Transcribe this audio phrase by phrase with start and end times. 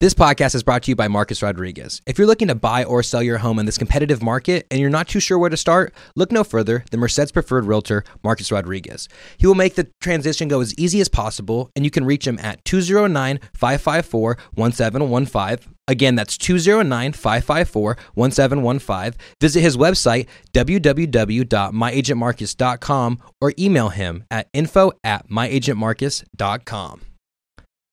[0.00, 2.00] This podcast is brought to you by Marcus Rodriguez.
[2.06, 4.88] If you're looking to buy or sell your home in this competitive market and you're
[4.88, 9.10] not too sure where to start, look no further than Merced's preferred realtor, Marcus Rodriguez.
[9.36, 12.38] He will make the transition go as easy as possible, and you can reach him
[12.38, 15.74] at 209 554 1715.
[15.86, 19.20] Again, that's 209 554 1715.
[19.38, 27.02] Visit his website, www.myagentmarcus.com, or email him at info at myagentmarcus.com.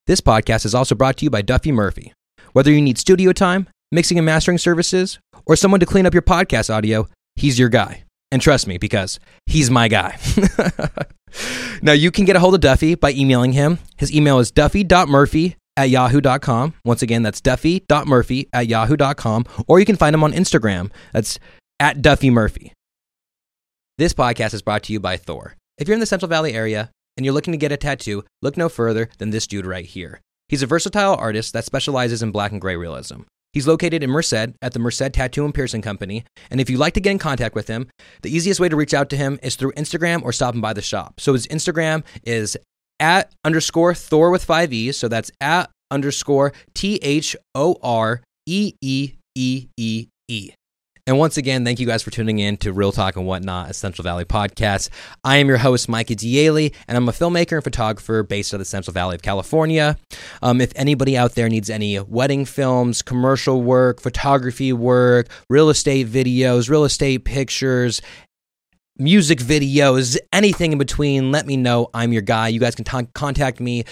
[0.07, 2.13] This podcast is also brought to you by Duffy Murphy.
[2.53, 6.21] Whether you need studio time, mixing and mastering services, or someone to clean up your
[6.21, 8.05] podcast audio, he's your guy.
[8.31, 10.17] And trust me, because he's my guy.
[11.81, 13.79] now, you can get a hold of Duffy by emailing him.
[13.97, 16.73] His email is duffy.murphy at yahoo.com.
[16.85, 19.45] Once again, that's duffy.murphy at yahoo.com.
[19.67, 20.89] Or you can find him on Instagram.
[21.11, 21.37] That's
[21.81, 22.71] at Duffy Murphy.
[23.97, 25.57] This podcast is brought to you by Thor.
[25.77, 28.55] If you're in the Central Valley area, and you're looking to get a tattoo, look
[28.55, 30.21] no further than this dude right here.
[30.47, 33.21] He's a versatile artist that specializes in black and gray realism.
[33.53, 36.23] He's located in Merced at the Merced Tattoo and Piercing Company.
[36.51, 37.89] And if you'd like to get in contact with him,
[38.21, 40.81] the easiest way to reach out to him is through Instagram or stopping by the
[40.81, 41.19] shop.
[41.19, 42.55] So his Instagram is
[42.99, 44.97] at underscore Thor with five E's.
[44.97, 50.51] So that's at underscore T H O R E E E E E.
[51.07, 53.73] And once again, thank you guys for tuning in to Real Talk and Whatnot, a
[53.73, 54.89] Central Valley podcast.
[55.23, 58.59] I am your host, Micah Diele, and I'm a filmmaker and photographer based out of
[58.59, 59.97] the Central Valley of California.
[60.41, 66.07] Um, if anybody out there needs any wedding films, commercial work, photography work, real estate
[66.07, 68.01] videos, real estate pictures,
[68.97, 71.89] music videos, anything in between, let me know.
[71.93, 72.49] I'm your guy.
[72.49, 73.85] You guys can t- contact me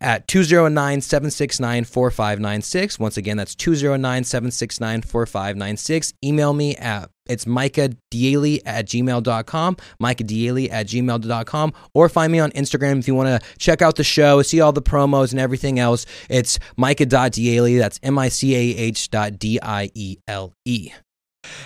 [0.00, 2.98] at 209 769 4596.
[2.98, 6.14] Once again, that's 209 769 4596.
[6.24, 12.38] Email me at it's Micah Diele at gmail.com, Micah Diele at gmail.com, or find me
[12.38, 15.40] on Instagram if you want to check out the show, see all the promos and
[15.40, 16.06] everything else.
[16.30, 17.78] It's Micah.Diele.
[17.78, 20.90] That's M I C A H dot D I E L E.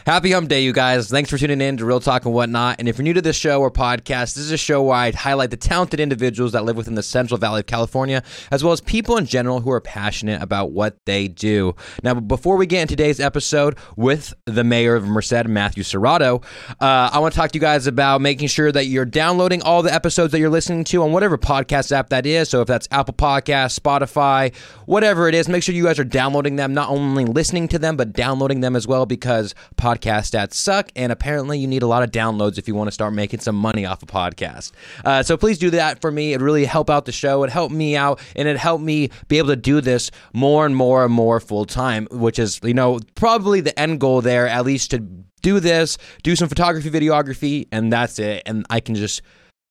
[0.06, 1.08] Happy Hump Day, you guys.
[1.08, 2.76] Thanks for tuning in to Real Talk and Whatnot.
[2.78, 5.10] And if you're new to this show or podcast, this is a show where I
[5.12, 8.80] highlight the talented individuals that live within the Central Valley of California, as well as
[8.80, 11.74] people in general who are passionate about what they do.
[12.02, 16.42] Now, before we get into today's episode with the mayor of Merced, Mathew Serratto,
[16.80, 19.82] uh, I want to talk to you guys about making sure that you're downloading all
[19.82, 22.48] the episodes that you're listening to on whatever podcast app that is.
[22.48, 24.54] So if that's Apple Podcasts, Spotify,
[24.86, 27.96] whatever it is, make sure you guys are downloading them, not only listening to them,
[27.96, 32.02] but downloading them as well because podcast stats suck, and apparently you need a lot
[32.02, 34.72] of downloads if you want to start making some money off a podcast.
[35.04, 36.32] Uh, so please do that for me.
[36.32, 37.42] It really help out the show.
[37.44, 40.76] It helped me out, and it helped me be able to do this more and
[40.76, 44.64] more and more full time, which is you know probably the end goal there, at
[44.64, 44.98] least to
[45.42, 48.42] do this, do some photography, videography, and that's it.
[48.46, 49.22] And I can just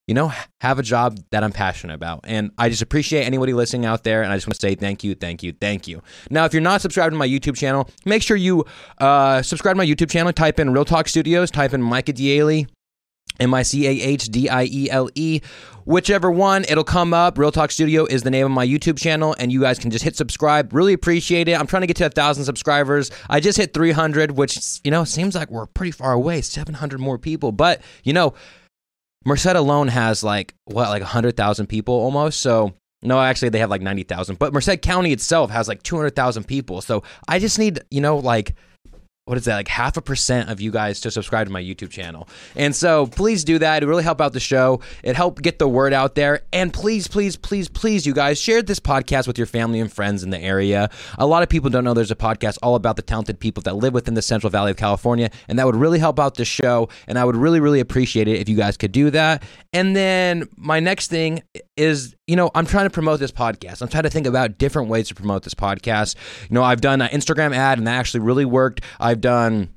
[0.08, 2.22] you know, have a job that I'm passionate about.
[2.26, 4.24] And I just appreciate anybody listening out there.
[4.24, 6.02] And I just want to say thank you, thank you, thank you.
[6.30, 8.66] Now, if you're not subscribed to my YouTube channel, make sure you
[8.98, 10.34] uh, subscribe to my YouTube channel.
[10.34, 12.68] Type in Real Talk Studios, type in Micah Diele.
[13.40, 15.42] M I C A H D I E L E.
[15.86, 17.38] Whichever one, it'll come up.
[17.38, 20.04] Real Talk Studio is the name of my YouTube channel, and you guys can just
[20.04, 20.74] hit subscribe.
[20.74, 21.60] Really appreciate it.
[21.60, 23.10] I'm trying to get to a thousand subscribers.
[23.30, 26.42] I just hit 300, which you know seems like we're pretty far away.
[26.42, 28.34] 700 more people, but you know,
[29.26, 32.40] Merced alone has like what, like 100,000 people almost.
[32.40, 32.74] So,
[33.04, 34.38] no, actually, they have like 90,000.
[34.40, 36.82] But Merced County itself has like 200,000 people.
[36.82, 38.56] So, I just need, you know, like
[39.26, 41.92] what is that like half a percent of you guys to subscribe to my youtube
[41.92, 42.28] channel.
[42.56, 43.84] And so please do that.
[43.84, 44.82] It really help out the show.
[45.04, 46.42] It help get the word out there.
[46.52, 50.24] And please please please please you guys share this podcast with your family and friends
[50.24, 50.90] in the area.
[51.20, 53.76] A lot of people don't know there's a podcast all about the talented people that
[53.76, 56.90] live within the central valley of california and that would really help out the show
[57.08, 59.44] and i would really really appreciate it if you guys could do that.
[59.72, 61.44] And then my next thing
[61.78, 64.90] is you know i'm trying to promote this podcast i'm trying to think about different
[64.90, 66.16] ways to promote this podcast
[66.50, 69.70] you know i've done an instagram ad and that actually really worked i've done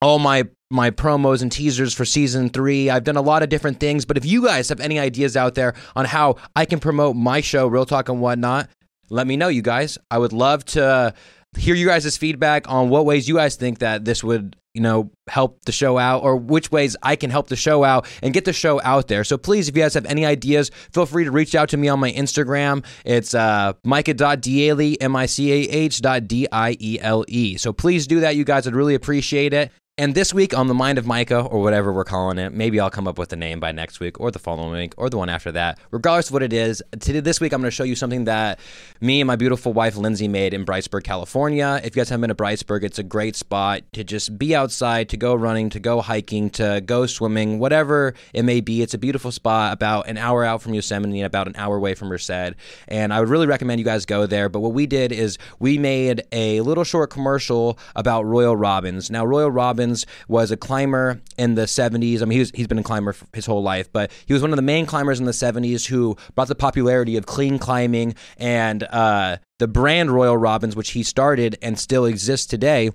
[0.00, 2.88] all my my promos and teasers for season three.
[2.88, 5.54] I've done a lot of different things, but if you guys have any ideas out
[5.54, 8.70] there on how I can promote my show, Real Talk and whatnot,
[9.10, 9.98] let me know, you guys.
[10.10, 11.12] I would love to
[11.56, 15.10] hear you guys' feedback on what ways you guys think that this would you know,
[15.28, 18.44] help the show out or which ways I can help the show out and get
[18.44, 19.22] the show out there.
[19.22, 21.88] So please, if you guys have any ideas, feel free to reach out to me
[21.88, 22.84] on my Instagram.
[23.04, 27.56] It's uh, Micah.Diele, M I C A H dot D I E L E.
[27.58, 28.66] So please do that, you guys.
[28.66, 29.70] I'd really appreciate it.
[29.98, 32.88] And this week on the Mind of Micah, or whatever we're calling it, maybe I'll
[32.88, 35.28] come up with a name by next week, or the following week, or the one
[35.28, 35.78] after that.
[35.90, 38.58] Regardless of what it is, today this week I'm going to show you something that
[39.02, 41.78] me and my beautiful wife Lindsay made in Briceburg, California.
[41.84, 45.10] If you guys haven't been to Briceburg, it's a great spot to just be outside,
[45.10, 48.80] to go running, to go hiking, to go swimming, whatever it may be.
[48.80, 51.94] It's a beautiful spot, about an hour out from Yosemite, and about an hour away
[51.94, 52.54] from Merced,
[52.88, 54.48] and I would really recommend you guys go there.
[54.48, 59.10] But what we did is we made a little short commercial about Royal Robbins.
[59.10, 59.81] Now, Royal Robbins
[60.28, 62.22] was a climber in the 70s.
[62.22, 64.52] I mean, he was, he's been a climber his whole life, but he was one
[64.52, 68.82] of the main climbers in the 70s who brought the popularity of clean climbing and
[68.84, 72.90] uh, the brand Royal Robbins, which he started and still exists today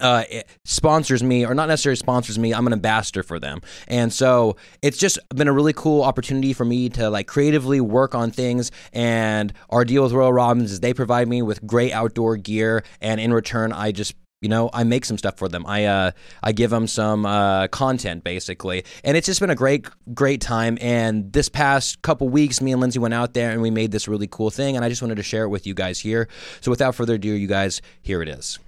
[0.00, 0.24] uh,
[0.64, 2.54] sponsors me, or not necessarily sponsors me.
[2.54, 6.64] I'm an ambassador for them, and so it's just been a really cool opportunity for
[6.64, 8.70] me to like creatively work on things.
[8.92, 13.20] And our deal with Royal Robbins is they provide me with great outdoor gear, and
[13.20, 15.66] in return, I just you know i make some stuff for them.
[15.66, 16.10] I uh
[16.42, 18.84] i give them some uh content basically.
[19.04, 20.78] And it's just been a great great time.
[20.80, 24.08] And this past couple weeks me and lindsay went out there and we made this
[24.08, 24.76] really cool thing.
[24.76, 26.28] And i just wanted to share it with you guys here.
[26.60, 28.58] So without further ado you guys here it is.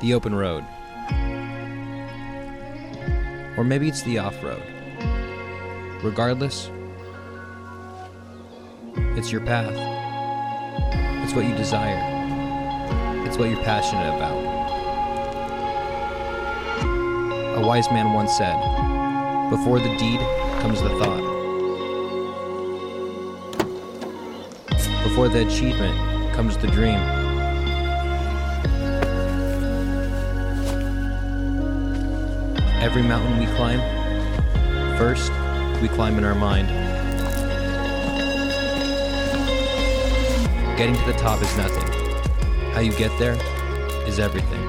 [0.00, 0.64] The open road.
[3.56, 4.62] Or maybe it's the off-road
[6.04, 6.70] regardless
[9.16, 9.72] it's your path.
[11.24, 11.98] It's what you desire.
[13.26, 14.36] It's what you're passionate about.
[17.56, 18.56] A wise man once said,
[19.50, 20.20] Before the deed
[20.60, 21.24] comes the thought.
[25.02, 27.00] Before the achievement comes the dream.
[32.80, 33.80] Every mountain we climb,
[34.96, 35.30] first,
[35.82, 36.97] we climb in our mind.
[40.78, 41.82] Getting to the top is nothing.
[42.72, 43.34] How you get there
[44.06, 44.64] is everything.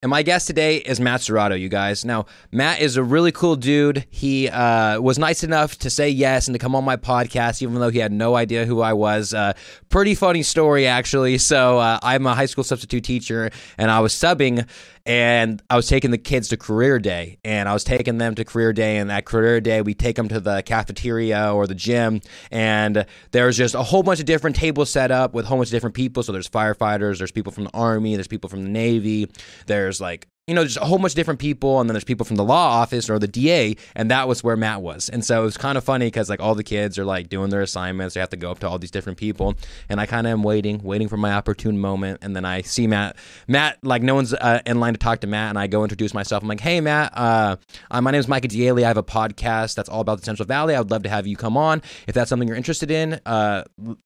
[0.00, 2.04] And my guest today is Matt Serratto, you guys.
[2.04, 4.06] Now, Matt is a really cool dude.
[4.10, 7.74] He uh, was nice enough to say yes and to come on my podcast, even
[7.74, 9.34] though he had no idea who I was.
[9.34, 9.54] Uh,
[9.88, 11.36] pretty funny story, actually.
[11.38, 14.68] So, uh, I'm a high school substitute teacher, and I was subbing
[15.08, 18.44] and I was taking the kids to career day and I was taking them to
[18.44, 22.20] career day and at career day we take them to the cafeteria or the gym
[22.50, 25.68] and there's just a whole bunch of different tables set up with a whole bunch
[25.68, 26.22] of different people.
[26.22, 29.30] So there's firefighters there's people from the army there's people from the navy
[29.66, 32.24] there's like you know, just a whole bunch of different people, and then there's people
[32.24, 35.10] from the law office or the DA, and that was where Matt was.
[35.10, 37.50] And so it was kind of funny because like all the kids are like doing
[37.50, 39.54] their assignments, they have to go up to all these different people,
[39.90, 42.86] and I kind of am waiting, waiting for my opportune moment, and then I see
[42.86, 43.16] Matt.
[43.46, 46.14] Matt, like no one's uh, in line to talk to Matt, and I go introduce
[46.14, 46.42] myself.
[46.42, 47.56] I'm like, hey Matt, uh,
[47.90, 48.82] uh, my name is Micah Diele.
[48.82, 50.74] I have a podcast that's all about the Central Valley.
[50.74, 53.20] I would love to have you come on if that's something you're interested in.
[53.26, 53.64] Uh,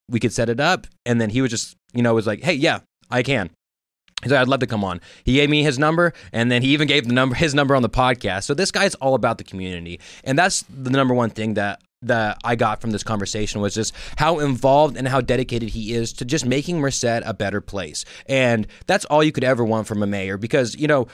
[0.09, 2.55] we could set it up, and then he was just, you know, was like, hey,
[2.55, 2.81] yeah,
[3.11, 3.50] I can.
[4.22, 5.00] He said, I'd love to come on.
[5.24, 7.82] He gave me his number, and then he even gave the number his number on
[7.82, 8.44] the podcast.
[8.44, 12.38] So this guy's all about the community, and that's the number one thing that that
[12.42, 16.24] I got from this conversation was just how involved and how dedicated he is to
[16.24, 18.04] just making Merced a better place.
[18.26, 21.06] And that's all you could ever want from a mayor, because you know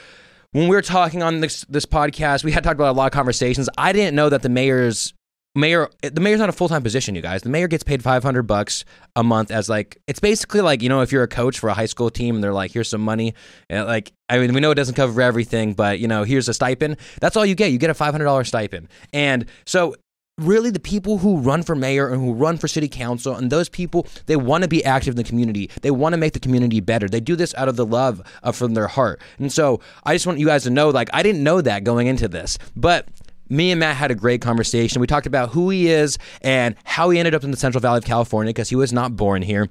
[0.51, 3.11] when we were talking on this this podcast, we had talked about a lot of
[3.11, 3.69] conversations.
[3.77, 5.13] I didn't know that the mayor's
[5.55, 7.41] mayor the mayor's not a full-time position you guys.
[7.41, 8.85] The mayor gets paid 500 bucks
[9.15, 11.73] a month as like it's basically like you know if you're a coach for a
[11.73, 13.33] high school team and they're like here's some money
[13.69, 16.53] and like i mean we know it doesn't cover everything but you know here's a
[16.53, 16.97] stipend.
[17.19, 17.71] That's all you get.
[17.71, 18.89] You get a $500 stipend.
[19.13, 19.95] And so
[20.37, 23.67] really the people who run for mayor and who run for city council and those
[23.67, 25.69] people they want to be active in the community.
[25.81, 27.09] They want to make the community better.
[27.09, 29.19] They do this out of the love of from their heart.
[29.37, 32.07] And so i just want you guys to know like i didn't know that going
[32.07, 33.07] into this but
[33.49, 35.01] me and Matt had a great conversation.
[35.01, 37.97] We talked about who he is and how he ended up in the Central Valley
[37.97, 39.69] of California because he was not born here.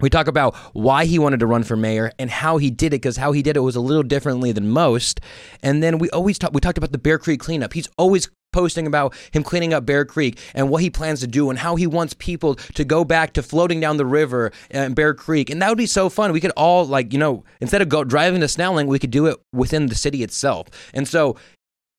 [0.00, 3.00] We talk about why he wanted to run for mayor and how he did it
[3.00, 5.20] because how he did it was a little differently than most.
[5.62, 7.72] And then we always talk, we talked about the Bear Creek cleanup.
[7.72, 11.50] He's always posting about him cleaning up Bear Creek and what he plans to do
[11.50, 15.12] and how he wants people to go back to floating down the river in Bear
[15.12, 15.50] Creek.
[15.50, 16.32] And that would be so fun.
[16.32, 19.26] We could all like, you know, instead of go driving to Snelling, we could do
[19.26, 20.68] it within the city itself.
[20.92, 21.36] And so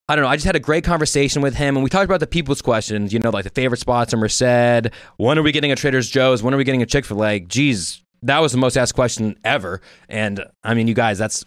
[0.08, 0.30] I don't know.
[0.30, 3.12] I just had a great conversation with him, and we talked about the people's questions.
[3.12, 4.92] You know, like the favorite spots in Merced.
[5.18, 6.44] When are we getting a Trader Joe's?
[6.44, 7.40] When are we getting a Chick Fil A?
[7.40, 9.82] Geez, that was the most asked question ever.
[10.08, 11.44] And I mean, you guys, that's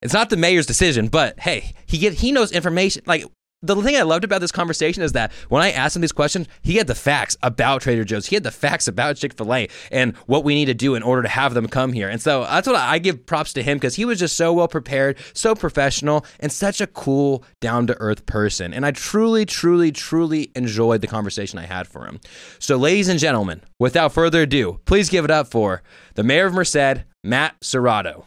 [0.00, 3.02] it's not the mayor's decision, but hey, he get he knows information.
[3.06, 3.24] Like
[3.62, 6.46] the thing I loved about this conversation is that when I asked him these questions,
[6.60, 8.26] he had the facts about Trader Joe's.
[8.26, 11.02] He had the facts about Chick fil A and what we need to do in
[11.02, 12.08] order to have them come here.
[12.08, 14.68] And so that's what I give props to him because he was just so well
[14.68, 18.74] prepared, so professional, and such a cool, down to earth person.
[18.74, 22.20] And I truly, truly, truly enjoyed the conversation I had for him.
[22.58, 25.82] So, ladies and gentlemen, without further ado, please give it up for
[26.14, 28.24] the mayor of Merced, Matt Serratto.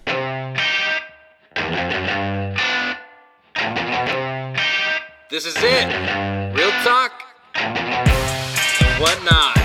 [5.29, 5.86] This is it.
[6.55, 7.12] Real talk
[7.53, 9.55] and whatnot.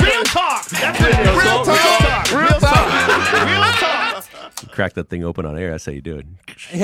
[0.00, 0.64] Real talk.
[0.70, 1.44] That's what it is.
[1.44, 2.32] Real talk.
[2.32, 3.46] Real talk.
[3.46, 4.70] Real talk.
[4.70, 5.72] crack that thing open on air.
[5.72, 6.26] That's how you do it.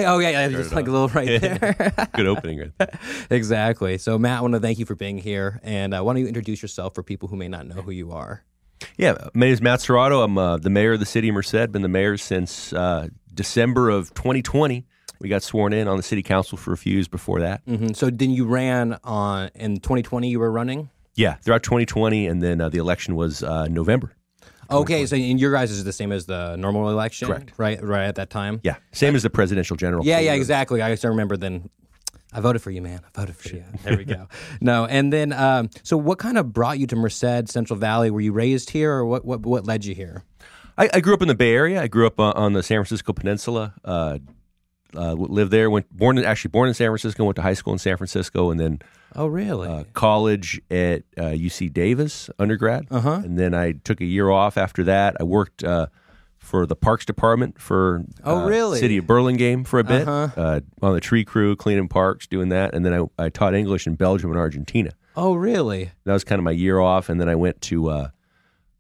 [0.06, 2.08] Oh yeah, yeah, just like a little right there.
[2.14, 2.98] Good opening right there.
[3.30, 3.96] exactly.
[3.96, 6.28] So Matt, I want to thank you for being here, and uh, why don't you
[6.28, 8.44] introduce yourself for people who may not know who you are?
[8.98, 10.22] Yeah, my name is Matt Serratto.
[10.22, 11.72] I'm uh, the mayor of the city of Merced.
[11.72, 14.84] Been the mayor since uh, December of 2020.
[15.20, 17.62] We got sworn in on the city council for a few years before that.
[17.66, 20.28] hmm So then you ran on in 2020.
[20.28, 20.90] You were running.
[21.16, 24.12] Yeah, throughout 2020, and then uh, the election was uh, November.
[24.70, 27.52] Okay, so in your guys is the same as the normal election, Correct.
[27.56, 28.60] Right, right at that time.
[28.64, 30.04] Yeah, same as the presidential general.
[30.04, 30.82] Yeah, yeah, exactly.
[30.82, 31.70] I still remember then.
[32.32, 33.00] I voted for you, man.
[33.04, 33.62] I voted for you.
[33.84, 34.26] There we go.
[34.60, 38.10] No, and then um, so what kind of brought you to Merced, Central Valley?
[38.10, 39.24] Were you raised here, or what?
[39.24, 40.24] What, what led you here?
[40.76, 41.80] I, I grew up in the Bay Area.
[41.80, 43.74] I grew up uh, on the San Francisco Peninsula.
[43.84, 44.18] Uh,
[44.96, 45.70] uh, lived there.
[45.70, 47.24] Went born in, actually born in San Francisco.
[47.24, 48.80] Went to high school in San Francisco, and then
[49.16, 49.68] Oh, really?
[49.68, 52.86] uh, college at uh, UC Davis undergrad.
[52.90, 53.20] Uh-huh.
[53.24, 55.16] And then I took a year off after that.
[55.20, 55.86] I worked uh,
[56.38, 58.78] for the Parks Department for Oh, uh, really?
[58.80, 60.40] City of Burlingame for a bit Uh-huh.
[60.40, 62.74] uh, on the tree crew, cleaning parks, doing that.
[62.74, 64.90] And then I, I taught English in Belgium and Argentina.
[65.16, 65.92] oh, really?
[66.04, 67.08] That was kind of my year off.
[67.08, 68.08] And then I went to uh,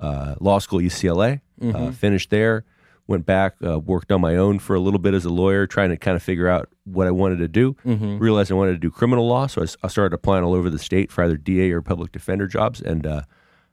[0.00, 1.76] uh, law school UCLA, Mm-hmm.
[1.76, 2.64] uh, finished there,
[3.06, 5.90] went back, uh, worked on my own for a little bit as a lawyer, trying
[5.90, 7.74] to kind of figure out what I wanted to do.
[7.84, 8.18] Mm-hmm.
[8.18, 11.12] Realized I wanted to do criminal law, so I started applying all over the state
[11.12, 12.80] for either DA or public defender jobs.
[12.80, 13.22] And uh,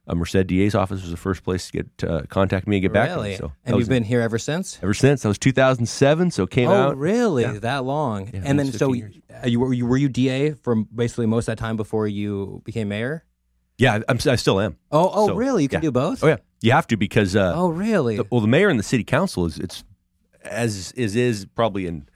[0.07, 2.91] a Merced DA's office was the first place to get uh, contact me and get
[2.91, 3.29] back to Really?
[3.29, 3.35] me.
[3.37, 4.79] So and was you've been here ever since?
[4.83, 5.21] ever since.
[5.21, 6.97] That was 2007, so came Oh, out.
[6.97, 7.45] really?
[7.59, 8.29] That long?
[8.33, 9.15] and then so 15 years.
[9.43, 12.61] uh, you were you were you DA for basically most of that time before you
[12.65, 13.23] became mayor?
[13.81, 14.77] Yeah, I'm, I still am.
[14.91, 15.63] Oh, oh, So, really?
[15.63, 15.81] You can yeah.
[15.87, 16.23] do both?
[16.23, 18.17] Oh yeah, you have to because uh, Oh, really?
[18.17, 19.83] the, well, the mayor and the city council is it's
[20.45, 22.07] as is is probably in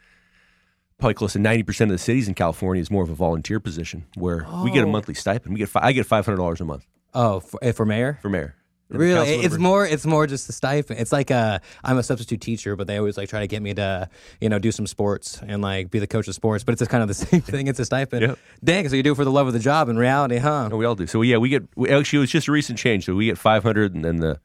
[0.99, 3.59] probably close to ninety percent of the cities in California is more of a volunteer
[3.59, 4.91] position where we get a Oh.
[4.91, 5.53] monthly stipend.
[5.55, 8.19] We get fi- I get five hundred dollars a month oh, for, eh, for mayor?
[8.21, 8.55] for mayor.
[8.89, 9.85] The Really, it's members- more.
[9.87, 10.99] It's more just a stipend.
[10.99, 13.73] It's like uh, I'm a substitute teacher, but they always like try to get me
[13.73, 14.07] to,
[14.39, 16.63] you know, do some sports and like be the coach of sports.
[16.63, 17.65] But it's just kind of the same thing.
[17.67, 18.21] It's a stipend.
[18.21, 18.39] Yep.
[18.63, 20.67] Dang, so you do it for the love of the job in reality, huh?
[20.67, 21.07] No, we all do.
[21.07, 23.05] So yeah, we get we, actually it was just a recent change.
[23.05, 24.39] So we get five hundred, and then the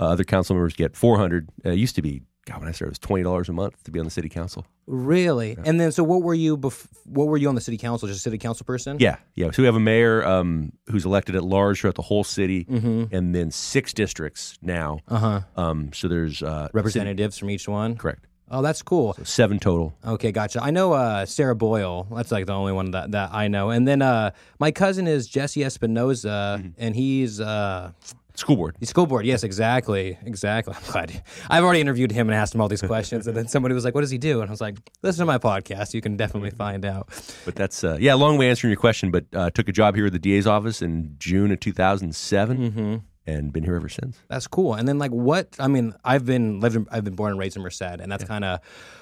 [0.00, 1.48] uh, other council members get four hundred.
[1.64, 3.82] Uh, it used to be God when I started it was twenty dollars a month
[3.84, 4.64] to be on the city council.
[4.86, 5.58] Really?
[5.64, 6.56] And then, so what were you?
[6.56, 8.06] Bef- what were you on the city council?
[8.06, 8.98] Just a city council person?
[9.00, 9.50] Yeah, yeah.
[9.50, 13.34] So we have a mayor um, who's elected at large throughout the whole city, and
[13.34, 15.00] then six districts now.
[15.08, 15.40] Uh huh.
[15.56, 17.96] Um, so there's uh, Representatives from each one.
[17.96, 18.26] correct.
[18.48, 19.16] Oh, that's cool.
[19.24, 19.92] Seven total.
[20.06, 20.62] Okay, gotcha.
[20.62, 22.06] I know uh, Sarah Boyle.
[22.14, 23.70] That's like the only one that, that I know.
[23.70, 27.90] And then uh, my cousin is Jesse Espinoza, and he's uh,
[28.36, 28.76] School board.
[28.78, 29.24] he's school board.
[29.26, 30.74] Yes, exactly, exactly.
[30.76, 31.22] I'm glad.
[31.48, 33.94] I've already interviewed him and asked him all these questions, and then somebody was like,
[33.94, 35.94] "What does he do?" And I was like, "Listen to my podcast.
[35.94, 37.08] You can definitely find out."
[37.44, 39.10] But that's uh, yeah, long way answering your question.
[39.10, 42.96] But uh, took a job here at the DA's office in June of 2007, Mm-hmm.
[43.26, 44.18] And been here ever since.
[44.28, 44.74] That's cool.
[44.74, 47.56] And then like what I mean, I've been lived in, I've been born and raised
[47.56, 48.60] in Merced, and that's kind of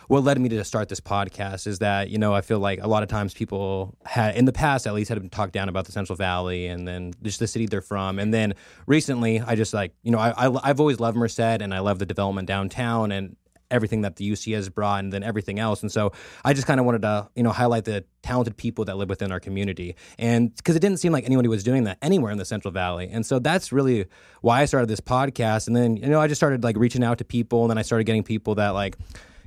[0.09, 1.67] what led me to start this podcast.
[1.67, 4.53] Is that you know I feel like a lot of times people had in the
[4.53, 7.47] past at least had been talked down about the Central Valley and then just the
[7.47, 8.55] city they're from, and then
[8.87, 11.99] recently I just like you know I, I I've always loved Merced and I love
[11.99, 13.37] the development downtown and
[13.75, 15.83] everything that the UC has brought and then everything else.
[15.83, 16.13] And so
[16.45, 19.33] I just kind of wanted to, you know, highlight the talented people that live within
[19.33, 19.97] our community.
[20.19, 23.11] And because it didn't seem like anybody was doing that anywhere in the Central Valley.
[23.11, 24.07] And so that's really
[24.41, 25.67] why I started this podcast.
[25.67, 27.83] And then, you know, I just started like reaching out to people and then I
[27.83, 28.97] started getting people that like,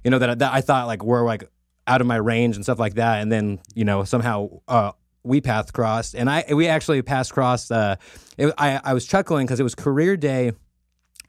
[0.04, 1.50] you know, that, that I thought like were like
[1.88, 3.22] out of my range and stuff like that.
[3.22, 4.92] And then, you know, somehow, uh,
[5.24, 7.96] we path crossed and I, we actually passed crossed, uh,
[8.38, 10.54] it, I, I was chuckling because it was career day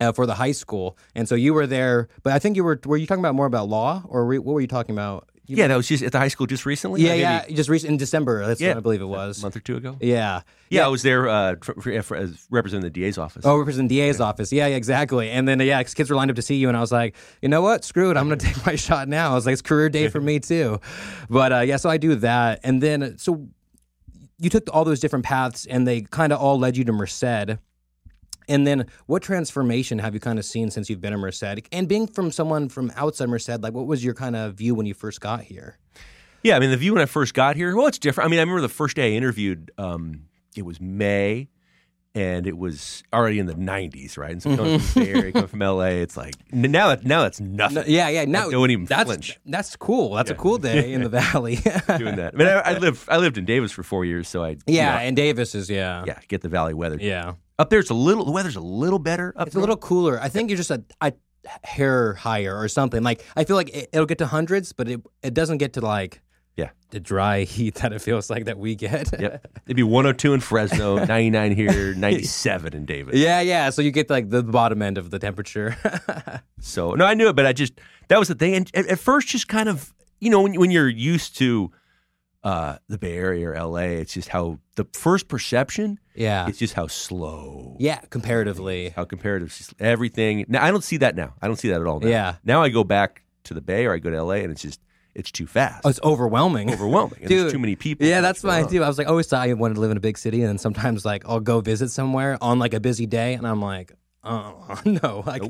[0.00, 2.08] uh, for the high school, and so you were there.
[2.22, 4.54] But I think you were were you talking about more about law, or were, what
[4.54, 5.28] were you talking about?
[5.46, 7.00] You- Yeah, that was just at the high school just recently.
[7.00, 7.46] yeah, yeah.
[7.48, 8.46] Just recent in December.
[8.46, 8.68] That's Yeah.
[8.68, 9.96] when I believe it was a month or two ago.
[9.98, 10.42] Yeah.
[10.68, 13.46] Yeah, I was there uh, for, for, as representing the DA's office.
[13.46, 14.52] Oh, representing DA's office.
[14.52, 15.30] Yeah, yeah, exactly.
[15.30, 17.16] And then yeah, 'cause kids were lined up to see you, and I was like,
[17.40, 17.82] you know what?
[17.82, 18.18] Screw it.
[18.18, 19.30] I'm going to take my shot now.
[19.30, 20.80] I was like, it's career day for me too.
[21.30, 23.48] But uh, yeah, so I do that, and then so
[24.38, 27.56] you took all those different paths, and they kind of all led you to Merced.
[28.48, 31.42] And then, what transformation have you kind of seen since you've been in Merced?
[31.70, 34.86] And being from someone from outside Merced, like, what was your kind of view when
[34.86, 35.76] you first got here?
[36.42, 37.76] Yeah, I mean the view when I first got here.
[37.76, 38.26] Well, it's different.
[38.26, 39.70] I mean, I remember the first day I interviewed.
[39.76, 40.22] Um,
[40.56, 41.48] it was May,
[42.14, 44.30] and it was already in the '90s, right?
[44.30, 47.22] And so coming from the Bay Area, coming from LA, it's like now that now
[47.22, 47.74] that's nothing.
[47.74, 48.24] No, yeah, yeah.
[48.24, 49.38] No, don't even that's flinch.
[49.46, 50.14] that's cool.
[50.14, 51.56] That's a cool day in the valley.
[51.98, 52.34] doing that.
[52.34, 54.58] I mean, I, I lived I lived in Davis for four years, so I you
[54.68, 56.96] Yeah, know, and Davis is yeah, yeah get the valley weather.
[57.00, 57.34] yeah.
[57.58, 59.32] Up there, it's a little the weather's a little better.
[59.36, 60.20] Up It's a little cooler.
[60.20, 61.12] I think you're just a, a
[61.64, 63.02] hair higher or something.
[63.02, 65.80] Like I feel like it, it'll get to hundreds, but it it doesn't get to
[65.80, 66.20] like
[66.56, 66.70] Yeah.
[66.90, 69.10] the dry heat that it feels like that we get.
[69.18, 69.46] Yep.
[69.66, 73.16] It'd be 102 in Fresno, 99 here, 97 in Davis.
[73.16, 73.70] yeah, yeah.
[73.70, 75.76] So you get like the bottom end of the temperature.
[76.60, 77.74] So no, I knew it, but I just
[78.08, 78.54] that was the thing.
[78.54, 81.70] And at, at first, just kind of you know when when you're used to
[82.48, 85.98] uh, the Bay Area or L.A., it's just how the first perception.
[86.14, 87.76] yeah, It's just how slow.
[87.78, 88.00] yeah.
[88.10, 89.50] Comparatively, How comparative
[89.80, 90.44] everything.
[90.48, 91.34] Now I don't see that now.
[91.42, 92.00] I don't see that at all.
[92.00, 92.08] Now.
[92.08, 92.34] Yeah.
[92.44, 94.38] Now I go back to the Bay or I go to L.A.
[94.44, 94.80] and it's just
[95.14, 95.82] it's too fast.
[95.84, 96.70] oh, it's overwhelming.
[96.72, 97.20] overwhelming.
[97.20, 97.30] Dude.
[97.30, 98.06] there's too many people.
[98.06, 98.66] Yeah, that's my on.
[98.66, 98.82] idea.
[98.84, 100.58] I was like, always thought I wanted to live in a big city, and then
[100.58, 103.92] sometimes like I'll go visit somewhere on like a busy day, and I'm like,
[104.24, 105.42] oh no, like,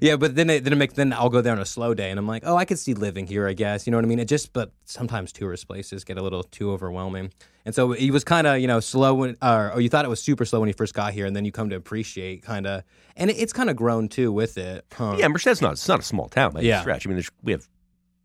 [0.00, 0.16] yeah.
[0.16, 2.18] But then it then it makes then I'll go there on a slow day, and
[2.18, 3.86] I'm like, oh, I could see living here, I guess.
[3.86, 4.18] You know what I mean?
[4.18, 7.32] It just, but sometimes tourist places get a little too overwhelming,
[7.64, 10.08] and so he was kind of you know slow when, or, or you thought it
[10.08, 12.66] was super slow when you first got here, and then you come to appreciate kind
[12.66, 12.82] of,
[13.16, 14.84] and it, it's kind of grown too with it.
[14.92, 15.16] Huh?
[15.18, 15.72] Yeah, Merced's not.
[15.72, 16.80] It's not a small town by any Yeah.
[16.80, 17.06] stretch.
[17.06, 17.68] I mean, there's, we have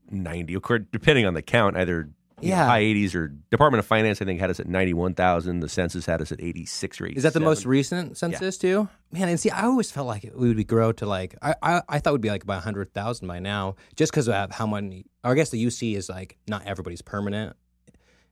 [0.09, 2.09] ninety, of course, depending on the count, either
[2.41, 2.65] you know, Yeah.
[2.65, 4.21] high eighties or Department of Finance.
[4.21, 5.60] I think had us at ninety one thousand.
[5.62, 7.17] The census had us at eighty six or eighty.
[7.17, 8.88] Is that the most recent census too?
[9.12, 12.00] Man, and see, I always felt like we would grow to like I, I, I
[12.00, 15.05] thought it would be like about hundred thousand by now, just because of how many.
[15.24, 17.55] Or I guess the UC is like not everybody's permanent,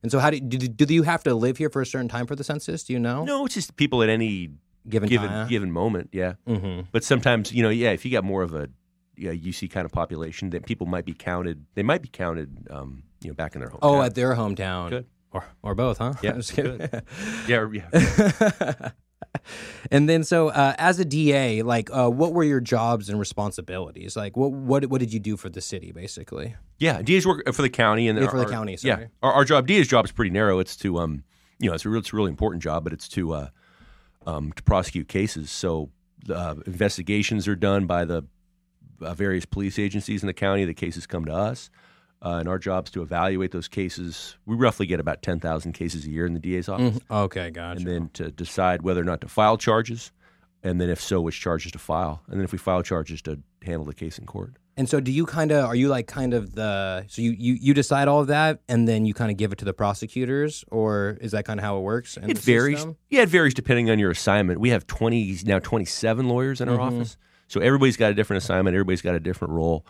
[0.02, 2.26] and so how do do, do you have to live here for a certain time
[2.26, 2.84] for the census?
[2.84, 3.24] Do you know?
[3.24, 4.50] No, it's just people at any
[4.88, 5.48] given given time.
[5.48, 6.08] given moment.
[6.12, 8.68] Yeah, hmm but sometimes you know, yeah, if you got more of a
[9.16, 11.66] yeah, UC kind of population, then people might be counted.
[11.74, 13.80] They might be counted, um, you know, back in their home.
[13.82, 14.90] Oh, at their hometown.
[14.90, 15.06] Good.
[15.32, 16.14] Or or both, huh?
[16.22, 16.80] Yeah, just kidding.
[17.48, 18.90] yeah, yeah.
[19.90, 24.16] and then so uh, as a DA, like uh, what were your jobs and responsibilities?
[24.16, 26.56] Like what what what did you do for the city basically?
[26.78, 29.44] Yeah, DA's work for the county and Yeah, for the our- county, Yeah, our, our
[29.44, 30.58] job, DA's job is pretty narrow.
[30.58, 31.22] It's to um,
[31.60, 33.48] you know, it's a real, it's a really important job, but it's to uh,
[34.26, 35.50] um, to prosecute cases.
[35.50, 35.90] So
[36.28, 38.24] uh, investigations are done by the
[39.00, 40.64] uh, various police agencies in the county.
[40.64, 41.70] The cases come to us,
[42.22, 44.36] uh, and our job is to evaluate those cases.
[44.46, 47.78] We roughly get about ten thousand cases a year in the DA's office, Okay, gotcha.
[47.78, 50.12] and then to decide whether or not to file charges,
[50.62, 53.38] and then if so, which charges to file, and then if we file charges, to
[53.62, 54.54] handle the case in court.
[54.76, 57.54] And so, do you kind of are you like kind of the so you you
[57.60, 60.64] you decide all of that and then you kind of give it to the prosecutors,
[60.70, 62.16] or is that kind of how it works?
[62.16, 62.78] It varies.
[62.78, 62.96] system?
[63.10, 64.58] Yeah, it varies depending on your assignment.
[64.60, 66.96] We have twenty now, twenty seven lawyers in our Mm-hmm.
[67.00, 67.16] office,
[67.48, 68.74] so everybody's got a different assignment.
[68.74, 69.84] Everybody's got a different role,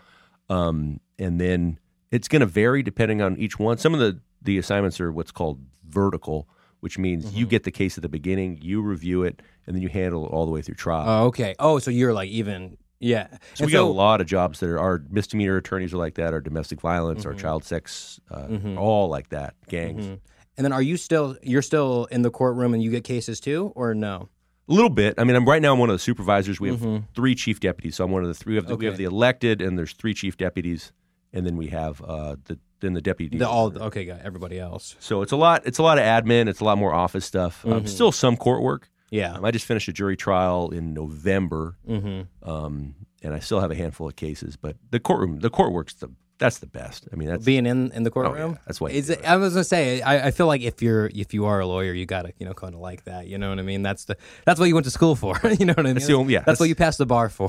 [0.48, 1.78] um, and then
[2.10, 3.78] it's going to vary depending on each one.
[3.78, 6.48] Some of the the assignments are what's called vertical,
[6.80, 7.50] which means you Mm-hmm.
[7.50, 10.46] get the case at the beginning, you review it, and then you handle it all
[10.46, 11.04] the way through trial.
[11.06, 11.54] Oh, okay.
[11.58, 13.28] Oh, so you're like even yeah.
[13.54, 16.14] so And we got a lot of jobs that are our misdemeanor attorneys are like
[16.14, 20.06] that, our domestic violence, our child sex, uh, all like that, gangs.
[20.06, 20.18] Mhm.
[20.56, 23.72] And then are you still you're still in the courtroom and you get cases too,
[23.74, 24.28] or no?
[24.68, 25.14] A little bit.
[25.18, 25.72] I mean, I'm right now.
[25.72, 26.60] I'm one of the supervisors.
[26.60, 27.04] We have Mhm.
[27.14, 27.96] three chief deputies.
[27.96, 28.52] So I'm one of the three.
[28.52, 30.92] We have the, we have the elected, and there's three chief deputies,
[31.32, 33.36] and then we have uh, the then the deputy.
[33.38, 34.96] The all okay, got everybody else.
[35.00, 35.62] So it's a lot.
[35.66, 36.48] It's a lot of admin.
[36.48, 37.64] It's a lot more office stuff.
[37.66, 38.88] Um, still some court work.
[39.10, 39.34] Yeah.
[39.34, 42.48] Um, I just finished a jury trial in November, Mm-hmm.
[42.48, 44.56] um, and I still have a handful of cases.
[44.56, 46.08] But the courtroom, the court work's the
[46.40, 47.06] that's the best.
[47.12, 48.58] I mean, that's Being in in the oh, yeah, courtroom.
[48.66, 48.90] that's why.
[48.90, 51.66] It, I was gonna say, I, I feel like if you're if you are a
[51.66, 53.28] lawyer, you gotta you know kind of like that.
[53.28, 53.82] You know what I mean?
[53.82, 55.38] That's the that's what you went to school for.
[55.58, 55.94] you know what I mean?
[55.94, 57.48] That's the yeah, that's, what you passed the bar for.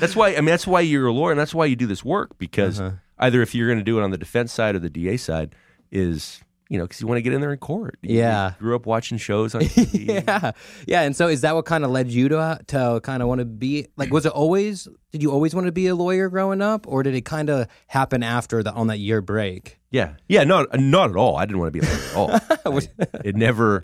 [0.00, 0.30] That's why.
[0.30, 2.38] I mean, that's why you're a lawyer, and that's why you do this work.
[2.38, 2.96] Because Uh-huh.
[3.18, 5.54] either if you're going to do it on the defense side or the DA side,
[5.90, 7.98] is you know, because you want to get in there in court.
[8.00, 8.50] You- Yeah.
[8.52, 10.24] you grew up watching shows on TV.
[10.26, 10.52] yeah,
[10.86, 11.02] yeah.
[11.02, 13.44] And so, is that what kind of led you to to kind of want to
[13.44, 14.10] be like?
[14.12, 14.88] Was it always?
[15.12, 17.66] Did you always want to be a lawyer growing up, or did it kind of
[17.88, 19.78] happen after the on that year break?
[19.90, 20.44] yeah, yeah.
[20.44, 21.36] No, not at all.
[21.36, 22.78] I didn't want to be a lawyer at all.
[22.78, 23.82] I, it never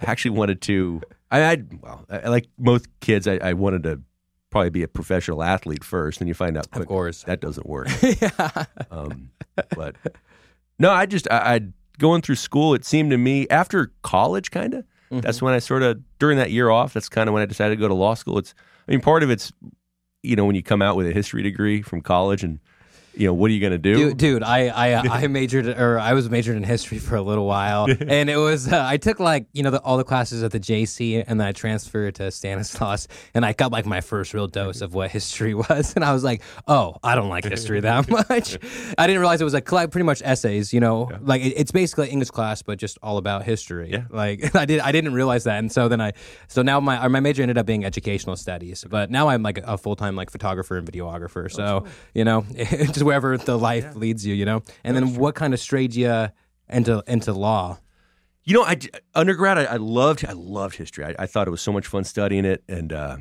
[0.00, 1.02] actually wanted to.
[1.32, 4.00] I, I well, I, like most kids, I, I wanted to
[4.50, 7.24] probably be a professional athlete first, and you find out quick course.
[7.24, 7.88] that doesn't work.
[8.20, 8.64] yeah.
[8.92, 9.30] Um,
[9.74, 9.96] but
[10.78, 11.60] no, I just I, I
[11.98, 12.74] going through school.
[12.74, 14.84] It seemed to me after college, kind of.
[15.10, 15.20] Mm-hmm.
[15.20, 16.94] That's when I sort of during that year off.
[16.94, 18.38] That's kind of when I decided to go to law school.
[18.38, 18.54] It's
[18.88, 19.52] I mean, part of it's
[20.22, 22.60] you know when you come out with a history degree from college and
[23.14, 23.96] you know, what are you going to do?
[23.96, 27.46] Dude, dude, I I I majored or I was majored in history for a little
[27.46, 30.50] while, and it was uh, I took like you know the, all the classes at
[30.50, 34.46] the JC, and then I transferred to Stanislaus, and I got like my first real
[34.46, 38.08] dose of what history was, and I was like, oh, I don't like history that
[38.08, 38.58] much.
[38.96, 42.08] I didn't realize it was like pretty much essays, you know, like it, it's basically
[42.08, 43.90] English class, but just all about history.
[43.90, 44.04] Yeah.
[44.10, 46.12] Like I did, I didn't realize that, and so then I,
[46.48, 49.76] so now my my major ended up being educational studies, but now I'm like a
[49.76, 51.50] full time like photographer and videographer.
[51.50, 52.46] So you know,
[53.02, 54.62] just wherever the life leads you, you know.
[54.84, 56.28] And then what kind of strayed you
[56.68, 57.78] into into law?
[58.44, 58.76] You know, I
[59.14, 61.04] undergrad, I, I loved, I loved history.
[61.04, 63.18] I, I thought it was so much fun studying it, and uh,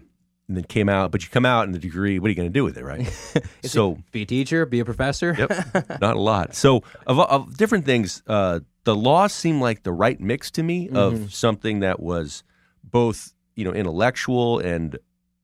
[0.47, 1.11] and then came out.
[1.11, 2.83] But you come out in the degree, what are you going to do with it,
[2.83, 3.07] right?
[3.63, 5.35] so Be a teacher, be a professor.
[5.37, 6.55] Yep, not a lot.
[6.55, 10.89] So of, of different things, uh, the law seemed like the right mix to me
[10.89, 12.43] of something that was
[12.83, 14.97] both you know intellectual and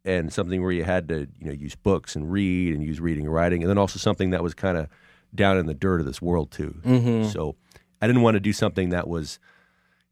[0.07, 3.25] and something where you had to you know use books and read and use reading
[3.25, 4.87] and writing, and then also something that was kind of
[5.35, 6.79] down in the dirt of this world too.
[6.83, 7.29] Mm-hmm.
[7.29, 7.55] So
[8.01, 9.39] I didn't want to do something that was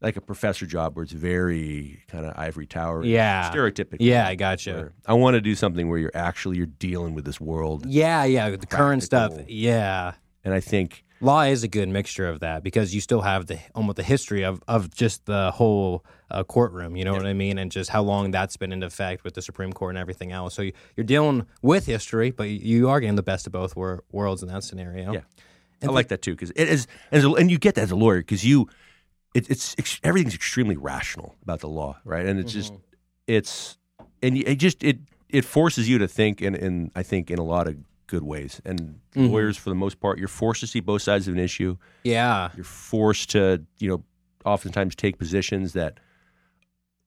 [0.02, 3.50] like a professor job where it's very kind of ivory tower, Yeah.
[3.50, 3.96] stereotypical.
[4.00, 4.92] Yeah, I gotcha.
[5.06, 8.50] I want to do something where you're actually you're dealing with this world, Yeah, yeah,
[8.50, 9.32] the current stuff.
[9.48, 10.12] Yeah.
[10.44, 13.58] and I think Law is a good mixture of that because you still have the
[13.74, 16.96] almost the history of, of just the whole uh, courtroom.
[16.96, 19.42] You know what I mean, and just how long that's been in effect with the
[19.42, 20.54] Supreme Court and everything else.
[20.54, 24.04] So you, you're dealing with history, but you are getting the best of both wor-
[24.12, 25.12] worlds in that scenario.
[25.12, 25.20] Yeah.
[25.82, 27.96] I like that too because it is, as a, and you get that as a
[27.96, 28.68] lawyer because you,
[29.34, 32.24] it, it's ex- everything's extremely rational about the law, right?
[32.24, 32.72] And it's just,
[33.26, 33.76] it's,
[34.22, 37.44] and it just it it forces you to think, in, in I think in a
[37.44, 38.62] lot of good ways.
[38.64, 41.76] And lawyers, for the most part, you're forced to see both sides of an issue.
[42.04, 42.50] Yeah.
[42.56, 44.04] You're forced to, you know,
[44.44, 45.98] oftentimes take positions that,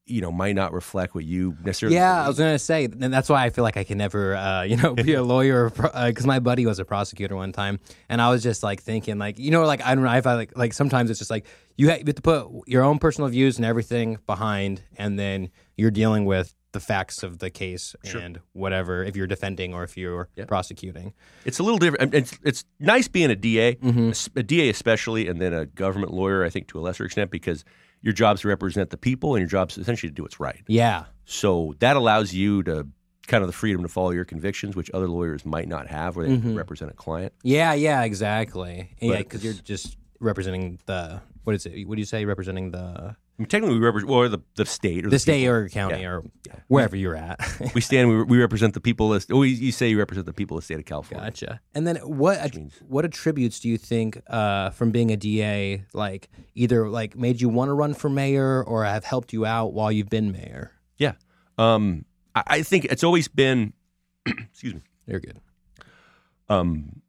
[0.10, 1.95] you know, might not reflect what you necessarily.
[1.95, 4.63] Yeah, I was gonna say, and that's why I feel like I can never, uh,
[4.63, 8.30] you know, be a lawyer because my buddy was a prosecutor one time, and I
[8.30, 10.58] was just like thinking, like, you know, like I don't know, if I feel like
[10.58, 11.45] like sometimes it's just like
[11.78, 15.50] you, ha- you have to put your own personal views and everything behind, and then
[15.78, 19.98] you're dealing with the facts of the case and whatever if you're defending or if
[19.98, 21.13] you're prosecuting.
[21.43, 22.13] It's a little different.
[22.13, 24.38] It's it's nice being a DA, Mm-hmm.
[24.38, 26.43] a a DA especially, and then a government lawyer.
[26.43, 27.63] I think to a lesser extent because
[28.02, 30.62] your job's to represent the people, and your job's essentially to do what's right.
[30.68, 32.88] Yeah, So that allows you to
[33.28, 36.28] kind of the freedom to follow your convictions, which other lawyers might not have, where
[36.28, 36.56] they Mm-hmm.
[36.56, 37.34] represent a client.
[37.44, 38.96] yeah, yeah, exactly.
[39.02, 41.88] And yeah, because you're just representing the what is it?
[41.88, 42.26] What do you say?
[42.26, 45.54] Representing the I mean, technically, we represent or the, the state or the state people.
[45.54, 46.10] or county Yeah.
[46.10, 46.23] or
[46.67, 47.39] wherever you're at.
[47.73, 48.10] We stand.
[48.10, 49.13] We, we represent the people.
[49.13, 51.28] Of, oh, you- you say you represent the people of the state of California.
[51.28, 51.62] Gotcha.
[51.73, 56.28] And then what means- what attributes do you think uh, from being a DA like
[56.54, 59.89] either like made you want to run for mayor or have helped you out while
[59.91, 60.71] you've been mayor?
[60.97, 61.13] Yeah.
[61.58, 62.04] Um,
[62.36, 63.71] I, I think it's always been.
[64.25, 64.82] excuse me.
[65.08, 65.39] You're good.
[66.49, 67.02] um,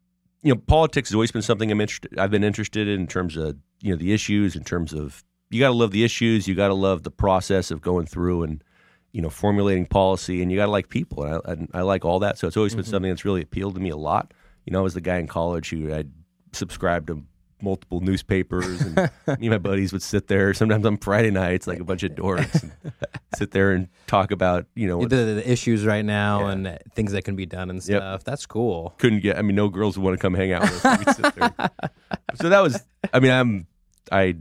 [0.43, 2.17] you know, politics has always been something I'm interested.
[2.17, 5.59] I've been interested in, in terms of you know the issues, in terms of you
[5.59, 8.63] got to love the issues, you got to love the process of going through and
[9.11, 12.05] you know formulating policy, and you got to like people, and I, and I like
[12.05, 12.37] all that.
[12.37, 12.91] So it's always been mm-hmm.
[12.91, 14.33] something that's really appealed to me a lot.
[14.65, 16.05] You know, I was the guy in college who I
[16.53, 17.23] subscribed to
[17.61, 20.53] multiple newspapers, and me and my buddies would sit there.
[20.53, 22.69] Sometimes on Friday nights, like a bunch of dorks,
[23.35, 26.51] sit there and talk about you know The, the issues right now Yeah.
[26.51, 28.19] and things that can be done and stuff.
[28.19, 28.23] Yep.
[28.23, 28.95] That's cool.
[28.97, 29.37] couldn't get.
[29.37, 30.99] I mean, no girls would want to come hang out with us.
[30.99, 31.53] We'd sit there.
[32.35, 32.81] so that was.
[33.13, 33.67] I mean, I'm.
[34.11, 34.35] I.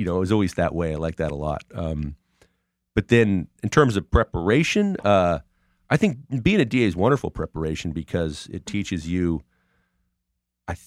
[0.00, 0.92] You know, it was always that way.
[0.94, 1.62] I like that a lot.
[1.74, 2.16] Um,
[2.94, 5.40] but then, in terms of preparation, uh,
[5.90, 9.42] I think being a DA is wonderful preparation because it teaches you.
[10.66, 10.86] I th-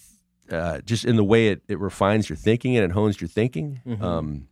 [0.52, 3.82] uh, just in the way it, it refines your thinking and it hones your thinking.
[4.04, 4.48] Um,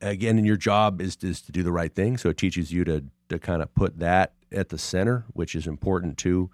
[0.00, 2.16] again, and your job is, is to do the right thing.
[2.16, 5.66] So it teaches you to to kind of put that at the center, which is
[5.66, 6.50] important too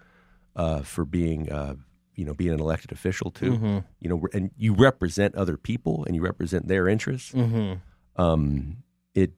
[0.57, 1.75] uh, for being uh,
[2.14, 3.83] you know being an elected official too.
[4.00, 7.33] You know, and you represent other people and you represent their interests.
[7.33, 8.22] Mm-hmm.
[8.22, 8.79] Um,
[9.14, 9.33] it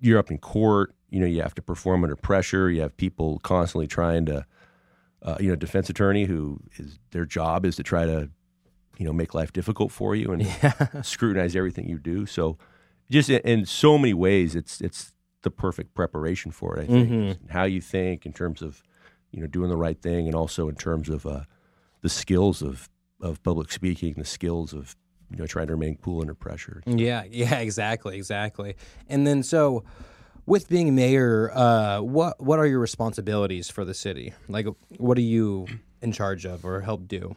[0.00, 0.94] you're up in court.
[1.10, 2.70] You know, you have to perform under pressure.
[2.70, 4.44] You have people constantly trying to,
[5.22, 8.28] uh, you know, defense attorney who is their job is to try to,
[8.98, 10.46] you know, make life difficult for you and
[11.06, 12.26] scrutinize everything you do.
[12.26, 12.58] So,
[13.10, 16.84] just in, in so many ways, it's it's the perfect preparation for it.
[16.84, 17.50] I think Mhm.
[17.50, 18.82] How you think in terms of,
[19.30, 21.42] you know, doing the right thing, and also in terms of uh,
[22.04, 22.88] the skills of
[23.20, 24.94] of public speaking, the skills of
[25.30, 26.82] you know trying to remain cool under pressure.
[26.86, 28.76] Yeah, yeah, exactly, exactly.
[29.08, 29.84] And then so
[30.44, 34.34] with being mayor, uh, what what are your responsibilities for the city?
[34.48, 34.66] Like
[34.98, 35.66] what are you
[36.02, 37.34] in charge of or help do?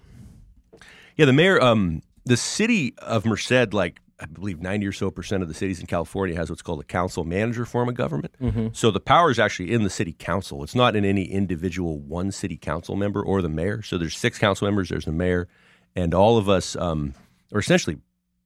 [1.15, 5.43] Yeah, the mayor, um, the city of Merced, like I believe ninety or so percent
[5.43, 8.35] of the cities in California has what's called a council manager form of government.
[8.41, 8.67] Mm-hmm.
[8.73, 10.63] So the power is actually in the city council.
[10.63, 13.81] It's not in any individual one city council member or the mayor.
[13.83, 14.89] So there's six council members.
[14.89, 15.47] There's the mayor,
[15.95, 17.13] and all of us um,
[17.53, 17.97] are essentially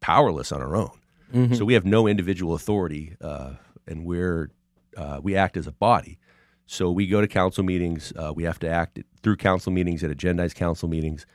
[0.01, 0.91] powerless on our own.
[1.33, 1.53] Mm-hmm.
[1.53, 3.53] So we have no individual authority, uh,
[3.87, 4.51] and we're
[4.97, 6.19] uh, we act as a body.
[6.65, 8.11] So we go to council meetings.
[8.17, 11.25] Uh, we have to act through council meetings at agendized council meetings,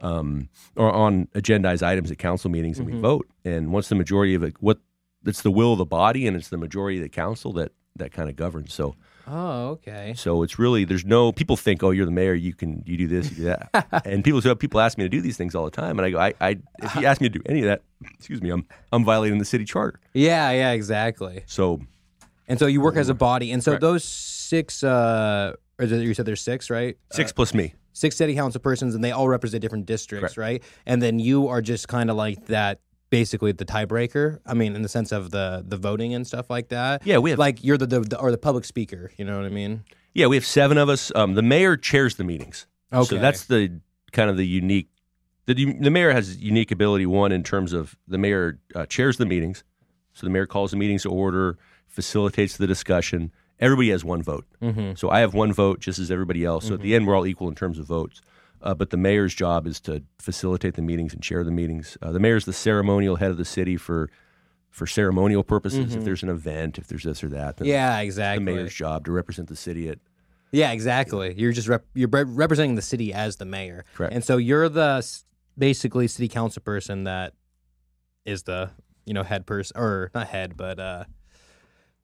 [0.00, 3.26] um, or on agendized items at council meetings, and we vote.
[3.44, 4.78] And once the majority of it, what
[5.26, 8.12] it's the will of the body, and it's the majority of the council that that
[8.12, 8.72] kind of governs.
[8.72, 8.94] So
[9.32, 10.14] Oh, okay.
[10.16, 13.06] so it's really there's no people think oh you're the mayor you can you do
[13.06, 15.64] this you do that and people so people ask me to do these things all
[15.64, 17.66] the time and I go I, I if you ask me to do any of
[17.66, 17.82] that
[18.14, 21.44] excuse me I'm I'm violating the city charter Yeah, yeah, exactly.
[21.46, 21.80] so
[22.48, 23.82] And so you work as a body, and so Correct.
[23.82, 26.96] those six, uh, or you said there's six, right?
[27.12, 30.62] six plus me Six city council persons, and they all represent different districts, Correct.
[30.62, 30.62] right?
[30.86, 34.38] And then you are just kind of like that, basically the tiebreaker.
[34.46, 37.06] I mean, in the sense of the the voting and stuff like that.
[37.06, 39.12] yeah we have Like you're the, the, the or the public speaker.
[39.18, 39.84] You know what I mean?
[40.14, 43.04] yeah we have seven of us um, the mayor chairs the meetings Okay.
[43.16, 43.80] so that's the
[44.12, 44.88] kind of the unique
[45.46, 49.26] the, the mayor has unique ability one in terms of the mayor uh, chairs the
[49.26, 49.62] meetings
[50.14, 54.46] so the mayor calls the meetings to order facilitates the discussion everybody has one vote
[54.60, 54.94] Mm-hmm.
[54.96, 56.66] So I have one vote, just as everybody else.
[56.66, 58.20] So at the end, we're all equal in terms of votes.
[58.62, 61.96] Uh, but the mayor's job is to facilitate the meetings and chair the meetings.
[62.02, 64.10] Uh, the mayor's the ceremonial head of the city for
[64.68, 65.94] for ceremonial purposes.
[65.96, 69.04] If there's an event, if there's this or that, then Yeah, it's the mayor's job
[69.06, 69.98] to represent the city at
[70.52, 71.34] Yeah, exactly.
[71.36, 74.12] You're just rep- you're re- representing the city as the mayor, Correct.
[74.14, 75.04] And so you're the
[75.56, 77.32] basically city council person that
[78.26, 78.70] is the
[79.06, 81.04] you know head person or not head but uh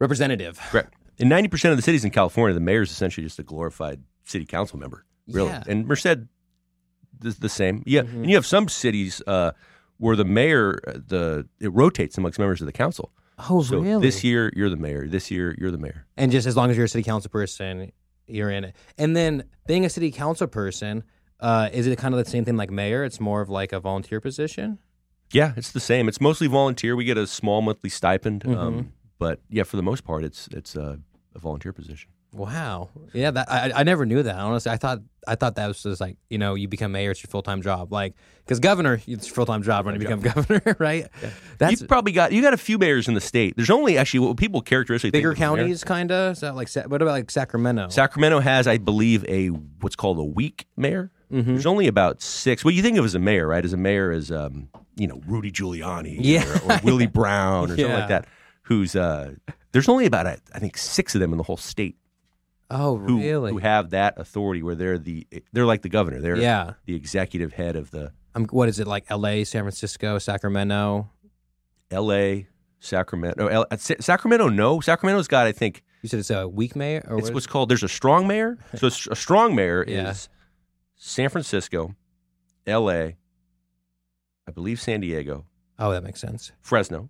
[0.01, 0.59] representative.
[0.71, 0.95] correct.
[1.19, 4.03] In ninety percent of the cities in California, the mayor is essentially just a glorified
[4.25, 5.05] city council member.
[5.29, 5.63] Really, Yeah.
[5.67, 6.05] and Merced,
[7.19, 7.83] the, the same.
[7.87, 8.13] Yeah, Mhm.
[8.15, 9.53] and you have some cities uh,
[9.99, 13.13] where the mayor, the it rotates amongst members of the council.
[13.51, 14.01] Oh, so really?
[14.03, 15.07] this year you're the mayor.
[15.09, 16.07] This year you're the mayor.
[16.17, 17.93] and just as long as you're a city council person,
[18.27, 18.77] you're in it.
[18.99, 21.05] And then being a city council person,
[21.41, 23.05] uh, is it kind of the same thing like mayor?
[23.05, 24.79] It's more of like a volunteer position.
[25.33, 26.09] Yeah, it's the same.
[26.09, 26.95] It's mostly volunteer.
[26.97, 28.57] We get a small monthly stipend, Mhm.
[28.57, 30.99] um, but yeah, for the most part, it's it's a,
[31.35, 32.11] a volunteer position.
[32.33, 32.91] Wow.
[33.15, 34.35] Yeah, that I, I never knew that.
[34.37, 37.23] Honestly, I thought I thought that was just like you know you become mayor, it's
[37.23, 37.93] your full time job.
[37.93, 41.07] Like because governor, it's your full time job when you become governor, right?
[41.59, 43.57] That's You've probably got you got a few mayors in the state.
[43.57, 46.33] There's only actually what people characteristically bigger counties, kind of.
[46.33, 47.89] Is that like what about like Sacramento?
[47.89, 49.47] Sacramento has, I believe, a
[49.81, 51.11] what's called a weak mayor.
[51.33, 51.47] Mhm.
[51.47, 52.65] There's only about six.
[52.65, 53.65] What you think of as a mayor, right?
[53.65, 56.45] As a mayor is, um, you know, Rudy Giuliani, Yeah.
[56.67, 58.27] or, or Willie Brown, or something like that.
[58.67, 59.35] Who's uh,
[59.73, 61.97] there's only about I I think six of them in the whole state
[62.71, 63.53] oh, who really?
[63.53, 66.21] who have that authority where they're the they're like the governor.
[66.21, 66.75] They're yeah.
[66.85, 69.05] the executive head of the Um, what is it like?
[69.09, 71.09] L.A., San Francisco, Sacramento.
[71.91, 72.49] L.A.,
[72.81, 73.49] Sacramento.
[73.49, 74.81] No, L- Sacramento, no.
[74.81, 77.35] Sacramento's got, I think, You said it's a weak mayor, or it's what?
[77.35, 77.69] what's called.
[77.69, 78.59] There's a strong mayor.
[78.77, 80.11] So a strong mayor Yeah.
[80.11, 80.29] is
[80.97, 81.95] San Francisco,
[82.67, 83.17] L.A.,
[84.49, 85.45] I believe San Diego,
[85.79, 86.53] oh, that makes sense.
[86.61, 87.09] Fresno,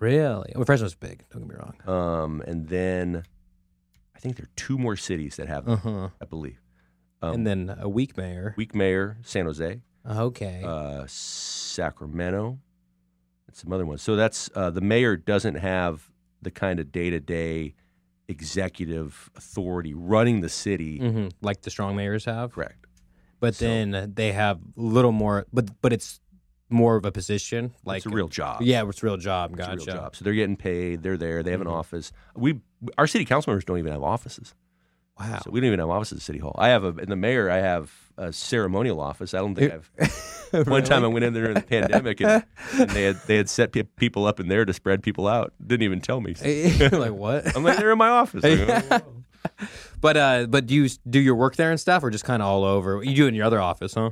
[0.00, 0.52] Really?
[0.54, 1.24] Well, Fresno's big.
[1.30, 1.76] Don't get me wrong.
[1.96, 3.22] um, and then
[4.14, 6.08] I think there are two more cities that have, Uh huh.
[6.20, 6.60] I believe.
[7.22, 8.54] Um, and then a weak mayor.
[8.56, 10.62] weak mayor, San Jose, Okay.
[10.64, 12.58] uh, Sacramento,
[13.48, 14.02] and some other ones.
[14.02, 16.10] So that's uh, the mayor doesn't have
[16.42, 17.74] the kind of day to day
[18.28, 20.98] executive authority running the city.
[20.98, 22.52] hmm Like the strong mayors have.
[22.52, 22.86] Correct.
[23.40, 26.20] But then they have a little more, but but it's
[26.70, 27.74] more of a position.
[27.84, 28.62] Like it's a real job.
[28.62, 29.52] Yeah, it's a real job.
[29.52, 29.76] It's a Gotcha.
[29.76, 30.16] real job.
[30.16, 31.02] So they're getting paid.
[31.02, 31.42] They're there.
[31.42, 32.12] They have an office.
[32.34, 32.60] We
[32.96, 34.54] our city council members don't even have offices.
[35.18, 35.40] Wow.
[35.44, 36.54] So we don't even have offices at City Hall.
[36.58, 37.50] I have a in the mayor.
[37.50, 39.34] I have a ceremonial office.
[39.34, 39.72] I don't think
[40.52, 40.66] I've.
[40.68, 42.44] One time I went in there during the pandemic and,
[42.78, 45.52] and they had they had set pe- people up in there to spread people out.
[45.64, 46.34] Didn't even tell me.
[46.92, 47.56] Like what?
[47.56, 48.42] I'm like they're in my office.
[48.42, 49.00] Like, oh.
[50.00, 52.48] but uh, but do you do your work there and stuff, or just kind of
[52.48, 53.02] all over?
[53.02, 54.10] You do it in your other office, huh?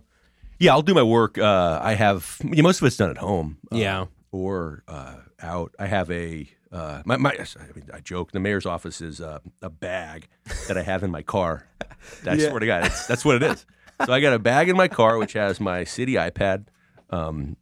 [0.59, 1.39] Yeah, I'll do my work.
[1.39, 3.59] Uh, I have yeah, most of it's done at home.
[3.73, 4.07] uh, Yeah.
[4.33, 5.75] or uh, out.
[5.79, 8.33] I have a uh, my, my I, mean, I joke.
[8.33, 10.29] The mayor's office is uh, a bag
[10.69, 11.67] that I have in my car.
[12.27, 12.49] I Yeah.
[12.49, 13.65] swear to God, it's, that's what it is.
[14.05, 16.67] So I got a bag in my car which has my city iPad,
[17.11, 17.57] um,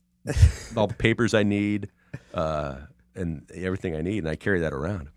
[0.77, 1.91] all the papers I need,
[2.33, 2.77] uh,
[3.15, 5.09] and everything I need, and I carry that around.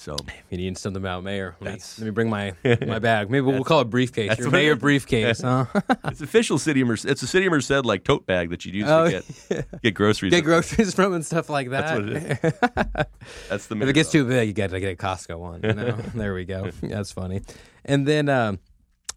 [0.00, 2.54] So If you need something about mayor, let me, let me bring my
[2.86, 3.28] my bag.
[3.30, 4.30] Maybe we'll call it briefcase.
[4.30, 4.78] that's Your mayor is.
[4.78, 5.66] briefcase, huh?
[6.06, 7.04] it's official city of Merced.
[7.04, 9.94] It's a city of Merced like tote bag that you use Oh, to get get
[9.94, 10.30] groceries.
[10.30, 12.02] Get groceries from and stuff like that.
[12.02, 13.08] That's what it
[13.50, 14.12] That's the if it gets office.
[14.12, 15.60] too big, you got to get a Costco one.
[15.62, 15.92] You know?
[16.14, 16.70] there we go.
[16.80, 17.42] That's funny.
[17.84, 18.58] And then, um,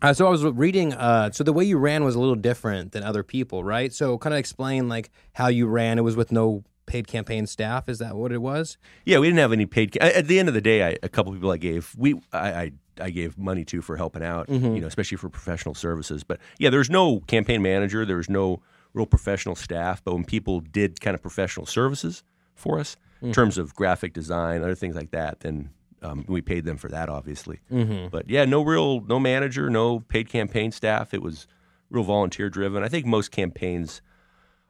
[0.01, 0.93] uh, so I was reading.
[0.93, 3.93] Uh, so the way you ran was a little different than other people, right?
[3.93, 5.97] So kind of explain like how you ran.
[5.97, 7.89] It was with no paid campaign staff.
[7.89, 8.77] Is that what it was?
[9.05, 9.91] Yeah, we didn't have any paid.
[9.93, 12.49] ca- At the end of the day, I, a couple people I gave we I,
[12.63, 14.75] I I gave money to for helping out, Mm-hmm.
[14.75, 16.23] you know, especially for professional services.
[16.23, 18.05] But yeah, there's no campaign manager.
[18.05, 18.61] There was no
[18.93, 20.03] real professional staff.
[20.03, 22.23] But when people did kind of professional services
[22.55, 23.27] for us Mm-hmm.
[23.27, 25.69] in terms of graphic design, other things like that, then
[26.01, 27.61] um, we paid them for that, obviously.
[27.71, 28.09] Mm-hmm.
[28.11, 31.13] But yeah, no real no manager, no paid campaign staff.
[31.13, 31.47] It was
[31.89, 32.83] real volunteer driven.
[32.83, 34.01] I think most campaigns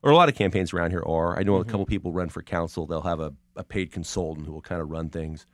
[0.04, 1.40] or a lot of campaigns around here are.
[1.40, 2.86] I know a couple people run for council.
[2.86, 5.48] They'll have a, a paid consultant who will kind of run things.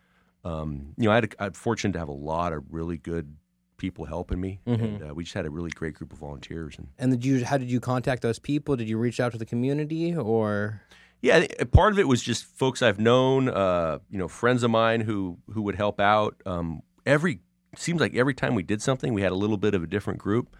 [0.44, 3.36] Um, you know, I had a, I'm fortunate to have a lot of really good
[3.78, 6.78] people helping me, and uh, we just had a really great group of volunteers.
[6.78, 7.46] And And did you?
[7.46, 8.76] How did you contact those people?
[8.76, 10.82] Did you reach out to the community or?
[11.22, 15.02] yeah, part of it was just folks I've known, uh, you know, friends of mine
[15.02, 16.42] who who would help out.
[16.46, 17.42] Um, every
[17.76, 20.20] seems like every time we did something, we had a little bit of a different
[20.20, 20.56] group.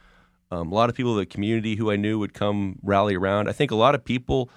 [0.52, 3.48] Um, a lot of people in the community who I knew would come rally around.
[3.50, 4.50] I think a lot of people,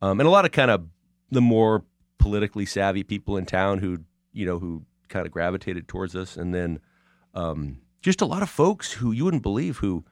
[0.00, 0.86] um, and a lot of kind of
[1.30, 1.84] the more
[2.18, 3.98] politically savvy people in town who
[4.32, 6.80] you know who kind of gravitated towards us, and then
[7.34, 10.04] um, just a lot of folks who you wouldn't believe who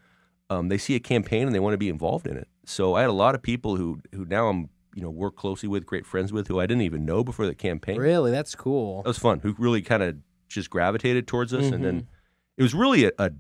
[0.51, 2.49] um, they see a campaign and they want to be involved in it.
[2.67, 5.69] So I had a lot of people who who now I'm you know work closely
[5.69, 7.97] with, great friends with, who I didn't even know before the campaign.
[7.99, 9.03] Really, that's cool.
[9.03, 9.41] That was fun.
[9.41, 10.17] Who really kind of
[10.49, 11.83] just gravitated towards us, and Mm-hmm.
[11.85, 12.07] then
[12.57, 13.31] it was really a, a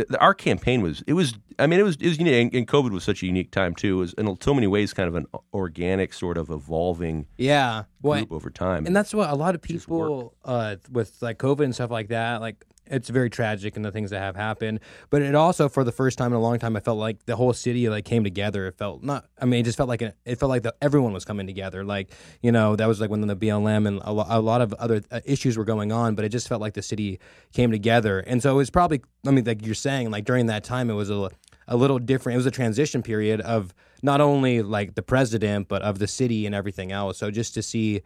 [0.00, 2.66] th- th- our campaign was it was I mean it was it was unique, and
[2.66, 3.96] COVID was such a unique time too.
[3.96, 7.84] It was in so many ways kind of an organic sort of evolving Yeah.
[8.02, 8.86] Well, group over time.
[8.86, 12.40] and that's what a lot of people uh, with like COVID and stuff like that.
[12.40, 14.80] Like it's very tragic and the things that have happened.
[15.08, 17.36] But it also, for the first time in a long time, I felt like the
[17.36, 18.66] whole city like came together.
[18.66, 19.26] It felt not.
[19.40, 21.84] I mean, it just felt like it, it felt like the, everyone was coming together.
[21.84, 22.10] Like
[22.42, 25.02] you know, that was like when the BLM and a, lo- a lot of other
[25.10, 26.14] uh, issues were going on.
[26.14, 27.20] But it just felt like the city
[27.52, 28.20] came together.
[28.20, 29.02] And so it was probably.
[29.26, 31.30] I mean, like you're saying, like during that time, it was a
[31.70, 32.34] a little different.
[32.34, 33.72] It was a transition period of
[34.02, 37.18] not only like the president, but of the city and everything else.
[37.18, 38.02] So just to see,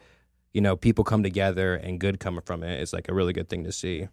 [0.53, 3.49] you know, people come together and good coming from it is like a really good
[3.49, 4.09] thing to see.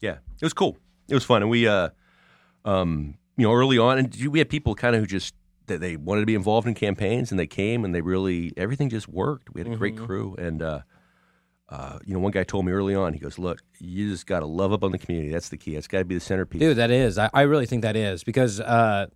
[0.00, 0.76] Yeah, it was cool.
[1.08, 1.90] It was fun, and we, uh,
[2.64, 5.34] um, you know, early on, and we had people kind of who just
[5.66, 8.88] that they wanted to be involved in campaigns, and they came, and they really everything
[8.88, 9.52] just worked.
[9.54, 10.80] We had a great crew, and uh,
[11.68, 14.40] uh, you know, one guy told me early on, he goes, "Look, you just got
[14.40, 15.32] to love up on the community.
[15.32, 15.74] That's the key.
[15.74, 17.18] That's got to be the centerpiece." Dude, that is.
[17.18, 19.06] I, I really think that is because uh,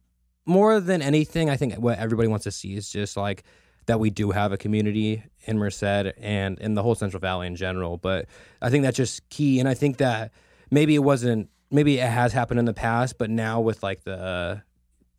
[0.47, 3.45] more than anything, I think what everybody wants to see is just like
[3.87, 7.57] that we do have a community in Merced and in the whole Central Valley in
[7.57, 7.97] general.
[7.97, 8.27] But
[8.63, 10.33] I think that's just key, and I think that
[10.71, 11.51] maybe it wasn't.
[11.71, 14.63] Maybe it has happened in the past, but now with like the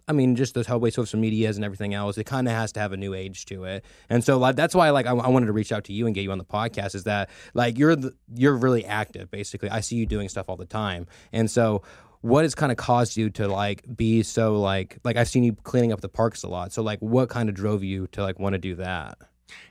[0.10, 2.54] I mean, just the whole way social media is and everything else, it kind of
[2.56, 3.86] has to have a new age to it.
[4.10, 6.16] And so, like, that's why, like, I, I wanted to reach out to you and
[6.16, 6.96] get you on the podcast.
[6.96, 9.70] Is that like you're the, you're really active, basically.
[9.70, 11.84] I see you doing stuff all the time, and so
[12.22, 15.54] what has kind of caused you to like be so like like I've seen you
[15.54, 16.74] cleaning up the parks a lot.
[16.74, 19.20] So like, what kind of drove you to like want to do that?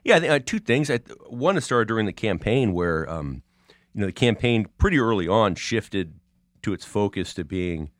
[0.04, 0.88] Yeah, I think, uh, two things.
[0.88, 3.42] I, one, it started during the campaign where, um,
[3.98, 6.14] you know, the campaign pretty early on shifted
[6.62, 7.90] to its focus to being,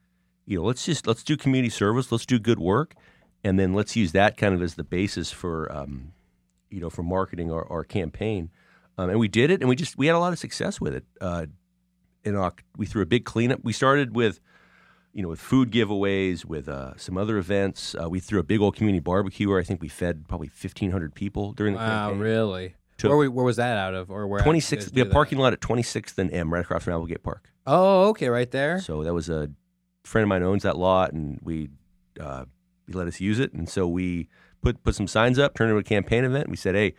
[0.47, 2.95] you know, let's just let's do community service, let's do good work,
[3.43, 6.13] and then let's use that kind of as the basis for, um,
[6.71, 8.49] you know, for marketing our, our campaign.
[8.97, 10.95] Um, and we did it, and we just we had a lot of success with
[10.95, 11.05] it.
[11.21, 11.47] Uh,
[12.23, 13.65] in Oc- we threw a big cleanup.
[13.65, 14.39] We started with
[15.13, 17.97] you know, with food giveaways, with uh, some other events.
[18.01, 21.13] Uh, we threw a big old community barbecue where I think we fed probably 1,500
[21.13, 22.21] people during the Wow, campaign.
[22.21, 22.75] really?
[22.99, 24.41] To- where, we- where was that out of, or where?
[24.43, 24.93] 26.
[24.93, 27.51] We have parking lot at 26th and M, right across from Applegate Park.
[27.67, 28.81] Oh, okay, right there.
[28.81, 29.51] So that was a
[30.05, 31.69] friend of mine owns that lot, and we
[32.21, 32.45] uh,
[32.87, 34.29] he let us use it, and so we
[34.63, 36.49] put put some signs up, turned it into a campaign event.
[36.49, 36.95] We said, hey,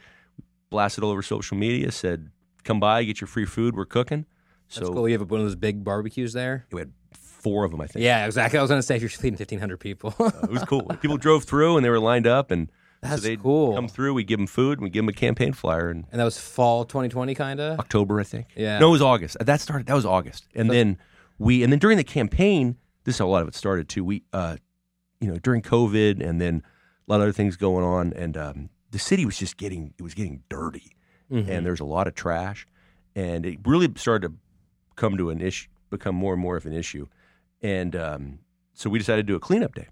[0.70, 2.30] blasted all over social media, said,
[2.64, 4.26] come by, get your free food, we're cooking.
[4.68, 5.10] So That's cool.
[5.10, 6.68] You have one of those big barbecues there.
[6.72, 8.04] we had four of them, I think.
[8.04, 8.60] Yeah, exactly.
[8.60, 10.14] I was gonna say if you're feeding fifteen hundred people.
[10.44, 10.84] It was cool.
[11.02, 13.76] People drove through and they were lined up, and That's so cool.
[13.76, 14.14] come through.
[14.14, 16.38] We give them food, and we give them a campaign flyer, and and that was
[16.38, 17.80] fall 2020, kind of.
[17.80, 18.48] October, I think.
[18.56, 18.80] Yeah.
[18.80, 19.38] No, it was August.
[19.40, 19.88] That started.
[19.88, 20.98] That was August, and then
[21.38, 24.04] we, and then during the campaign, this is how a lot of it started too.
[24.04, 24.58] We, uh,
[25.22, 26.62] you know, during COVID, and then
[27.08, 30.02] a lot of other things going on, and um, the city was just getting it
[30.04, 30.92] was getting dirty,
[31.32, 31.50] Mm-hmm.
[31.52, 32.68] and there's a lot of trash,
[33.16, 34.34] and it really started to
[34.96, 37.06] come to an issue, become more and more of an issue,
[37.62, 38.40] and um,
[38.74, 39.88] so we decided to do a cleanup day,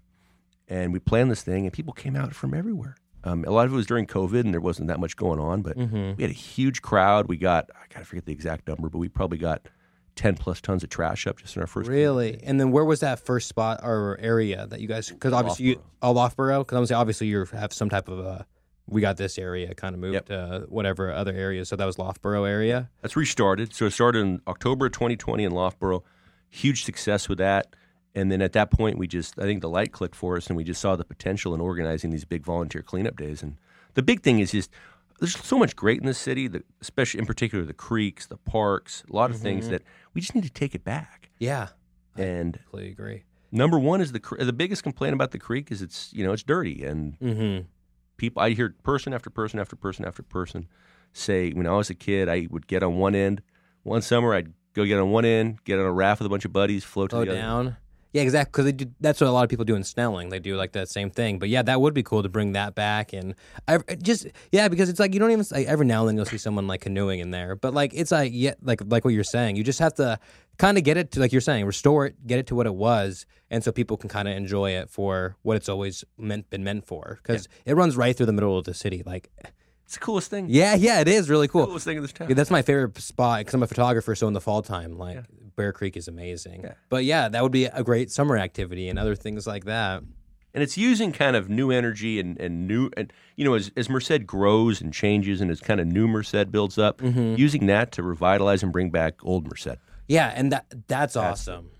[0.68, 2.96] and we planned this thing, and people came out from everywhere.
[3.24, 5.62] Um, a lot of it was during COVID, and there wasn't that much going on,
[5.62, 6.12] but Mm-hmm.
[6.16, 7.28] we had a huge crowd.
[7.28, 9.68] We got I gotta forget the exact number, but we probably got
[10.14, 11.88] ten plus tons of trash up just in our first.
[11.90, 12.40] Really?
[12.44, 15.10] And then where was that first spot or area that you guys?
[15.10, 16.60] Because obviously you, oh, Loughborough.
[16.64, 18.42] Because I'm saying obviously you have some type of uh
[18.90, 20.26] we got this area kind of moved Yep.
[20.26, 21.68] to whatever other areas.
[21.68, 22.88] So that was Loughborough area.
[23.02, 23.74] That's restarted.
[23.74, 26.02] So it started in October 2020 in Loughborough.
[26.48, 27.74] Huge success with that.
[28.14, 30.56] And then at that point, we just I think the light clicked for us, and
[30.56, 33.42] we just saw the potential in organizing these big volunteer cleanup days.
[33.42, 33.56] And
[33.94, 34.70] the big thing is just
[35.20, 39.04] there's so much great in this city, the, especially in particular the creeks, the parks,
[39.10, 39.82] a lot of things that
[40.14, 41.28] we just need to take it back.
[41.38, 41.68] Yeah,
[42.16, 43.24] And I completely agree.
[43.52, 46.42] number one is the the biggest complaint about the creek is it's you know it's
[46.44, 47.66] dirty and Mm-hmm.
[48.16, 50.66] people I hear person after person after person after person
[51.12, 53.42] say when I was a kid I would get on one end
[53.82, 56.44] one summer I'd go get on one end get on a raft with a bunch
[56.44, 57.76] of buddies float to the other down.
[58.12, 58.72] Yeah, exactly.
[58.72, 60.30] Because do, that's what a lot of people do in Snelling.
[60.30, 61.38] They do like that same thing.
[61.38, 63.34] But yeah, that would be cool to bring that back and
[63.66, 66.24] I just yeah, because it's like you don't even like every now and then you'll
[66.24, 67.54] see someone like canoeing in there.
[67.54, 69.56] But like it's like yeah, like like what you're saying.
[69.56, 70.18] You just have to
[70.56, 72.74] kind of get it to like you're saying, restore it, get it to what it
[72.74, 76.64] was, and so people can kind of enjoy it for what it's always meant been
[76.64, 77.18] meant for.
[77.22, 79.02] Because it runs right through the middle of the city.
[79.04, 79.30] Like
[79.84, 81.66] it's the coolest thing yeah, yeah, it is really cool.
[81.66, 84.14] coolest thing in this town Yeah, that's my favorite spot because I'm a photographer.
[84.14, 85.24] So in the fall time, like
[85.58, 86.62] Bear Creek is amazing.
[86.64, 86.74] Yeah.
[86.88, 90.02] But yeah, that would be a great summer activity and other things like that.
[90.54, 93.90] and it's using kind of new energy and, and new and you know as, as
[93.90, 97.34] Merced grows and changes and as kind of new Merced builds up Mm-hmm.
[97.36, 99.76] using that to revitalize and bring back old Merced
[100.08, 101.70] Yeah, and that that's awesome.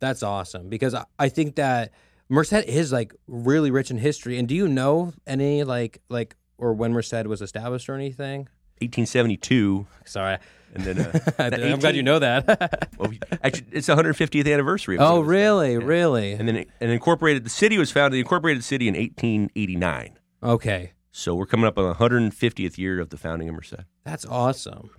[0.00, 1.92] That's awesome because I, I think that
[2.28, 4.38] Merced is like really rich in history.
[4.38, 8.48] And do you know any like like or when Merced was established or anything?
[8.82, 10.38] 1872 Sorry,
[10.74, 12.88] and then uh, I'm glad you know that.
[12.98, 13.12] well,
[13.42, 16.32] actually it's the 150th anniversary of oh, really, really?
[16.32, 20.92] and then it, and incorporated the city was founded the incorporated city in 1889 Okay,
[21.12, 23.84] so we're coming up on the 150th year of the founding of Merced.
[24.04, 24.90] That's awesome.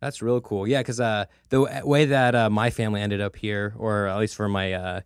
[0.00, 0.66] That's real cool.
[0.66, 4.18] Yeah, because uh, the w- way that uh, my family ended up here, or at
[4.18, 5.00] least for my uh,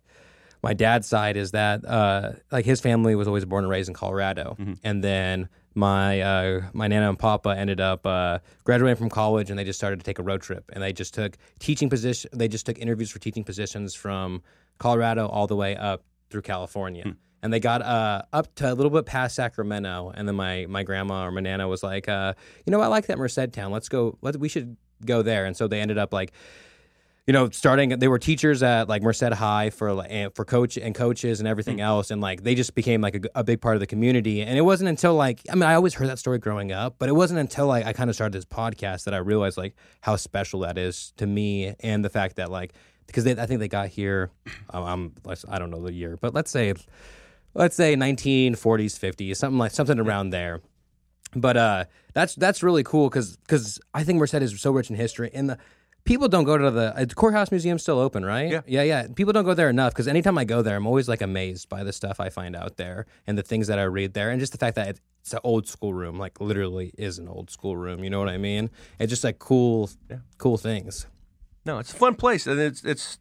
[0.63, 3.93] my dad's side, is that uh, like his family was always born and raised in
[3.95, 9.49] Colorado, and then my uh, my nana and papa ended up uh, graduating from college,
[9.49, 12.31] and they just started to take a road trip, and they just took teaching position.
[12.33, 14.41] They just took interviews for teaching positions from
[14.79, 17.03] Colorado all the way up through California.
[17.43, 20.81] And they got uh, up to a little bit past Sacramento, and then my, my
[20.81, 22.33] grandma or my nana was like, uh,
[22.65, 23.71] "You know, I like that Merced town.
[23.71, 24.17] Let's go.
[24.21, 26.31] Let we should go there." And so they ended up like,
[27.27, 27.89] you know, starting.
[27.89, 31.47] They were teachers at like Merced High for like, and- for coach and coaches and
[31.47, 34.41] everything else, and like they just became like a, a big part of the community.
[34.41, 37.09] And it wasn't until like I mean, I always heard that story growing up, but
[37.09, 40.15] it wasn't until like I kind of started this podcast that I realized like how
[40.17, 42.73] special that is to me, and the fact that like
[43.07, 44.31] because they, I think they got here,
[44.71, 46.73] um, I'm I don't know the year, but let's say
[47.55, 50.61] let's say 1940s 50s something like something around there
[51.35, 54.95] but uh that's that's really cool because because i think merced is so rich in
[54.97, 55.57] history and the
[56.05, 58.51] people don't go to the uh, the courthouse museum's still open right?
[58.51, 58.61] Yeah.
[58.65, 59.07] yeah yeah.
[59.13, 61.83] People don't go there enough because anytime i go there i'm always like amazed by
[61.83, 64.51] the stuff i find out there and the things that i read there and just
[64.51, 65.01] the fact that it's,
[65.33, 68.37] an old school room like literally is an old school room you know what i
[68.37, 68.69] mean?
[68.99, 69.89] It's just like cool
[70.37, 71.07] cool things.
[71.65, 73.17] No, it's a fun place, and it's it's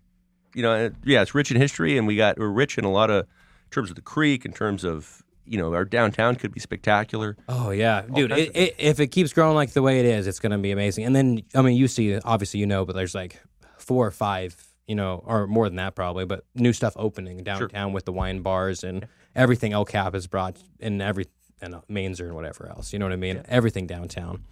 [0.55, 3.11] you know yeah, it's rich in history, and we got we're rich in a lot
[3.11, 6.61] of in terms of the creek, in terms of you know our downtown could be
[6.61, 7.37] spectacular.
[7.49, 8.33] Oh yeah, dude!
[8.33, 10.71] It, it, if it keeps growing like the way it is, it's going to be
[10.71, 11.05] amazing.
[11.05, 13.41] And then, I mean, you see, obviously, you know, but there's like
[13.79, 17.93] four or five, you know, or more than that probably, but new stuff opening downtown
[17.93, 19.73] with the wine bars and everything.
[19.73, 21.27] El Cap has brought in every
[21.61, 22.93] and uh, Mainzer and whatever else.
[22.93, 23.43] You know what I mean?
[23.49, 24.45] Everything downtown.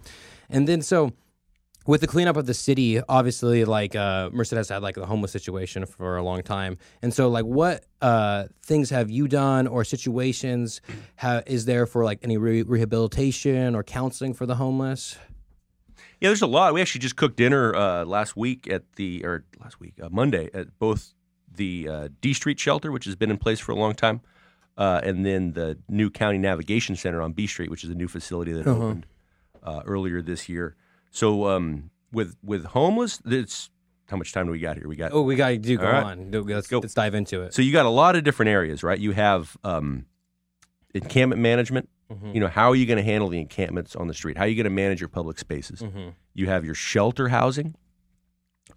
[0.49, 1.13] And then so
[1.85, 5.31] with the cleanup of the city, obviously, like uh, Merced has had like the homeless
[5.31, 9.83] situation for a long time, and so like, what uh, things have you done or
[9.83, 10.81] situations
[11.17, 15.17] ha- is there for like any re- rehabilitation or counseling for the homeless?
[16.21, 16.73] Yeah, there's a lot.
[16.73, 20.49] We actually just cooked dinner uh, last week at the or last week uh, Monday
[20.53, 21.13] at both
[21.53, 24.21] the uh, D Street shelter, which has been in place for a long time,
[24.77, 28.07] uh, and then the new County Navigation Center on B Street, which is a new
[28.07, 29.05] facility that opened
[29.61, 30.75] uh, earlier this year.
[31.13, 33.69] So um, with with homeless, it's
[34.07, 34.87] how much time do we got here?
[34.87, 36.03] We got Oh, we got to do go right.
[36.03, 36.31] on.
[36.31, 36.79] Let's, go.
[36.79, 37.53] let's dive into it.
[37.53, 38.99] So you got a lot of different areas, right?
[38.99, 40.05] You have um,
[40.93, 41.87] encampment management.
[42.11, 42.33] Mhm.
[42.33, 44.37] You know, how are you going to handle the encampments on the street?
[44.37, 45.81] How are you going to manage your public spaces?
[45.81, 46.13] Mhm.
[46.33, 47.75] You have your shelter housing.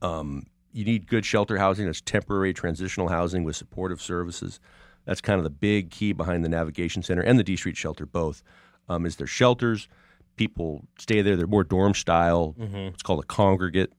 [0.02, 1.86] Um, you need good shelter housing.
[1.86, 4.60] That's temporary transitional housing with supportive services.
[5.06, 8.04] That's kind of the big key behind the Navigation Center and the D Street Shelter
[8.06, 8.42] both.
[8.88, 9.88] Um, is there shelters?
[10.36, 11.36] People stay there.
[11.36, 12.54] They're more dorm style.
[12.58, 13.92] It's called a congregate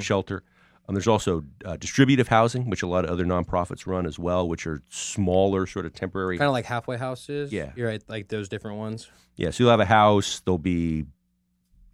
[0.00, 0.42] shelter.
[0.88, 4.48] Um, there's also uh, distributive housing, which a lot of other nonprofits run as well,
[4.48, 6.38] which are smaller, sort of temporary.
[6.38, 7.52] Kind of like halfway houses.
[7.52, 7.70] Yeah.
[7.76, 8.02] you're right.
[8.08, 9.08] Like those different ones.
[9.36, 10.40] Yeah, so you'll have a house.
[10.44, 11.04] There'll be,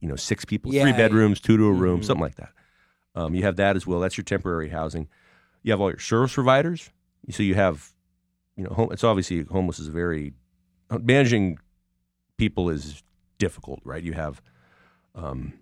[0.01, 0.97] you know, six people, Yeah, three yeah.
[0.97, 2.05] bedrooms, two to a room, Mhm.
[2.05, 2.53] something like that.
[3.15, 4.01] Um, you have that as well.
[4.01, 5.07] That's your temporary housing.
[5.63, 6.91] You have all your service providers.
[7.31, 7.93] So you have,
[8.57, 10.33] you know, home, it's obviously homeless is very
[10.91, 11.59] managing
[12.39, 13.03] people is
[13.39, 14.03] difficult, right?
[14.03, 14.43] You have,
[15.15, 15.55] um,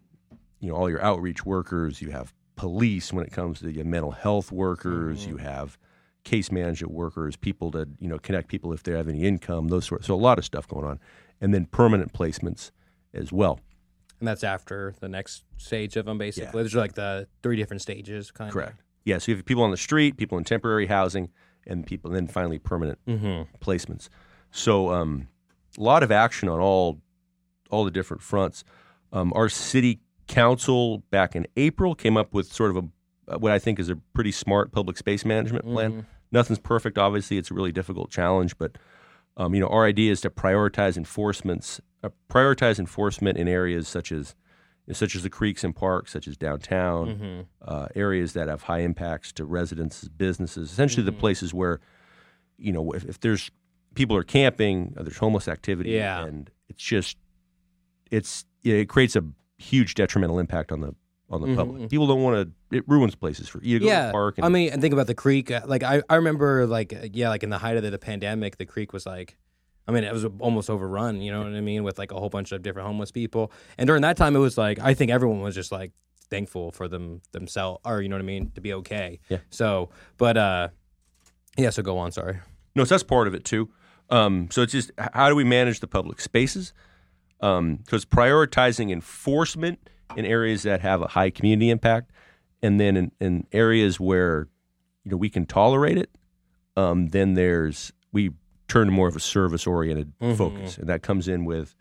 [0.61, 2.01] you know, all your outreach workers.
[2.03, 5.21] You have police when it comes to your mental health workers.
[5.21, 5.31] Mm-hmm.
[5.31, 5.79] You have
[6.25, 9.87] case management workers, people to you know connect people if they have any income, those
[9.87, 10.07] sorts.
[10.07, 10.99] So a lot of stuff going on,
[11.41, 12.71] and then permanent placements
[13.15, 13.61] as well.
[14.19, 16.47] And that's after the next stage of them, basically.
[16.47, 16.53] Yeah.
[16.53, 18.81] There's like the three different stages, kind of Correct.
[19.05, 19.19] Yeah.
[19.19, 21.31] So you have people on the street, people in temporary housing,
[21.67, 22.99] and people, and then finally permanent.
[23.07, 23.43] Mm-hmm.
[23.61, 24.09] placements.
[24.51, 25.29] So um,
[25.79, 27.01] a lot of action on all
[27.71, 28.65] all the different fronts.
[29.13, 32.77] Um, our city council back in April came up with sort of
[33.29, 36.07] a what I think is a pretty smart public space management plan.
[36.31, 37.39] Nothing's perfect, obviously.
[37.39, 38.77] It's a really difficult challenge, but
[39.37, 44.13] um, you know our idea is to prioritize enforcements, uh, prioritize enforcement in areas such
[44.13, 44.35] as
[44.93, 47.41] such as the creeks and parks, such as downtown, Mm-hmm.
[47.63, 51.81] uh, areas that have high impacts to residents, businesses, essentially the places where,
[52.57, 53.51] you know, if, if there's
[53.97, 56.25] people are camping, uh, there's homeless activity, Yeah.
[56.25, 57.17] and it's just,
[58.11, 59.25] it's it creates a
[59.59, 60.95] huge detrimental impact on the
[61.29, 61.91] on the public.
[61.91, 62.77] People don't want to.
[62.77, 64.39] It ruins places for you to go to yeah, the park.
[64.39, 65.51] And, I mean, and think about the creek.
[65.51, 67.99] uh, Like I, I remember, like uh, yeah, like in the height of the, the
[67.99, 69.37] pandemic, the creek was like,
[69.89, 71.21] I mean, it was almost overrun.
[71.21, 71.83] You know what I mean?
[71.85, 73.51] With like a whole bunch of different homeless people.
[73.79, 75.93] And during that time, it was like I think everyone was just like
[76.31, 79.21] thankful for them themselves, or you know what I mean, to be okay.
[79.29, 79.39] Yeah.
[79.51, 80.69] So, but uh,
[81.57, 81.71] yeah.
[81.71, 82.13] So go on.
[82.13, 82.39] Sorry.
[82.75, 83.71] No, so that's part of it too.
[84.11, 86.73] Um, so it's just how do we manage the public spaces?
[87.41, 92.11] Because prioritizing enforcement in areas that have a high community impact,
[92.63, 94.49] and then in, in areas where
[95.05, 96.11] you know we can tolerate it,
[96.77, 98.31] um, then there's we
[98.69, 101.75] turn to more of a service oriented focus, and that comes in with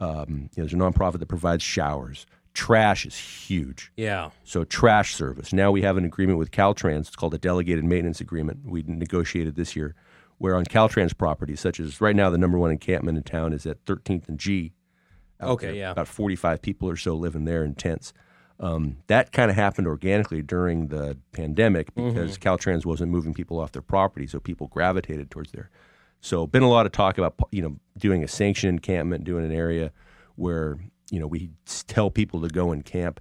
[0.00, 2.26] um, you know, there's a nonprofit that provides showers.
[2.54, 3.92] Trash is huge.
[3.96, 4.30] Yeah.
[4.44, 5.52] So trash service.
[5.52, 7.00] Now we have an agreement with Caltrans.
[7.00, 8.60] It's called a delegated maintenance agreement.
[8.64, 9.94] We negotiated this year,
[10.38, 13.66] where on Caltrans properties, such as right now the number one encampment in town is
[13.66, 14.72] at 13th and G.
[15.42, 15.74] Okay, there.
[15.74, 15.90] yeah.
[15.90, 18.12] About 45 people or so living there in tents.
[18.58, 23.72] Um, that kind of happened organically during the pandemic because Caltrans wasn't moving people off
[23.72, 25.70] their property, so people gravitated towards there.
[26.20, 29.52] So, been a lot of talk about you know doing a sanctioned encampment, doing an
[29.52, 29.92] area
[30.36, 30.78] where
[31.10, 31.50] you know we
[31.86, 33.18] tell people to go and camp.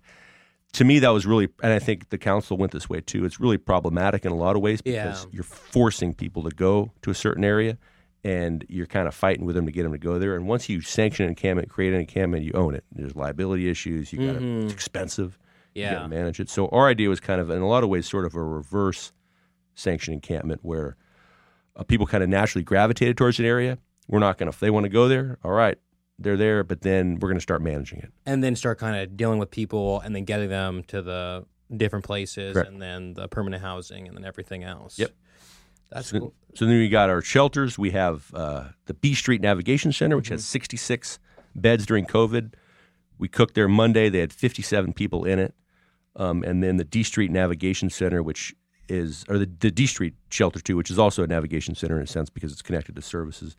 [0.74, 3.24] To me, that was really, and I think the council went this way too.
[3.24, 5.30] It's really problematic in a lot of ways because Yeah.
[5.32, 7.78] you're forcing people to go to a certain area,
[8.24, 10.36] and you're kind of fighting with them to get them to go there.
[10.36, 12.84] And once you sanction an encampment, create an encampment, you own it.
[12.92, 14.12] There's liability issues.
[14.12, 15.38] You got to it's expensive.
[15.74, 16.00] You got Yeah.
[16.04, 16.50] to manage it.
[16.50, 19.14] So our idea was kind of, in a lot of ways, sort of a reverse
[19.76, 20.98] sanction encampment where
[21.76, 23.78] uh, people kind of naturally gravitated towards an area.
[24.08, 25.78] We're not going to, if they want to go there, all right,
[26.18, 28.12] they're there, but then we're going to start managing it.
[28.26, 31.46] and then start kind of dealing with people and then getting them to the
[31.78, 32.68] different places Correct.
[32.68, 34.98] and then the permanent housing and then everything else.
[35.00, 35.12] Yep.
[35.92, 36.34] That's So, cool.
[36.56, 37.78] so then we got our shelters.
[37.78, 40.36] We have uh, the B Street Navigation Center, which Mm-hmm.
[40.36, 41.20] has 66
[41.56, 42.54] beds during COVID.
[43.18, 44.10] We cooked there Monday.
[44.10, 45.54] They had 57 people in it.
[46.16, 48.54] Um, and then the D Street Navigation Center, which
[48.88, 52.04] is, or the, the D Street Shelter too, which is also a navigation center in
[52.04, 53.56] a sense because it's connected to services.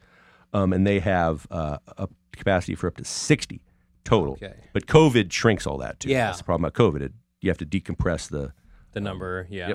[0.52, 3.60] Um, and they have uh, a capacity for up to 60
[4.04, 4.32] total.
[4.34, 4.54] Okay.
[4.72, 6.08] But COVID shrinks all that too.
[6.10, 6.26] Yeah.
[6.26, 7.02] That's the problem about COVID.
[7.02, 8.52] It, you have to decompress the,
[8.92, 9.74] The number, yeah.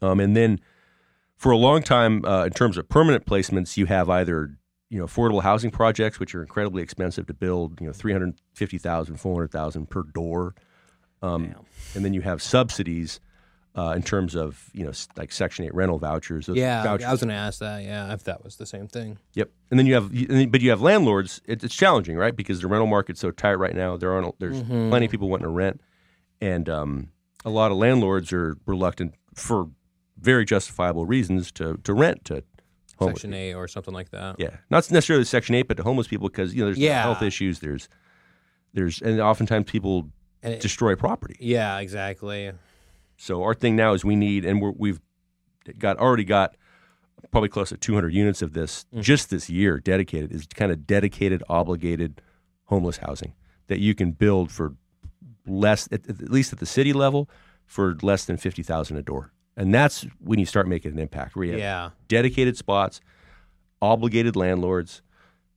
[0.00, 0.60] um, and then
[1.42, 4.56] for a long time, uh, in terms of permanent placements, you have either
[4.90, 9.90] you know affordable housing projects, which are incredibly expensive to build, you know, 350,000, 400,000
[9.90, 10.54] per door.
[11.20, 11.54] Um,
[11.94, 13.18] and then you have subsidies
[13.74, 16.46] uh, in terms of you know like Section Eight rental vouchers.
[16.46, 17.82] Those Yeah, vouchers- I was going to ask that.
[17.82, 19.18] Yeah, if that was the same thing.
[19.34, 19.50] Yep.
[19.70, 21.40] And then you have, you- and then- but you have landlords.
[21.46, 22.36] It, it's challenging, right?
[22.36, 23.96] Because the rental market's so tight right now.
[23.96, 24.38] There aren't.
[24.38, 24.90] There's Mm-hmm.
[24.90, 25.80] plenty of people wanting to rent,
[26.40, 27.08] and um,
[27.44, 29.68] a lot of landlords are reluctant for
[30.22, 32.42] very justifiable reasons to to rent to
[32.98, 33.16] homeless.
[33.22, 34.36] Section eight or something like that.
[34.38, 37.02] Yeah, not necessarily Section Eight, but to homeless people because you know there's Yeah.
[37.02, 37.58] health issues.
[37.60, 37.88] There's
[38.72, 40.10] there's and oftentimes people
[40.42, 41.36] And it- destroy property.
[41.40, 42.52] yeah, exactly.
[43.16, 45.00] So our thing now is we need, and we're, we've
[45.78, 46.56] got already got
[47.30, 49.00] probably close to 200 units of this mm.
[49.00, 52.20] just this year dedicated is kind of dedicated, obligated
[52.64, 53.34] homeless housing
[53.68, 54.74] that you can build for
[55.46, 57.28] less, at, at least at the city level,
[57.64, 59.32] for less than 50,000 a door.
[59.56, 61.36] And that's when you start making an impact.
[61.36, 61.90] Where you have Yeah.
[62.08, 63.00] dedicated spots,
[63.80, 65.02] obligated landlords,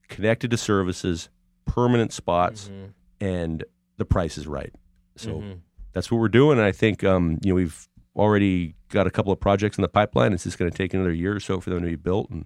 [0.08, 1.30] connected to services,
[1.66, 2.70] permanent spots,
[3.22, 3.64] and
[3.98, 4.74] the price is right.
[5.16, 5.44] So
[5.94, 6.58] that's what we're doing.
[6.58, 9.88] And I think um, you know we've already got a couple of projects in the
[9.88, 10.34] pipeline.
[10.34, 12.46] It's just going to take another year or so for them to be built, and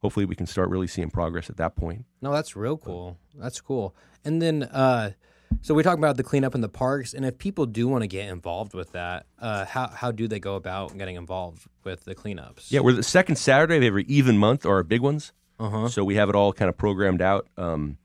[0.00, 2.04] hopefully we can start really seeing progress at that point.
[2.20, 3.18] No, that's real cool.
[3.34, 3.94] That's cool.
[4.24, 5.12] And then, uh,
[5.60, 8.08] so we're talking about the cleanup in the parks, and if people do want to
[8.08, 12.14] get involved with that, uh, how how do they go about getting involved with the
[12.14, 12.70] cleanups?
[12.70, 15.32] Yeah, we're the second Saturday of every even month are our big ones.
[15.58, 15.88] Uh-huh.
[15.88, 17.46] So we have it all kind of programmed out.
[17.56, 17.98] Um,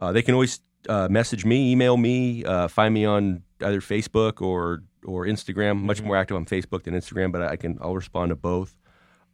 [0.00, 4.40] uh, they can always uh, message me, email me, uh, find me on either Facebook
[4.40, 5.82] or or Instagram.
[5.82, 8.76] Much more active on Facebook than Instagram, but I can I'll respond to both.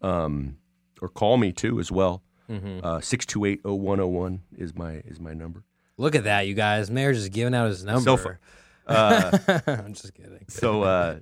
[0.03, 0.59] Um,
[1.01, 2.22] or call me too as well.
[2.51, 2.80] Mm-hmm.
[2.84, 5.64] Uh, Six two eight zero one zero one is my is my number.
[5.99, 6.91] Look at that, you guys.
[6.91, 8.01] Mayor's just giving out his number.
[8.03, 8.41] So far.
[8.87, 10.45] Uh, I'm just kidding.
[10.49, 11.19] so uh,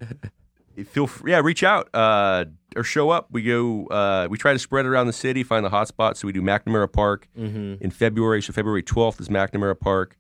[0.90, 2.44] feel free, yeah, reach out uh,
[2.76, 3.26] or show up.
[3.30, 3.86] We go.
[3.86, 6.20] Uh, we try to spread around the city, find the hot spots.
[6.20, 7.82] So we do McNamara Park Mm-hmm.
[7.82, 8.42] in February.
[8.42, 10.16] So February twelfth is McNamara Park.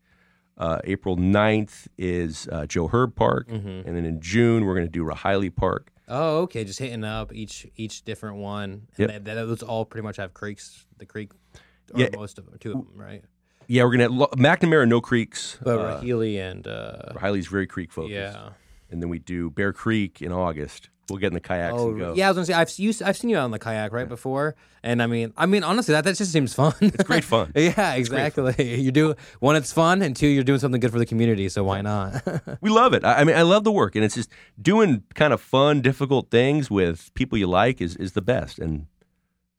[0.58, 3.86] Uh, April 9th is uh, Joe Herb Park, Mm-hmm.
[3.86, 5.92] and then in June we're going to do Riley Park.
[6.08, 6.64] Oh, okay.
[6.64, 8.86] Just hitting up each each different one.
[8.96, 9.10] Yep.
[9.10, 10.86] And they, they- those all pretty much have creeks.
[10.96, 11.32] The creek,
[11.92, 12.08] or Yeah.
[12.16, 13.22] most of them, two of them, right?
[13.68, 15.58] Yeah, we're gonna lo- McNamara, no creeks.
[15.62, 18.12] But uh, Rahilly and uh, Riley's very creek focused.
[18.12, 18.50] yeah.
[18.90, 20.90] and then we do Bear Creek in August.
[21.08, 22.14] We'll get in the kayaks Oh, and go.
[22.16, 22.26] yeah.
[22.26, 24.56] I was gonna say I've used, I've seen you out on the kayak right before,
[24.82, 26.74] and I mean, I mean, honestly, that that just seems fun.
[26.80, 27.52] It's great fun.
[27.54, 28.54] yeah, exactly.
[28.82, 31.48] You do one, it's fun, and two, you're doing something good for the community.
[31.48, 32.22] So why not?
[32.60, 33.04] We love it.
[33.04, 36.30] I, I mean, I love the work, and it's just doing kind of fun, difficult
[36.32, 38.58] things with people you like is is the best.
[38.58, 38.86] And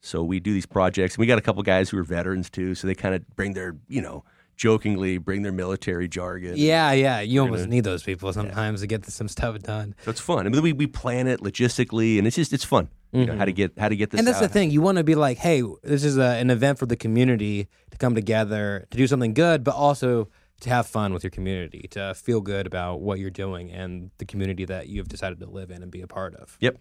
[0.00, 2.74] so we do these projects, and we got a couple guys who are veterans too,
[2.74, 4.24] so they kind of bring their, you know,
[4.56, 6.54] jokingly bring their military jargon.
[6.56, 7.20] yeah, yeah.
[7.20, 9.94] You almost gonna- need those people sometimes to get some stuff done.
[10.04, 10.46] So it's fun.
[10.46, 12.88] I mean, we, we plan it logistically, and it's just it's fun.
[13.12, 14.20] You know, how to get how to get this.
[14.20, 14.26] Mm-hmm.
[14.26, 14.70] And that's the thing.
[14.70, 17.96] You want to be like, hey, this is a, an event for the community to
[17.96, 20.28] come together to do something good, but also
[20.60, 24.26] to have fun with your community, to feel good about what you're doing and the
[24.26, 26.58] community that you've decided to live in and be a part of.
[26.60, 26.76] Yep.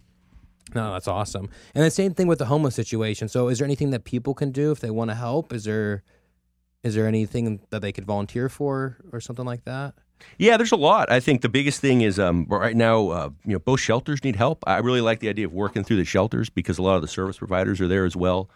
[0.76, 1.49] No, that's awesome.
[1.74, 3.28] And the same thing with the homeless situation.
[3.28, 5.53] So, is there anything that people can do if they want to help?
[5.53, 6.03] Is there
[6.84, 9.95] is there anything that they could volunteer for or something like that?
[10.38, 11.11] Yeah, there's a lot.
[11.11, 14.36] I think the biggest thing is um, right now, uh, you know, both shelters need
[14.36, 14.63] help.
[14.65, 17.07] I really like the idea of working through the shelters because a lot of the
[17.07, 18.49] service providers are there as well,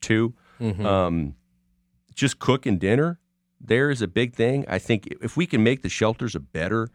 [0.00, 0.34] too.
[0.60, 1.34] Um,
[2.14, 3.18] just cooking dinner
[3.64, 4.64] there is a big thing.
[4.68, 6.88] I think if we can make the shelters a better,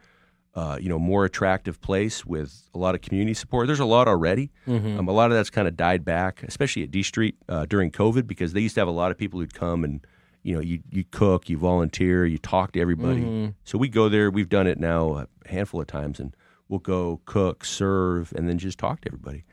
[0.57, 3.67] uh, you know, more attractive place with a lot of community support.
[3.67, 4.49] There's a lot already.
[4.67, 7.91] Um, a lot of that's kind of died back, especially at D Street uh, during
[7.91, 10.05] COVID, because they used to have a lot of people who'd come and
[10.41, 13.53] you know you you cook, you volunteer, you talk to everybody.
[13.65, 14.31] So we go there.
[14.31, 16.35] We've done it now a handful of times, and
[16.69, 19.43] we'll go cook, serve, and then just talk to everybody.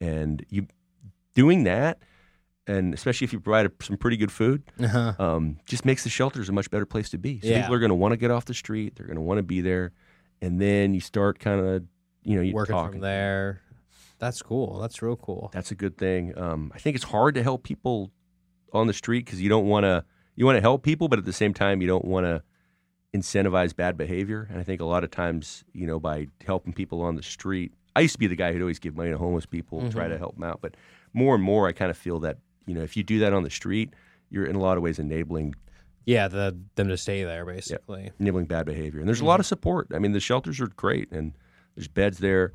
[0.00, 0.66] And you
[1.34, 1.98] doing that,
[2.66, 5.14] and especially if you provide some pretty good food, Uh-huh.
[5.18, 7.40] um, just makes the shelters a much better place to be.
[7.40, 7.60] So Yeah.
[7.62, 8.96] people are going to want to get off the street.
[8.96, 9.92] They're going to want to be there,
[10.44, 11.84] and then you start kind of,
[12.22, 13.62] you know, you Working from there.
[14.18, 14.78] That's cool.
[14.78, 15.50] That's real cool.
[15.52, 16.36] That's a good thing.
[16.38, 18.12] Um, I think it's hard to help people
[18.72, 20.04] on the street because you don't want to.
[20.36, 22.42] You want to help people, but at the same time, you don't want to
[23.16, 24.48] incentivize bad behavior.
[24.50, 27.72] And I think a lot of times, you know, by helping people on the street,
[27.94, 30.18] I used to be the guy who'd always give money to homeless people, try to
[30.18, 30.58] help them out.
[30.60, 30.76] But
[31.12, 33.44] more and more, I kind of feel that you know, if you do that on
[33.44, 33.94] the street,
[34.30, 35.54] you're in a lot of ways enabling
[36.06, 38.10] Yeah, the them to stay there basically.
[38.20, 39.00] enabling bad behavior.
[39.00, 39.88] And there's a lot of support.
[39.94, 41.32] I mean, the shelters are great, and
[41.74, 42.52] there's beds there.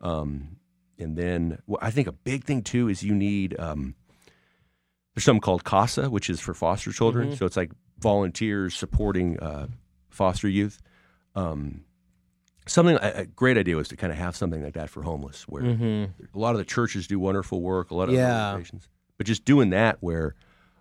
[0.00, 0.56] Um,
[0.98, 3.94] and then well, I think a big thing too is you need um,
[5.14, 7.36] there's something called CASA, which is for foster children.
[7.36, 9.68] So it's like volunteers supporting uh,
[10.10, 10.80] foster youth.
[11.34, 11.84] Um,
[12.66, 15.62] something a, great idea was to kind of have something like that for homeless, where
[15.62, 16.36] Mm-hmm.
[16.36, 17.90] a lot of the churches do wonderful work.
[17.90, 18.48] A lot of Yeah.
[18.50, 20.34] organizations, but just doing that where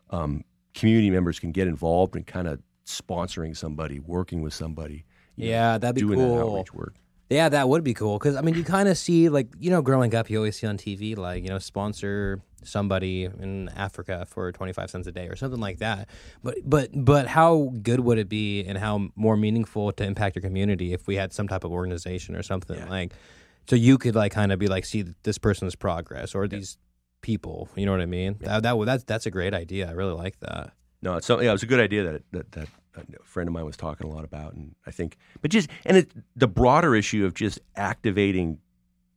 [0.09, 0.43] um,
[0.79, 5.05] community members can get involved and kind of sponsoring somebody, working with somebody.
[5.35, 6.39] you know, Yeah, that'd be doing that cool.
[6.55, 6.95] outreach work.
[7.29, 9.81] Yeah, that would be cool because I mean, you kind of see like you know,
[9.81, 14.49] growing up, you always see on TV like you know, sponsor somebody in Africa for
[14.53, 16.07] twenty five cents a day or something like that.
[16.41, 20.41] But but but how good would it be and how more meaningful to impact your
[20.41, 22.89] community if we had some type of organization or something Yeah.
[22.89, 23.11] like,
[23.69, 26.77] so you could like kind of be like, see this person's progress or these
[27.27, 27.67] people.
[27.75, 28.37] You know what I mean?
[28.39, 29.87] That that would that's that's a great idea.
[29.89, 30.71] I really like that.
[31.01, 31.43] No, it's something.
[31.45, 34.07] Yeah, it was a good idea that that that a friend of mine was talking
[34.07, 37.59] a lot about, and I think, but just and it, the broader issue of just
[37.75, 38.59] activating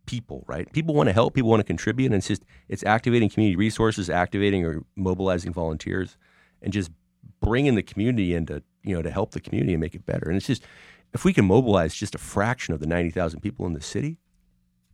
[0.07, 0.71] people, right?
[0.73, 4.11] People want to help, people want to contribute, and it's just it's activating community resources,
[4.11, 6.17] activating or mobilizing volunteers,
[6.61, 6.91] and just
[7.41, 10.27] bringing the community into you know to help the community and make it better.
[10.29, 10.65] And it's just
[11.15, 14.19] if we can mobilize just a fraction of the ninety thousand people in the city,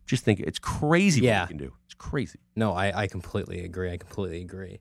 [0.05, 1.41] just think it's crazy Yeah.
[1.41, 1.73] what we can do.
[1.97, 2.39] Crazy.
[2.55, 3.91] No, I, I completely agree.
[3.91, 4.79] I completely agree.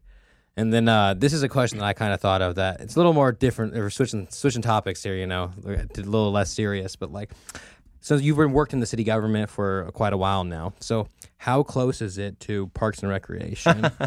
[0.56, 2.94] And then uh, this is a question that I kind of thought of that it's
[2.96, 3.74] a little more different.
[3.74, 6.96] We're switching switching topics here, you know, a little less serious.
[6.96, 7.32] But like,
[8.00, 10.72] so you've been worked in the city government for quite a while now.
[10.80, 11.08] So
[11.38, 13.90] how close is it to Parks and Recreation?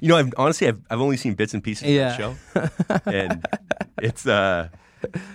[0.00, 2.16] You know, I've honestly I've I've only seen bits and pieces Yeah.
[2.18, 3.44] of the show, and
[4.00, 4.68] it's uh,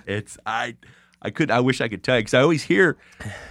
[0.07, 0.77] it's I
[1.21, 2.97] I could I wish I could tell you because I always hear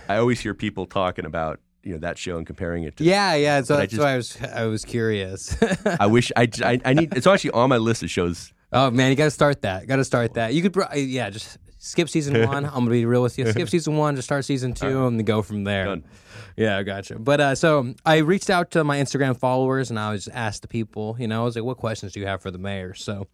[0.08, 3.04] I always hear people talking about you know that show and comparing it to.
[3.04, 3.62] yeah, yeah.
[3.62, 5.56] So I that's just- why I was I was curious.
[6.00, 8.52] I wish I, I I need it's actually on my list of shows.
[8.72, 9.86] oh man, you got to start that.
[9.86, 10.54] Got to start that.
[10.54, 12.64] You could, pro- yeah, just skip season one.
[12.64, 13.50] I'm gonna be real with you.
[13.50, 15.86] Skip season one, just start season two, and then go from there.
[15.86, 16.04] Done.
[16.56, 17.18] Yeah, I gotcha.
[17.18, 20.68] But uh, so I reached out to my Instagram followers and I was asked the
[20.68, 22.92] people, you know, I was like, what questions do you have for the mayor?
[22.94, 23.26] So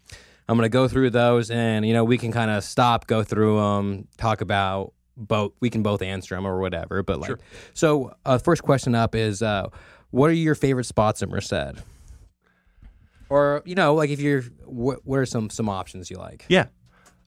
[0.49, 3.57] I'm gonna go through those, and you know, we can kind of stop, go through
[3.59, 5.53] them, talk about both.
[5.61, 7.03] We can both answer them or whatever.
[7.03, 7.37] But like,
[7.75, 9.69] so uh, first question up is, uh,
[10.11, 11.83] what are your favorite spots in Merced?
[13.29, 16.45] Or you know, like if you're, what, what are some some options you like?
[16.49, 16.67] Yeah,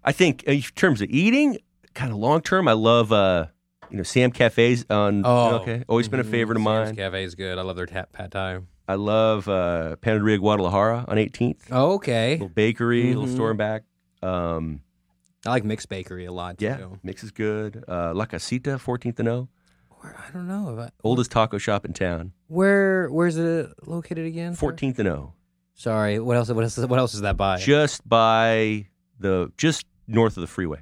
[0.04, 1.58] I think uh, in terms of eating,
[1.94, 3.48] kind of long term, I love uh,
[3.90, 5.24] you know Sam Cafes on.
[5.26, 6.32] Oh, okay, always been a mhm.
[6.32, 6.96] favorite of Sam's mine.
[6.96, 7.58] Cafe is good.
[7.58, 8.60] I love their tap, pad thai.
[8.88, 11.60] I love uh, Panaderia Guadalajara on 18th.
[11.70, 12.32] Oh, okay.
[12.32, 13.36] Little bakery, little Mhm.
[13.36, 13.84] store and back.
[14.24, 14.82] Um,
[15.46, 16.66] I like mixed bakery a lot too.
[16.66, 17.84] yeah, mix is good.
[17.88, 19.48] Uh, La Casita, 14th and O,
[20.00, 20.74] Where, I don't know.
[20.74, 22.34] If I, oldest taco shop in town.
[22.48, 24.54] Where where's it located again?
[24.56, 25.34] 14th and O,
[25.76, 26.20] Sorry.
[26.20, 26.50] What else?
[26.50, 26.78] What else?
[26.78, 27.58] What else is that by?
[27.58, 28.88] just by
[29.20, 30.82] the just north of the freeway.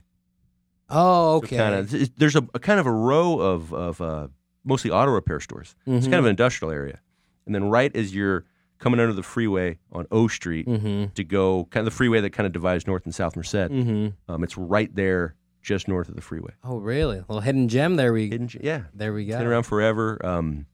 [0.90, 1.58] oh, So okay.
[1.58, 4.28] kind of, there's a, a kind of a row of of uh,
[4.64, 5.76] mostly auto repair stores.
[5.86, 7.00] It's kind of an industrial area,
[7.46, 8.46] and then right as you're
[8.80, 11.14] coming under the freeway on O Street Mm-hmm.
[11.14, 13.56] to go kind of the freeway that kind of divides North and South Merced.
[13.56, 14.32] Mm-hmm.
[14.32, 16.52] Um, it's right there, just north of the freeway.
[16.64, 17.18] Oh, really?
[17.18, 17.96] A little hidden gem.
[17.96, 18.30] There we.
[18.30, 19.38] Hidden, Ge- yeah, There we go.
[19.38, 20.24] been around forever.
[20.26, 20.66] Um,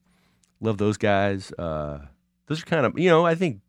[0.61, 1.51] love those guys.
[1.57, 1.99] Uh,
[2.47, 3.61] those are kind of you know I think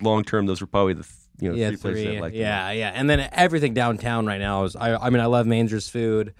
[0.00, 2.20] long term those are probably the th- you know yeah, three places three.
[2.20, 2.34] Like.
[2.34, 2.90] yeah, yeah.
[2.94, 4.74] And then everything downtown right now is.
[4.76, 4.94] I.
[4.96, 6.34] I mean, I love Mainzer's food.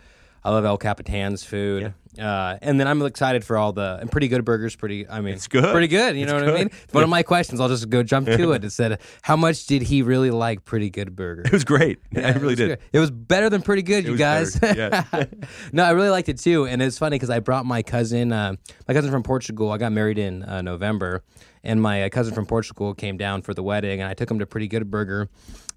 [0.44, 1.92] I love El Capitan's food.
[2.18, 4.74] Uh, and then I'm excited for all the and pretty good burgers.
[4.76, 5.08] Pretty.
[5.08, 5.70] I mean, It's good.
[5.72, 6.16] Pretty good.
[6.16, 6.54] You It's know what good.
[6.54, 6.70] I mean?
[6.92, 7.60] One of my questions.
[7.60, 8.64] I'll just go jump to it.
[8.64, 11.98] It said, "How much did he really like Pretty Good Burger?" It was great.
[12.16, 12.68] I Yeah, it really was did.
[12.68, 12.78] good.
[12.92, 14.58] It was better than pretty good, you was guys.
[14.62, 15.04] yeah.
[15.72, 18.54] no, I really liked it too, and it's funny because I brought my cousin, uh,
[18.86, 19.70] my cousin from Portugal.
[19.70, 21.22] I got married in uh, November,
[21.62, 24.38] and my uh, cousin from Portugal came down for the wedding, and I took him
[24.40, 25.28] to Pretty Good Burger,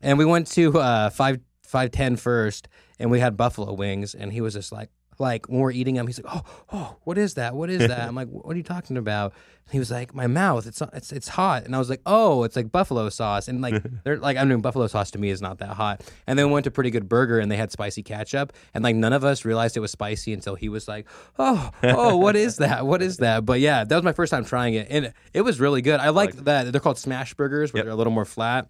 [0.01, 2.67] and we went to uh, five five ten first,
[2.99, 4.89] and we had buffalo wings, and he was just like.
[5.21, 6.41] Like when we're eating them, he's like, "Oh,
[6.73, 7.55] oh, what is that?
[7.55, 9.33] What is that?" I'm like, "What are you talking about?"
[9.65, 12.43] And he was like, "My mouth, it's it's it's hot." And I was like, "Oh,
[12.43, 15.41] it's like buffalo sauce." And like they're like, "I'm mean, buffalo sauce to me is
[15.41, 16.01] not that hot.
[16.27, 18.95] And then we went to Pretty Good Burger and they had spicy ketchup, and like
[18.95, 21.07] none of us realized it was spicy until he was like,
[21.39, 22.85] "Oh, oh, what is that?
[22.85, 25.59] What is that?" But yeah, that was my first time trying it, and it was
[25.59, 25.99] really good.
[25.99, 26.71] I liked that.
[26.71, 27.85] They're called smash burgers, where Yep.
[27.85, 28.67] they're a little more flat.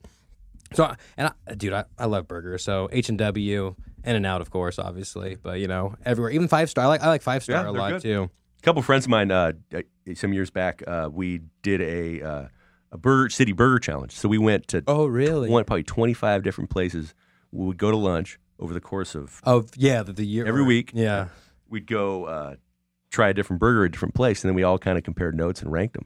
[0.73, 2.63] So and I, dude, I, I love burgers.
[2.63, 6.47] So H and W, In and Out, of course, obviously, but you know, everywhere, even
[6.47, 6.85] five star.
[6.85, 8.01] I like I like five star Yeah, a lot good.
[8.01, 8.29] too.
[8.59, 9.81] A couple friends of mine, uh, uh,
[10.15, 12.47] some years back, uh, we did a uh,
[12.91, 14.11] a burger city burger challenge.
[14.13, 15.49] So we went to Oh, really?
[15.49, 17.13] went probably twenty five different places.
[17.51, 20.63] We would go to lunch over the course of Oh, yeah, the, the year every
[20.63, 20.91] week.
[20.93, 21.29] Yeah.
[21.69, 22.55] we'd go uh,
[23.09, 25.35] try a different burger at a different place, and then we all kind of compared
[25.35, 26.05] notes and ranked them.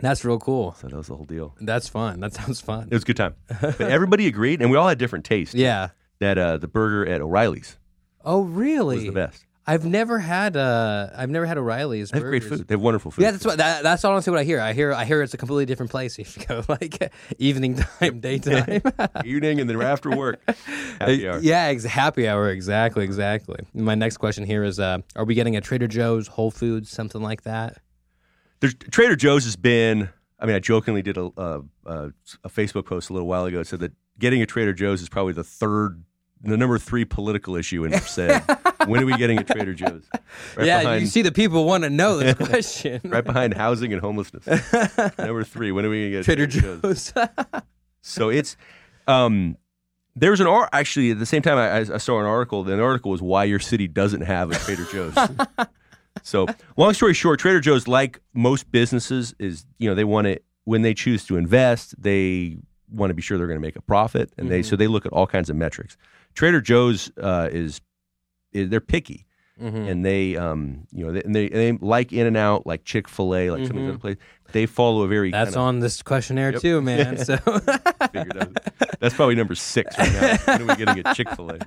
[0.00, 0.74] That's real cool.
[0.80, 1.54] So that was the whole deal.
[1.60, 2.20] That's fun.
[2.20, 2.88] That sounds fun.
[2.90, 3.34] It was a good time.
[3.60, 5.54] but everybody agreed, and we all had different tastes.
[5.54, 5.88] Yeah.
[6.20, 7.76] That uh, the burger at O'Reilly's
[8.24, 8.96] Oh, really?
[8.96, 9.44] was the best.
[9.66, 12.10] I've never had uh I've never had O'Reilly's.
[12.10, 12.66] They have great food.
[12.66, 13.22] They have wonderful food.
[13.22, 14.60] Yeah, that's what that, that's honestly what I hear.
[14.60, 18.18] I hear I hear it's a completely different place if you go like evening time,
[18.20, 18.82] daytime.
[19.24, 20.40] Evening and then after work,
[20.98, 21.38] happy hour.
[21.38, 22.50] Yeah, ex- happy hour.
[22.50, 23.64] Exactly, exactly.
[23.72, 27.22] My next question here is: uh, Are we getting a Trader Joe's, Whole Foods, something
[27.22, 27.78] like that?
[28.60, 30.08] There's Trader Joe's has been.
[30.40, 32.12] I mean, I jokingly did a, a, a,
[32.44, 33.60] a Facebook post a little while ago.
[33.60, 36.02] It said that getting a Trader Joe's is probably the third,
[36.42, 38.18] the number three political issue in Merced.
[38.86, 40.04] when are we getting a Trader Joe's?
[40.56, 43.00] Right yeah, behind, you see, the people want to know this question.
[43.04, 44.46] right behind housing and homelessness.
[45.18, 45.72] number three.
[45.72, 47.12] When are we going to get a Trader Trader, Joe's?
[47.12, 47.28] Joe's.
[48.02, 48.56] So it's.
[49.06, 49.58] Um,
[50.16, 52.64] there was an art actually at the same time I, I saw an article.
[52.64, 55.14] The article was why your city doesn't have a Trader Joe's.
[56.22, 56.46] so
[56.78, 60.80] long story short, Trader Joe's, like most businesses, is you know they want to when
[60.80, 62.56] they choose to invest, they
[62.90, 65.06] want to be sure they're going to make a profit, and they so they look
[65.06, 65.96] at all kinds of metrics.
[66.34, 67.80] Trader Joe's uh, is,
[68.52, 69.26] is they're picky,
[69.60, 69.90] Mhm.
[69.90, 73.08] and they um you know they, and they, they like In and Out, like Chick
[73.08, 74.22] Fil A, like some of these other places.
[74.52, 76.62] They follow a very That's kind of, on this questionnaire Yep.
[76.62, 77.18] too, man.
[77.18, 78.56] So figured out.
[79.00, 80.36] That's probably number six right now.
[80.46, 81.58] when are we getting a Chick Fil A?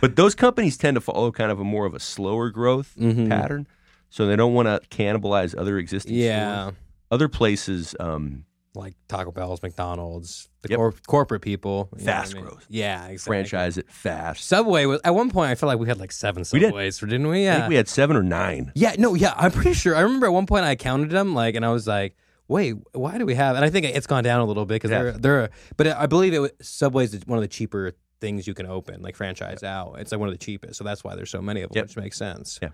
[0.00, 3.28] But those companies tend to follow kind of a more of a slower growth Mhm.
[3.28, 3.68] pattern,
[4.10, 6.76] so they don't want to cannibalize other existing yeah, stores.
[7.12, 8.44] Other places, um,
[8.74, 10.76] like Taco Bell's, McDonald's, the Yep.
[10.78, 12.44] cor- corporate people, you know what Fast I mean?
[12.46, 12.66] growth.
[12.70, 13.18] Yeah, exactly.
[13.30, 14.44] franchise it fast.
[14.44, 15.50] Subway was at one point.
[15.50, 16.68] I felt like we had like seven We did.
[16.68, 17.40] subways, didn't we?
[17.40, 18.72] I Yeah, think we had seven or nine.
[18.74, 18.94] yeah.
[18.98, 19.34] No, yeah.
[19.36, 19.94] I'm pretty sure.
[19.94, 22.16] I remember at one point I counted them, like, and I was like,
[22.48, 24.90] "Wait, why do we have?" And I think it's gone down a little bit because
[24.90, 25.02] Yeah.
[25.02, 25.50] they're they're.
[25.76, 29.02] But I believe it was, Subway's is one of the cheaper things you can open,
[29.02, 29.96] like franchise out.
[29.98, 31.84] It's like one of the cheapest, so that's why there's so many of them, Yep.
[31.88, 32.58] which makes sense.
[32.62, 32.68] Yeah.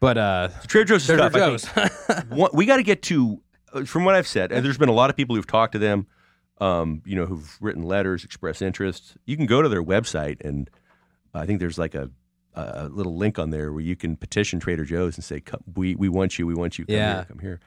[0.00, 1.32] But uh, Trader Joe's is Trader tough.
[1.32, 2.52] Joe's.
[2.52, 3.40] we got to get to,
[3.84, 6.06] from what I've said, and there's been a lot of people who've talked to them,
[6.60, 9.16] um, you know, who've written letters, expressed interest.
[9.26, 10.68] You can go to their website and
[11.34, 12.10] I think there's like a
[12.54, 15.94] a little link on there where you can petition Trader Joe's and say, "Come- "We
[15.94, 17.14] we want you, we want you, come Yeah.
[17.16, 17.60] here, come here."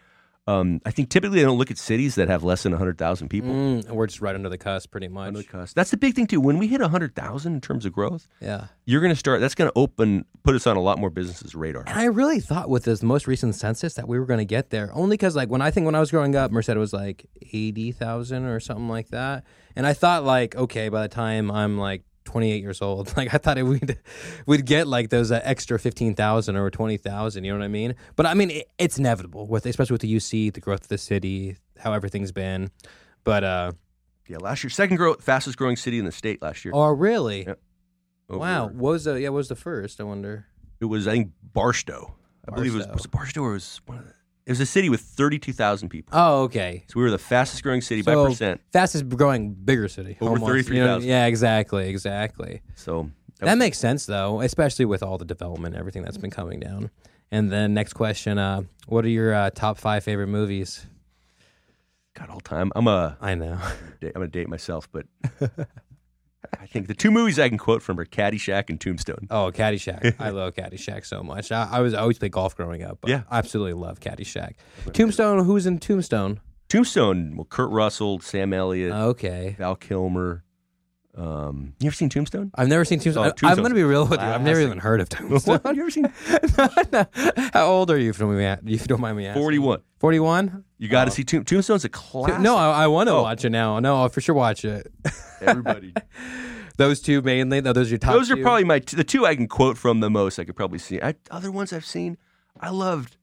[0.47, 3.29] Um, I think typically they don't look at cities that have less than hundred thousand
[3.29, 3.51] people.
[3.51, 5.27] Mm, we're just right under the cusp, pretty much.
[5.27, 5.75] Under the cusp.
[5.75, 6.41] That's the big thing too.
[6.41, 8.65] When we hit hundred thousand in terms of growth, Yeah.
[8.85, 9.39] you're going to start.
[9.39, 11.83] That's going to open, put us on a lot more businesses' radar.
[11.85, 14.71] And I really thought with this most recent census that we were going to get
[14.71, 17.27] there, only because like when I think when I was growing up, Merced was like
[17.53, 19.43] eighty thousand or something like that,
[19.75, 23.37] and I thought like okay, by the time I'm like 28 years old, like I
[23.37, 23.97] thought it, we'd
[24.45, 27.43] we'd get like those uh, extra 15,000 or 20,000.
[27.43, 27.95] You know what I mean?
[28.15, 30.97] But I mean it, it's inevitable with especially with the UC, the growth of the
[30.97, 32.69] city, how everything's been.
[33.23, 33.71] But uh
[34.27, 36.73] Yeah, last year, second grow, fastest growing city in the state last year.
[36.75, 37.45] oh really?
[37.47, 37.59] Yep.
[38.29, 38.67] Wow.
[38.67, 39.29] What was the yeah?
[39.29, 39.99] What was the first?
[39.99, 40.45] I wonder.
[40.79, 42.15] It was I think Barstow.
[42.47, 42.93] I believe it was Barstow.
[42.95, 44.13] was it Barstow or was one of the,
[44.45, 46.11] it was a city with thirty two thousand people.
[46.17, 46.83] Oh okay.
[46.87, 48.61] So we were the fastest growing city So- by percent.
[48.73, 50.17] Fastest growing bigger city.
[50.21, 50.47] Over almost, know?
[50.53, 51.07] 33,000.
[51.09, 52.61] Yeah, exactly, exactly.
[52.75, 56.59] So That makes sense though, especially with all the development, and everything that's been coming
[56.59, 56.89] down.
[57.31, 60.85] And then next question: uh, What are your uh, top five favorite movies?
[62.13, 62.71] God all time.
[62.75, 63.57] I'm a I know.
[64.01, 65.05] I'm gonna date myself, but
[66.59, 69.27] I think the two movies I can quote from are Caddyshack and Tombstone.
[69.29, 70.15] Oh, Caddyshack.
[70.19, 71.51] I love Caddyshack so much.
[71.51, 72.99] I, I was I always played golf growing up.
[73.01, 73.23] But Yeah.
[73.29, 74.53] I absolutely love Caddyshack.
[74.93, 75.45] Tombstone.
[75.45, 76.39] Who's in Tombstone?
[76.69, 79.55] Tombstone, well, Kurt Russell, Sam Elliott, Okay.
[79.57, 80.43] Val Kilmer.
[81.15, 82.51] Um, you ever seen Tombstone?
[82.55, 83.27] I've never seen Tombstone.
[83.43, 84.25] Oh, I, am going to be real with you.
[84.25, 85.59] I've never even heard of Tombstone.
[85.61, 85.75] What?
[85.75, 86.03] You ever seen
[86.57, 87.05] No, no.
[87.53, 88.09] How old are you?
[88.11, 89.41] If you don't mind me you don't mind me asking.
[89.41, 89.81] 41?
[89.99, 90.63] Forty-one.
[90.77, 92.39] You got to see Tomb- Tombstone's a classic.
[92.39, 93.23] No, I, I want to Oh.
[93.23, 93.79] watch it now.
[93.79, 94.91] No, I'll for sure watch it.
[95.41, 95.93] everybody.
[96.77, 97.61] Those two mainly.
[97.61, 98.13] no, Those are your top.
[98.13, 98.41] Those are two?
[98.41, 100.39] probably my t- the two I can quote from the most.
[100.39, 100.99] I could probably see.
[101.01, 102.17] I, other ones I've seen,
[102.59, 103.17] I loved.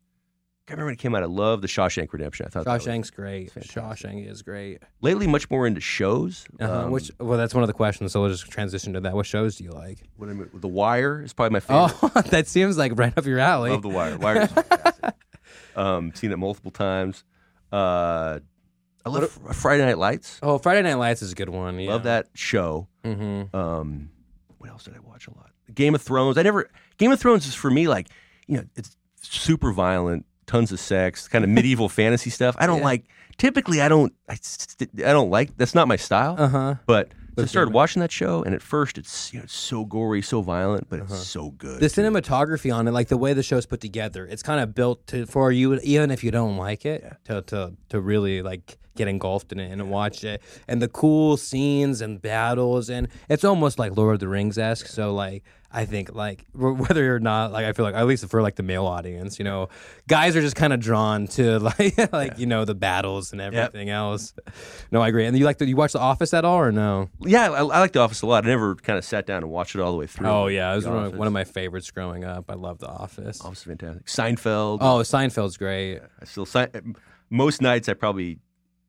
[0.68, 1.22] I remember when it came out.
[1.22, 2.46] I loved the Shawshank Redemption.
[2.46, 3.50] I thought Shawshank's great.
[3.52, 3.82] fantastic.
[3.82, 4.82] Shawshank is great.
[5.00, 6.46] lately much more into shows.
[6.60, 6.84] Uh-huh.
[6.84, 8.12] Um, Which well, that's one of the questions.
[8.12, 9.14] So we'll just transition to that.
[9.14, 9.98] What shows do you like?
[10.16, 11.96] what I mean, The Wire is probably my favorite.
[12.02, 13.70] Oh, that seems like right up your alley.
[13.70, 14.18] Love The Wire.
[14.18, 15.14] Wire is fantastic.
[15.76, 17.24] um, seen it multiple times.
[17.72, 18.40] Uh,
[19.06, 20.38] I love Fr- Friday Night Lights.
[20.42, 21.78] oh, Friday Night Lights is a good one.
[21.78, 21.92] Yeah.
[21.92, 22.88] Love that show.
[23.04, 23.56] Mm-hmm.
[23.56, 24.10] Um,
[24.58, 25.50] what else did I watch a lot?
[25.74, 26.36] Game of Thrones.
[26.36, 26.68] I never.
[26.98, 28.08] Game of Thrones is for me like
[28.46, 32.56] you know it's super violent, tons of sex, kind of medieval fantasy stuff.
[32.58, 32.84] I don't Yeah.
[32.84, 33.04] like.
[33.36, 34.12] Typically, I don't.
[34.28, 34.36] I,
[34.82, 35.56] I don't like.
[35.56, 36.34] That's not my style.
[36.36, 36.74] Uh huh.
[36.86, 40.22] But I started watching that show, and at first it's you know it's so gory,
[40.22, 41.70] so violent, but it's so good.
[41.70, 41.78] Uh-huh.
[41.78, 45.06] The cinematography on it, like the way the show's put together, it's kind of built
[45.08, 49.08] to for you, even if you don't like it, to, to to really like get
[49.08, 53.78] engulfed in it and watch it, and the cool scenes and battles, and it's almost
[53.78, 54.86] like Lord of the Rings esque.
[54.86, 58.26] So like, I think like wh- whether or not like I feel like at least
[58.28, 59.68] for like the male audience, you know,
[60.08, 63.88] guys are just kind of drawn to like like you know the battles and everything
[63.90, 64.34] else.
[64.90, 65.26] No, I agree.
[65.26, 67.08] And you like the, you watch The Office at all or no?
[67.20, 68.44] Yeah, I, I like The Office a lot.
[68.44, 70.28] I never kind of sat down and watched it all the way through.
[70.28, 72.50] Oh yeah, it was one of, one of my favorites growing up.
[72.50, 73.40] I love The Office.
[73.40, 74.06] Office is fantastic.
[74.06, 74.78] Seinfeld.
[74.80, 76.00] Oh, Seinfeld's great.
[76.20, 76.46] I still
[77.30, 78.38] most nights I probably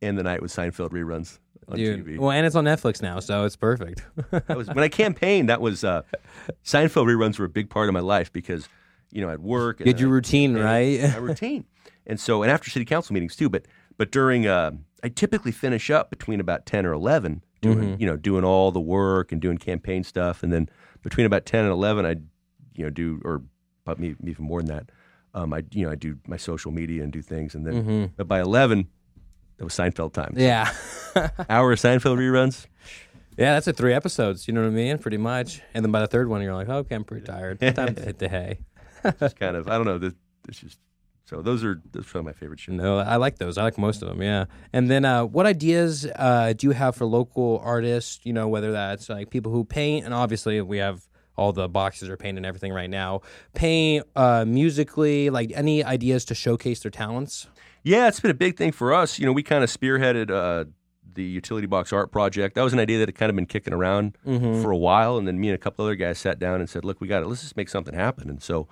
[0.02, 2.06] end the night with Seinfeld reruns on Dude.
[2.06, 2.18] TV.
[2.18, 4.04] Well, and it's on Netflix now, so it's perfect.
[4.32, 5.50] That was when I campaigned.
[5.50, 6.02] That was uh,
[6.64, 8.68] Seinfeld reruns were a big part of my life because
[9.12, 9.80] you know I'd work.
[9.80, 11.02] and Get your I- routine right.
[11.02, 11.66] My routine,
[12.08, 13.50] and so and after city council meetings too.
[13.50, 13.66] But
[13.98, 14.72] but during uh,
[15.04, 18.02] I typically finish up between about ten or eleven doing Mm-hmm.
[18.02, 20.70] you know doing all the work and doing campaign stuff, and then
[21.04, 22.16] between about ten and eleven I
[22.76, 23.42] you know do or
[23.86, 24.90] but me even more than that.
[25.34, 28.28] Um, I you know I do my social media and do things, and then but
[28.28, 28.88] by eleven.
[29.60, 30.34] That was Seinfeld time.
[30.38, 30.74] Yeah.
[31.50, 32.66] Hour of Seinfeld reruns.
[33.38, 34.48] yeah, that's at three episodes.
[34.48, 34.98] You know what I mean?
[35.00, 35.62] Pretty much.
[35.74, 37.60] And then by the third one, you're like, okay, I'm pretty tired.
[37.60, 38.60] Time to hit the hay.
[39.20, 39.98] Just kind of I don't know.
[39.98, 40.14] This,
[40.46, 40.80] this just
[41.26, 42.76] so those are those are some of my favorite shows.
[42.76, 43.58] No, I like those.
[43.58, 44.22] I like most of them.
[44.22, 44.46] Yeah.
[44.74, 48.20] And then, uh, what ideas uh, do you have for local artists?
[48.24, 51.08] You know, whether that's like people who paint, and obviously we have
[51.38, 53.22] all the boxes are painted and everything right now.
[53.54, 57.48] Paint uh, musically, like any ideas to showcase their talents?
[57.84, 59.20] Yeah, it's been a big thing for us.
[59.20, 60.66] You know, we kind of spearheaded uh,
[61.14, 62.56] the utility box art project.
[62.56, 64.18] That was an idea that had kind of been kicking around
[64.62, 66.84] for a while, and then me and a couple other guys sat down and said,
[66.86, 67.28] "Look, we got it.
[67.28, 68.68] Let's just make something happen." And so,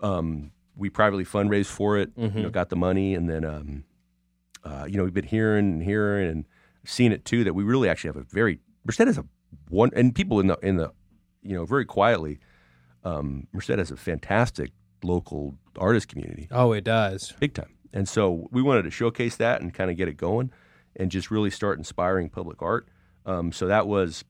[0.00, 2.10] um, we privately fundraised for it.
[2.16, 3.84] You know, got the money, and then, um,
[4.64, 6.44] uh, you know, we've been hearing and hearing and
[6.84, 9.24] seeing it too that we really actually have a very Merced has a
[9.68, 10.92] one, and people in the in the,
[11.42, 12.38] you know, very quietly,
[13.04, 14.70] um, Merced has a fantastic
[15.02, 17.32] local artist community Oh, it does.
[17.38, 17.74] big time.
[17.92, 20.50] And so we wanted to showcase that and kind of get it going
[20.96, 22.88] and just really start inspiring public art.
[23.24, 24.24] Um, so that was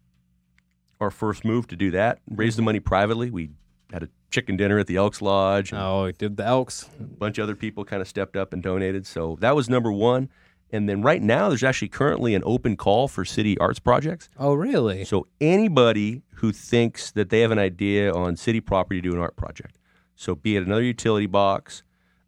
[1.00, 2.20] our first move to do that.
[2.30, 3.30] Raise the money privately.
[3.30, 3.50] We
[3.92, 5.72] had a chicken dinner at the Elks Lodge.
[5.72, 6.88] Oh, did the Elks.
[6.98, 9.06] A bunch of other people kind of stepped up and donated.
[9.06, 10.28] So that was number one.
[10.72, 14.28] And then right now, there's actually currently an open call for city arts projects.
[14.36, 15.04] Oh, really?
[15.04, 19.20] So anybody who thinks that they have an idea on city property to do an
[19.20, 19.78] art project,
[20.16, 21.84] so be it another utility box,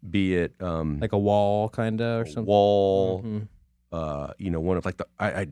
[0.07, 2.45] be it um, like a wall, kind of, or something.
[2.45, 3.47] wall, Mhm.
[3.91, 5.47] uh, you know, one of like the I, I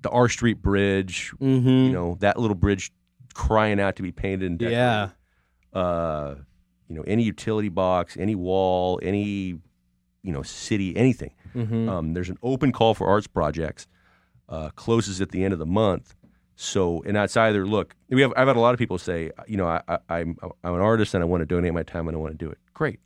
[0.00, 1.68] the R Street Bridge, Mm-hmm.
[1.68, 2.90] you know, that little bridge
[3.34, 4.76] crying out to be painted and decorated.
[4.78, 5.08] yeah.
[5.72, 6.34] Uh,
[6.88, 9.58] you know, any utility box, any wall, any
[10.24, 11.32] you know, city, anything.
[11.54, 11.88] Mm-hmm.
[11.88, 13.86] Um, there's an open call for arts projects.
[14.48, 16.14] Uh, closes at the end of the month.
[16.56, 17.96] So, and that's either look.
[18.10, 18.32] We have.
[18.36, 21.14] I've had a lot of people say, you know, I, I, I'm I'm an artist
[21.14, 22.58] and I want to donate my time and I want to do it.
[22.74, 23.00] Great,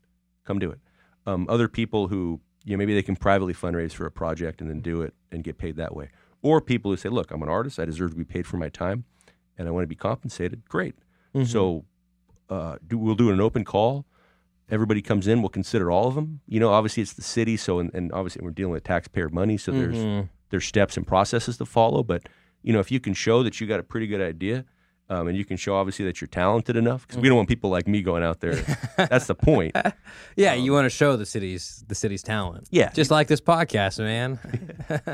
[0.45, 0.79] come do it.
[1.27, 4.71] Um, other people who, you know, maybe they can privately fundraise for a project and
[4.71, 6.11] then do it and get paid that way.
[6.43, 7.79] Or people who say, look, I'm an artist.
[7.81, 9.05] I deserve to be paid for my time,
[9.59, 10.69] and I want to be compensated.
[10.69, 10.95] Great.
[11.45, 11.85] So,
[12.49, 14.07] uh, do, we'll do an open call.
[14.71, 15.43] Everybody comes in.
[15.43, 16.41] We'll consider all of them.
[16.49, 19.57] You know, obviously it's the city, so and, and obviously we're dealing with taxpayer money,
[19.59, 20.29] so there's Mhm.
[20.51, 22.03] there's steps and processes to follow.
[22.03, 22.29] But
[22.63, 24.65] you know, if you can show that you got a pretty good idea,
[25.09, 27.71] um, and you can show obviously that you're talented enough, because we don't want people
[27.71, 28.57] like me going out there.
[28.97, 29.77] That's the point.
[30.37, 32.59] Yeah, you want to show the city's the city's talent.
[32.65, 32.91] Um, Yeah.
[32.93, 34.39] just like this podcast, man.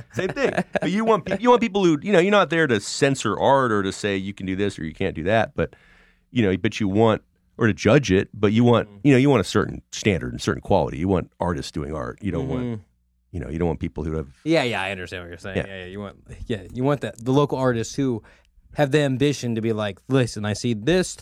[0.14, 0.52] Same thing.
[0.80, 3.70] But you want you want people who you know you're not there to censor art
[3.70, 5.74] or to say you can do this or you can't do that, but
[6.32, 7.22] you know, but you want
[7.58, 10.40] or to judge it, but you want you know you want a certain standard and
[10.42, 10.98] certain quality.
[10.98, 12.18] You want artists doing art.
[12.20, 12.80] You don't want
[13.30, 15.58] you know you don't want people who have yeah, yeah, I understand what you're saying.
[15.58, 15.66] Yeah.
[15.68, 16.16] Yeah, yeah, you want
[16.46, 18.22] yeah, you want that the local artists who
[18.74, 21.16] have the ambition to be like, listen, I see this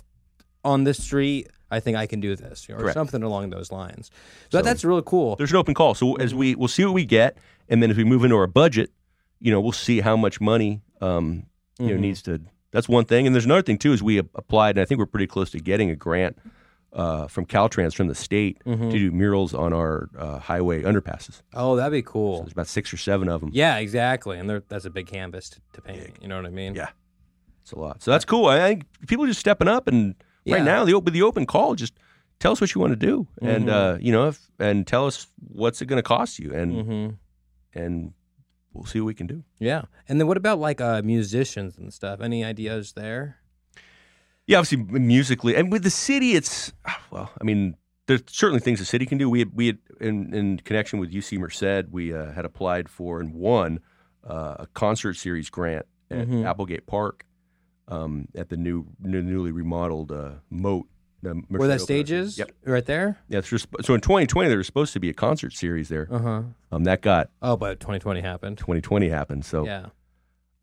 [0.64, 1.48] on this street.
[1.70, 2.94] I think I can do this, or Correct.
[2.94, 4.10] something along those lines.
[4.50, 5.36] So, that's really cool.
[5.36, 5.94] there's an open call.
[5.94, 7.38] So as we we'll see what we get,
[7.68, 8.90] and then as we move into our budget,
[9.38, 11.46] you know, we'll see how much money um,
[11.78, 12.00] you know Mhm.
[12.00, 12.40] needs to.
[12.72, 13.92] That's one thing, and there's another thing too.
[13.92, 16.36] Is we applied, and I think we're pretty close to getting a grant
[16.92, 18.90] uh, from Caltrans from the state Mhm.
[18.90, 21.40] to do murals on our uh, highway underpasses.
[21.54, 22.40] Oh, that'd be cool.
[22.40, 23.50] There's about six or seven of them.
[23.52, 24.38] Yeah, exactly.
[24.40, 26.16] And that's a big canvas to, to paint.
[26.20, 26.74] You know what I mean?
[26.74, 26.88] Yeah.
[27.70, 28.02] It's a lot.
[28.02, 28.46] So that's cool.
[28.46, 30.56] I think people are just stepping up, and Yeah.
[30.56, 31.94] right now the open the open call just
[32.40, 33.70] tell us what you want to do, and Mhm.
[33.94, 37.14] uh, you know, if, and tell us what's it going to cost you, and Mm-hmm.
[37.80, 38.12] and
[38.72, 39.44] we'll see what we can do.
[39.60, 39.82] Yeah.
[40.08, 42.20] And then what about like uh, musicians and stuff?
[42.20, 43.36] Any ideas there?
[44.46, 46.72] Yeah, obviously musically, and with the city, it's
[47.12, 47.30] well.
[47.40, 49.30] I mean, there's certainly things the city can do.
[49.30, 53.20] We had, we had in, in connection with UC Merced, we uh, had applied for
[53.20, 53.78] and won
[54.28, 56.44] uh, a concert series grant at Mhm.
[56.44, 57.24] Applegate Park
[57.90, 60.86] um, at the new, new newly remodeled uh, moat.
[61.48, 62.38] Where that stage is?
[62.38, 62.50] Yep.
[62.64, 63.18] Right there?
[63.28, 66.08] Yeah, it's just, so in 2020 there was supposed to be a concert series there.
[66.10, 66.42] Uh huh.
[66.72, 68.56] Um, that got Oh, but 2020 happened.
[68.56, 69.44] 2020 happened.
[69.44, 69.86] So yeah.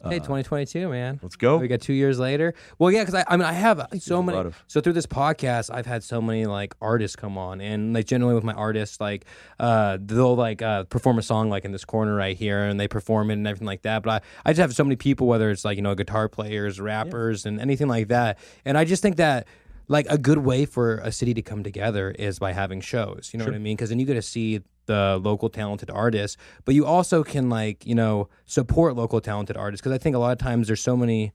[0.04, 1.20] Uh, hey, 2022, man.
[1.24, 1.58] let's go.
[1.58, 2.54] We got two years later.
[2.78, 4.38] Well, yeah, because I, I mean, I have so there's a many.
[4.38, 8.06] of- So through this podcast, I've had so many like artists come on, and like
[8.06, 9.26] generally with my artists, like
[9.60, 12.88] uh, they'll like uh, perform a song like in this corner right here, and they
[12.88, 14.04] perform it and everything like that.
[14.04, 16.80] But I, I just have so many people, whether it's like you know guitar players,
[16.80, 19.48] rappers, and anything like that, and I just think that.
[19.90, 23.30] Like a good way for a city to come together is by having shows.
[23.32, 23.78] You know what I mean?
[23.78, 26.36] Because then you get to see the local talented artists,
[26.66, 29.82] but you also can like you know support local talented artists.
[29.82, 31.32] Because I think a lot of times there's so many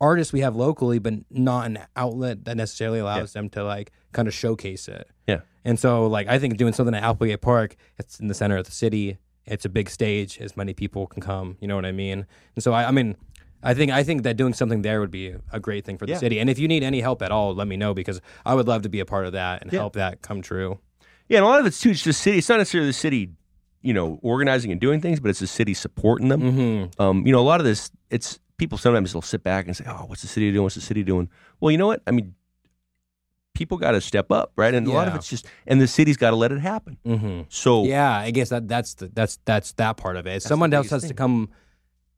[0.00, 4.26] artists we have locally, but not an outlet that necessarily allows them to like kind
[4.28, 5.08] of showcase it.
[5.26, 5.40] Yeah.
[5.64, 8.66] And so, like, I think doing something at Applegate Park, it's in the center of
[8.66, 9.16] the city.
[9.46, 11.56] It's a big stage, as many people can come.
[11.60, 12.26] You know what I mean?
[12.54, 13.16] And so, I, I mean,
[13.62, 16.12] I think I think that doing something there would be a great thing for the
[16.12, 16.18] Yeah.
[16.18, 16.38] city.
[16.38, 18.82] And if you need any help at all, let me know because I would love
[18.82, 19.78] to be a part of that and Yeah.
[19.80, 20.80] help that come true.
[21.28, 21.90] Yeah, and a lot of it's too.
[21.90, 22.38] It's just city.
[22.38, 23.30] It's not necessarily the city,
[23.82, 26.42] you know, organizing and doing things, but it's the city supporting them.
[26.42, 27.02] Mm-hmm.
[27.02, 29.84] Um, you know, a lot of this, it's people sometimes they'll sit back and say,
[29.86, 30.62] "Oh, what's the city doing?
[30.62, 31.28] What's the city doing?"
[31.60, 32.02] Well, you know what?
[32.06, 32.34] I mean,
[33.54, 34.74] people got to step up, right?
[34.74, 36.98] And a lot of it's just, and the city's got to let it happen.
[37.06, 37.42] Mm-hmm.
[37.48, 40.42] So Yeah, I guess that that's the, that's that's that part of it.
[40.42, 41.48] Someone else has to come,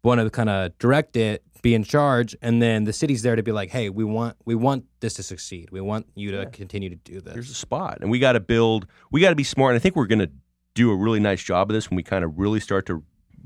[0.06, 3.42] want to kind of direct it, be in charge, and then the city's there to
[3.42, 5.68] be like, hey, we want we want this to succeed.
[5.70, 6.44] We want you to Yeah.
[6.46, 7.34] continue to do this.
[7.34, 8.86] there's a spot, and we got to build.
[9.10, 10.30] We got to be smart, and I think we're going to
[10.74, 13.02] do a really nice job of this when we kind of really start to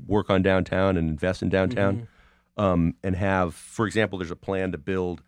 [0.07, 1.95] work on downtown and invest in downtown.
[1.95, 2.61] Mm-hmm.
[2.63, 5.23] um, and have, for example, there's a plan to build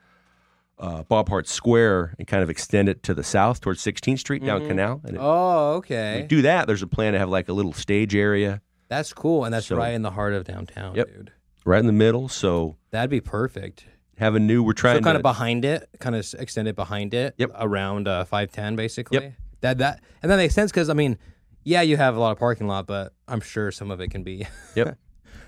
[0.80, 4.44] uh, Bob Hart Square and kind of extend it to the south towards 16th Street
[4.44, 4.68] down Mhm.
[4.68, 5.02] Canal.
[5.06, 8.14] And if Oh, okay, do that, there's a plan to have like a little stage
[8.16, 8.60] area
[8.90, 11.08] that's cool, and that's So- right in the heart of downtown, Yep.
[11.08, 11.32] dude.
[11.66, 12.28] right in the middle.
[12.28, 13.86] So That'd be perfect.
[14.18, 14.62] have a new.
[14.64, 17.52] We're trying so kind to of behind it, kind of extend it behind it, Yep.
[17.60, 19.18] around uh, five ten, basically.
[19.20, 19.34] Yep.
[19.62, 21.18] That that and that makes sense because I mean,
[21.64, 24.24] yeah, you have a lot of parking lot, but I'm sure some of it can
[24.24, 24.98] be Yep.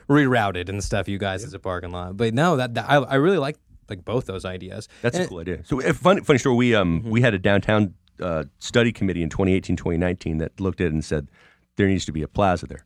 [0.10, 1.08] rerouted and stuff.
[1.08, 3.58] You guys as a parking lot, but no, that, that I, I really like
[3.90, 4.88] like both those ideas.
[5.02, 5.60] That's And a cool idea.
[5.66, 6.56] So, a funny, funny story.
[6.56, 10.88] We um we had a downtown uh, study committee in 2018, 2019 that looked at
[10.88, 11.28] it and said
[11.76, 12.86] there needs to be a plaza there.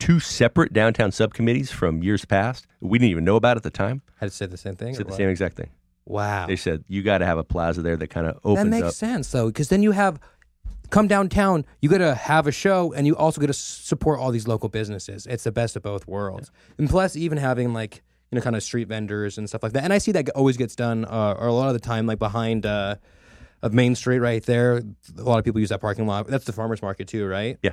[0.00, 2.66] Two separate downtown subcommittees from years past.
[2.80, 4.02] We didn't even know about at the time.
[4.18, 4.94] Had to say the same thing.
[4.94, 5.16] Said the what?
[5.16, 5.70] same exact thing.
[6.06, 6.46] Wow.
[6.46, 8.88] They said you got to have a plaza there that kind of opens that makes
[8.88, 8.94] up.
[8.94, 10.18] sense though, because then you have
[10.88, 11.64] come downtown.
[11.80, 14.68] You got to have a show, and you also got to support all these local
[14.68, 15.26] businesses.
[15.26, 18.62] It's the best of both worlds, and plus even having like you know kind of
[18.62, 19.84] street vendors and stuff like that.
[19.84, 22.18] And I see that always gets done, uh, or a lot of the time, like
[22.18, 22.66] behind.
[22.66, 22.96] Uh,
[23.62, 24.78] of Main Street, right there.
[25.18, 26.26] A lot of people use that parking lot.
[26.26, 27.58] That's the farmers market too, right?
[27.62, 27.72] Yeah.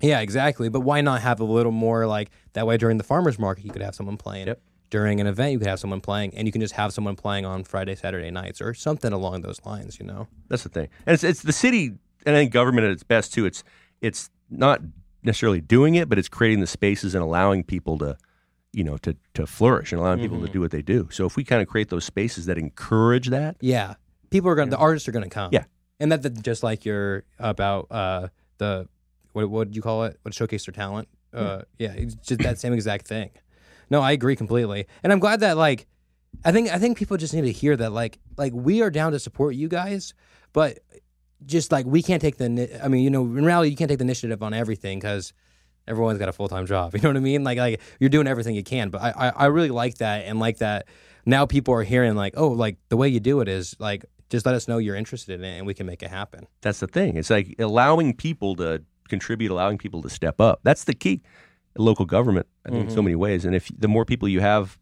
[0.00, 0.68] Yeah, exactly.
[0.68, 3.70] But why not have a little more like that way during the farmers market you
[3.70, 4.46] could have someone playing.
[4.48, 4.60] Yep.
[4.90, 7.44] During an event you could have someone playing and you can just have someone playing
[7.46, 10.26] on Friday, Saturday nights or something along those lines, you know.
[10.48, 11.94] That's the thing, and it's it's the city
[12.26, 13.46] and I think government at its best too.
[13.46, 13.62] It's
[14.00, 14.80] it's not
[15.22, 18.16] necessarily doing it, but it's creating the spaces and allowing people to,
[18.72, 20.46] you know, to to flourish and allowing people Mm-hmm.
[20.46, 21.08] to do what they do.
[21.12, 23.94] So if we kind of create those spaces that encourage that, Yeah.
[24.30, 25.50] People are going to the artists are going to come.
[25.52, 25.64] Yeah.
[26.00, 28.28] And that that just like you're about uh
[28.58, 28.88] the
[29.32, 30.18] what what do you call it?
[30.22, 31.08] What showcase their talent?
[31.32, 33.30] Uh yeah, it's just that same exact thing.
[33.90, 34.86] No, I agree completely.
[35.02, 35.86] And I'm glad that like
[36.44, 39.12] I think I think people just need to hear that like like we are down
[39.12, 40.14] to support you guys,
[40.52, 40.78] but
[41.46, 43.98] just like we can't take the I mean, you know, in reality you can't take
[43.98, 45.32] the initiative on everything cuz
[45.88, 46.94] everyone's got a full-time job.
[46.94, 47.44] You know what I mean?
[47.44, 50.38] Like like you're doing everything you can, but I I, I really like that and
[50.38, 50.86] like that
[51.26, 54.46] now people are hearing like, "Oh, like the way you do it is like just
[54.46, 56.86] let us know you're interested in it and we can make it happen." that's the
[56.86, 57.16] thing.
[57.16, 60.60] It's like allowing people to contribute, allowing people to step up.
[60.62, 61.20] That's the key.
[61.76, 63.44] Local government, I think, in so many ways.
[63.44, 64.78] And if the more people you have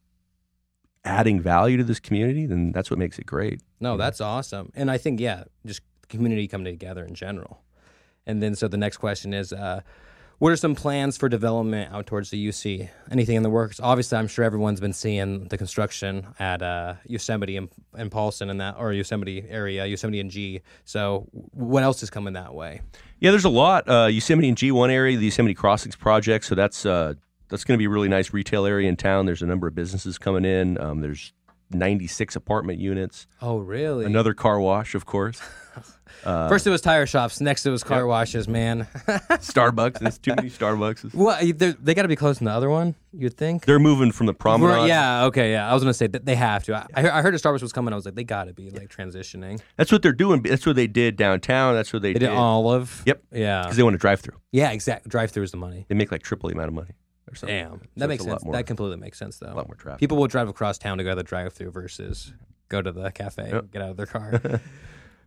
[1.04, 3.60] adding value to this community, then that's what makes it great.
[3.80, 4.72] No, that's awesome.
[4.74, 7.62] And I think yeah, just community coming together in general.
[8.26, 9.80] And then so the next question is uh
[10.38, 12.88] what are some plans for development out towards the UC?
[13.10, 13.80] Anything in the works?
[13.80, 18.60] Obviously, I'm sure everyone's been seeing the construction at uh, Yosemite and, and Paulson and
[18.60, 20.62] that, or Yosemite area, Yosemite and G.
[20.84, 22.82] So, what else is coming that way?
[23.20, 23.88] Yeah, there's a lot.
[23.88, 26.44] Uh, Yosemite and G1 area, the Yosemite Crossings project.
[26.44, 27.14] So that's uh,
[27.48, 29.26] that's going to be a really nice retail area in town.
[29.26, 30.80] There's a number of businesses coming in.
[30.80, 31.32] Um, there's
[31.70, 33.26] 96 apartment units.
[33.42, 34.04] Oh, really?
[34.04, 35.40] Another car wash, of course.
[36.28, 37.40] Uh, First it was tire shops.
[37.40, 38.46] Next it was car washes.
[38.48, 39.98] Man, Starbucks.
[40.00, 41.56] There's too many Starbucks.
[41.56, 42.94] they're- they got to be close to the other one.
[43.12, 43.64] You'd think.
[43.64, 44.74] They're moving from the promenade.
[44.74, 45.24] Right, yeah.
[45.24, 45.52] Okay.
[45.52, 45.70] Yeah.
[45.70, 46.74] I was gonna say that they have to.
[46.76, 47.92] I, I heard- I heard a Starbucks was coming.
[47.92, 49.60] I was like, they got to be like transitioning.
[49.76, 50.42] That's what they're doing.
[50.42, 51.74] That's what they did downtown.
[51.74, 53.02] That's what they, They did Olive.
[53.06, 53.22] Yep.
[53.32, 53.62] Yeah.
[53.62, 54.36] Because they want to drive through.
[54.52, 54.70] Yeah.
[54.72, 55.08] Exact.
[55.08, 55.86] Drive through is the money.
[55.88, 56.90] They make like triple the amount of money
[57.30, 57.56] or something.
[57.56, 57.80] Damn.
[57.96, 58.44] That makes sense.
[58.44, 59.52] more- that completely makes sense though.
[59.52, 60.00] a lot more traffic.
[60.00, 62.34] People will drive across town to go to the drive-through versus
[62.68, 64.40] go to the cafe and get out of their car.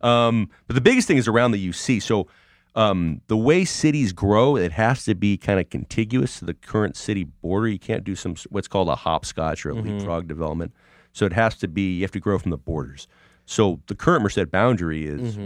[0.03, 2.01] Um, but the biggest thing is around the UC.
[2.01, 2.27] So
[2.75, 6.95] um, the way cities grow, it has to be kind of contiguous to the current
[6.95, 7.67] city border.
[7.67, 10.73] You can't do some what's called a hopscotch or a leapfrog development.
[11.13, 13.07] So it has to be you have to grow from the borders.
[13.45, 15.37] So the current Merced boundary is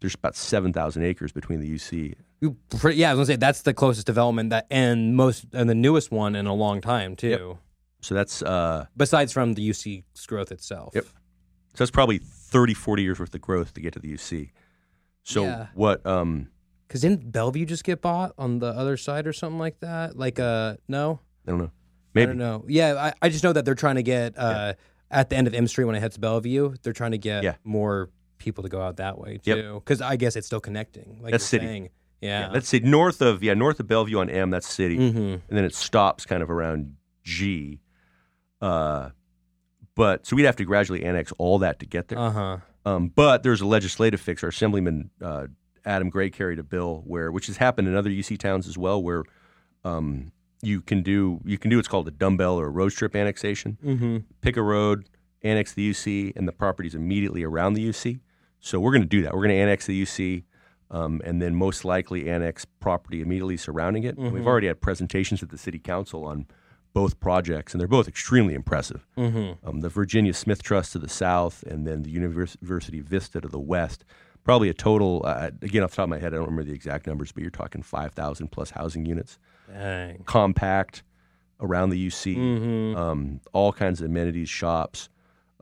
[0.00, 2.14] there's about seven thousand acres between the UC.
[2.40, 2.56] You
[2.92, 6.10] yeah, I was gonna say that's the closest development that and most and the newest
[6.10, 7.58] one in a long time too.
[8.00, 10.92] So that's uh, Besides from the UC's growth itself.
[10.94, 11.04] Yep.
[11.04, 11.10] so
[11.78, 14.50] that's probably 30, 40 years worth of growth to get to the UC.
[15.22, 15.66] So Yeah.
[15.74, 16.04] what?
[16.06, 16.48] Um,
[16.86, 20.16] Because didn't Bellevue just get bought on the other side or something like that?
[20.16, 21.70] Like, uh, no, I don't know.
[22.14, 22.22] Maybe.
[22.22, 22.64] I don't know.
[22.66, 24.72] Yeah, I, I just know that they're trying to get uh,
[25.10, 27.56] at the end of M Street when it hits Bellevue, they're trying to get Yeah.
[27.64, 29.56] more people to go out that way Yep.
[29.58, 29.74] too.
[29.84, 31.18] Because I guess it's still connecting.
[31.20, 31.66] Like That's you're city.
[31.66, 31.88] saying.
[32.22, 32.48] Yeah.
[32.52, 35.18] Let's see, north of yeah, north of Bellevue on M, that's city, mm-hmm.
[35.18, 37.80] and then it stops kind of around G.
[38.60, 39.10] Uh,
[39.98, 42.18] but so we'd have to gradually annex all that to get there.
[42.18, 42.56] Uh huh.
[42.86, 44.44] Um, but there's a legislative fix.
[44.44, 45.48] Our Assemblyman uh,
[45.84, 49.02] Adam Gray carried a bill where, which has happened in other UC towns as well,
[49.02, 49.24] where
[49.84, 50.30] um,
[50.62, 53.76] you can do you can do what's called a dumbbell or a road strip annexation.
[53.84, 54.18] Mm-hmm.
[54.40, 55.08] Pick a road,
[55.42, 58.20] annex the UC, and the properties immediately around the UC.
[58.60, 59.34] So we're going to do that.
[59.34, 60.44] We're going to annex the UC,
[60.92, 64.16] um, and then most likely annex property immediately surrounding it.
[64.16, 66.46] And We've already had presentations at the City Council on
[67.00, 69.00] both projects, and they're both extremely impressive.
[69.16, 69.66] Mm-hmm.
[69.68, 73.58] Um, the Virginia Smith Trust to the south, and then the University Vista to the
[73.74, 74.04] west.
[74.44, 76.72] Probably a total, uh, again, off the top of my head, I don't remember the
[76.74, 79.38] exact numbers, but you're talking 5,000 plus housing units.
[79.70, 80.22] Dang.
[80.24, 81.02] Compact
[81.60, 82.96] around the UC, Mm-hmm.
[82.96, 85.08] um, all kinds of amenities, shops.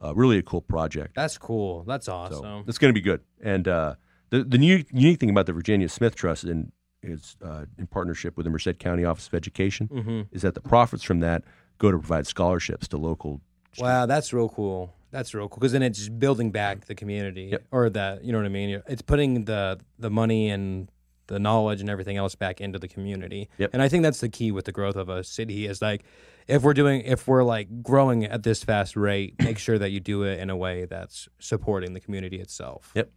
[0.03, 1.15] Uh, really a cool project.
[1.17, 1.83] That's cool.
[1.85, 2.65] That's So awesome.
[2.69, 3.21] it's going to be good.
[3.43, 3.95] And uh,
[4.31, 6.71] the the unique, unique thing about the Virginia Smith Trust in,
[7.03, 10.21] is uh, in partnership with the Merced County Office of Education mm-hmm.
[10.33, 11.45] is that the profits from that
[11.79, 13.41] go to provide scholarships to local.
[13.79, 14.95] Wow, that's real cool.
[15.11, 17.65] That's real cool because then it's building back the community, Yep.
[17.71, 18.83] or the you know what I mean.
[18.87, 20.91] It's putting the the money and
[21.29, 23.49] the knowledge and everything else back into the community.
[23.59, 23.71] Yep.
[23.73, 26.05] And I think that's the key with the growth of a city is like
[26.47, 30.01] if we're doing if we're like growing at this fast rate, make sure that you
[30.01, 32.93] do it in a way that's supporting the community itself.
[32.95, 33.11] Yep.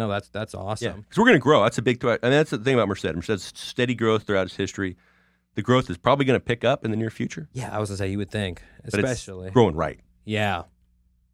[0.00, 1.02] No, that's that's awesome.
[1.02, 1.62] because we're going to grow.
[1.62, 2.20] That's a big threat.
[2.22, 3.04] I mean, that's the thing about Merced.
[3.14, 4.96] Merced's steady growth throughout its history.
[5.56, 7.50] the growth is probably going to pick up in the near future.
[7.52, 9.50] Yeah, I was gonna say you would think, especially.
[9.50, 10.00] growing right.
[10.24, 10.62] Yeah.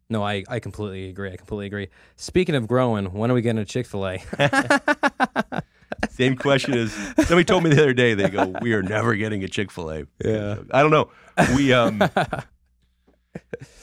[0.09, 1.31] No, I, I completely agree.
[1.31, 1.87] I completely agree.
[2.17, 5.63] Speaking of growing, when are we getting a Chick Fil A?
[6.09, 8.13] Same question as somebody told me the other day.
[8.15, 10.57] They go, "We are never getting a Chick Fil A." Yeah.
[10.71, 11.09] I don't know.
[11.55, 12.01] We um,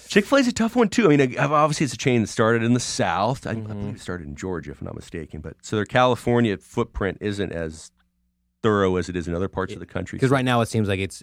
[0.08, 1.06] Chick Fil A is a tough one too.
[1.10, 3.46] I mean, obviously it's a chain that started in the South.
[3.46, 3.66] I, I mm-hmm.
[3.66, 5.40] believe it started in Georgia, if I'm not mistaken.
[5.40, 7.90] But so their California footprint isn't as
[8.62, 10.16] thorough as it is in other parts of the country.
[10.16, 11.22] Because right now it seems like it's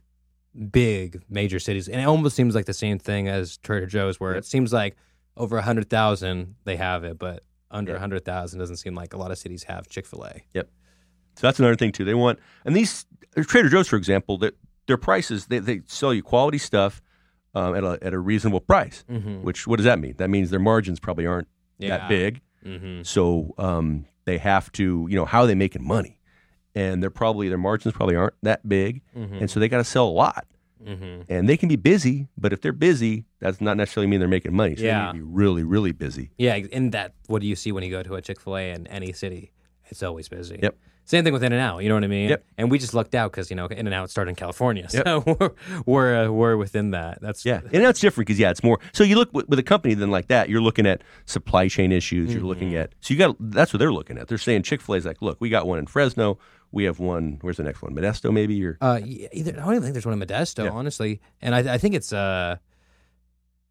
[0.71, 4.33] big major cities, and it almost seems like the same thing as Trader Joe's, where
[4.33, 4.39] Yep.
[4.39, 4.95] it seems like
[5.37, 7.99] over a hundred thousand they have it, but under a Yeah.
[7.99, 10.41] hundred thousand doesn't seem like a lot of cities have Chick Fil A.
[10.53, 10.69] Yep.
[11.35, 12.03] So that's another thing too.
[12.03, 13.05] They want and these
[13.37, 14.55] Trader Joe's, for example, that
[14.87, 17.01] their prices they, they sell you quality stuff
[17.55, 19.03] um, at a at a reasonable price.
[19.09, 19.43] Mm-hmm.
[19.43, 20.15] Which what does that mean?
[20.17, 21.47] That means their margins probably aren't
[21.79, 22.41] that big.
[22.65, 23.01] Mm-hmm.
[23.03, 26.19] So um, they have to you know how are they making money,
[26.75, 29.35] and they're probably their margins probably aren't that big, Mm-hmm.
[29.35, 30.45] and so they got to sell a lot.
[30.85, 31.21] Mm-hmm.
[31.31, 34.55] And they can be busy, but if they're busy, that's not necessarily mean they're making
[34.55, 34.75] money.
[34.75, 34.97] So Yeah.
[35.11, 36.31] they need to be really really busy.
[36.39, 38.71] Yeah, and that what do you see when you go to a Chick Fil A
[38.71, 39.51] in any city?
[39.89, 40.59] It's always busy.
[40.63, 40.75] Yep.
[41.05, 41.83] Same thing with In and Out.
[41.83, 42.29] You know what I mean?
[42.29, 42.45] Yep.
[42.57, 45.05] And we just lucked out because you know In and Out started in California, Yep.
[45.05, 45.51] so we're
[45.85, 47.19] we're, uh, we're within that.
[47.21, 48.79] That's Yeah, In and that's different because yeah, it's more.
[48.93, 51.91] So you look with, with a company then like that, you're looking at supply chain
[51.91, 52.33] issues.
[52.33, 54.27] You're looking at so you got that's what they're looking at.
[54.29, 56.37] They're saying Chick Fil A's like, look, we got one in Fresno.
[56.71, 57.39] We have one.
[57.41, 57.93] Where's the next one?
[57.93, 60.69] Modesto, maybe or Uh, either, I don't even think there's one in Modesto, Yeah.
[60.71, 62.55] honestly, and I, I think it's uh,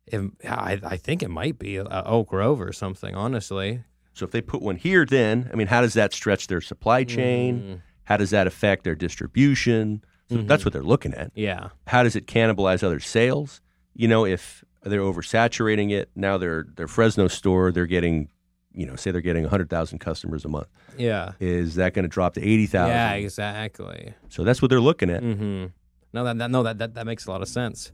[0.06, 3.14] it, I, I think it might be uh, Oak Grove or something.
[3.14, 3.84] Honestly,
[4.20, 7.04] so if they put one here, then I mean, how does that stretch their supply
[7.04, 7.60] chain?
[7.60, 10.04] Mm, How does that affect their distribution?
[10.30, 10.46] So Mhm.
[10.46, 11.32] that's what they're looking at.
[11.34, 13.60] yeah, How does it cannibalize other sales?
[13.94, 18.28] You know, if they're oversaturating it, now their their Fresno store, they're getting,
[18.72, 20.68] you know, say they're getting 100,000 customers a month.
[20.98, 22.88] yeah, Is that going to drop to 80,000?
[22.94, 24.14] yeah, exactly.
[24.28, 25.22] So that's what they're looking at.
[25.22, 25.66] Mm-hmm.
[26.12, 27.90] No, that, that no that, that that makes a lot of sense.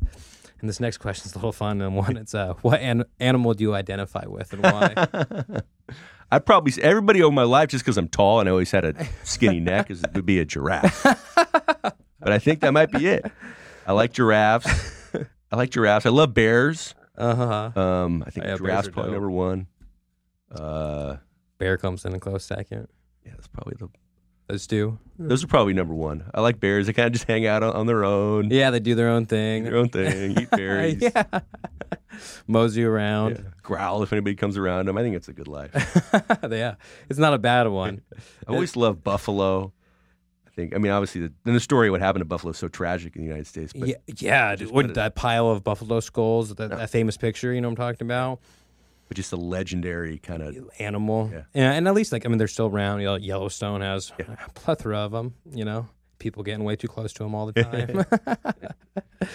[0.60, 1.82] And this next question is a little fun.
[1.82, 4.94] And one, it's uh, what an- animal do you identify with and why?
[6.30, 9.06] I'd probably everybody over my life, just because I'm tall and I always had a
[9.22, 11.02] skinny neck, is would be a giraffe.
[11.34, 13.24] but I think that might be it.
[13.86, 14.68] I like giraffes.
[15.52, 16.04] I like giraffes.
[16.06, 16.94] I love bears.
[17.16, 17.80] uh huh.
[17.80, 19.20] Um, I think Yeah, giraffes probably dope.
[19.20, 19.66] number one.
[20.50, 21.16] Uh,
[21.58, 22.88] Bear comes in a close second.
[23.24, 23.88] yeah, that's probably the.
[24.48, 24.98] Those two.
[25.16, 25.28] Hmm.
[25.28, 26.30] Those are probably number one.
[26.34, 26.86] I like bears.
[26.86, 29.24] They kind of just hang out on, on their own, Yeah, they do their own
[29.24, 29.64] do thing.
[29.64, 31.40] their own thing, eat berries, yeah.
[32.46, 33.36] Mosey around.
[33.36, 34.96] yeah, growl if anybody comes around them.
[34.96, 35.72] I think it's a good life.
[36.50, 36.76] Yeah.
[37.08, 38.02] It's not a bad one.
[38.48, 39.72] I always love buffalo.
[40.46, 40.74] I think.
[40.74, 43.16] I mean, obviously, the, and the story of what happened to buffalo is so tragic
[43.16, 43.72] in the United States.
[43.72, 44.56] But yeah, yeah.
[44.56, 47.94] dude, What, that pile of buffalo skulls, that, that famous picture, you know what I'm
[47.94, 48.40] talking about?
[49.08, 51.30] But just a legendary kind of Animal.
[51.32, 51.42] Yeah.
[51.54, 51.72] Yeah.
[51.72, 53.00] and at least, like, I mean, they're still around.
[53.00, 55.88] You know, Yellowstone has a plethora of them, you know,
[56.18, 58.04] people getting way too close to them all the time.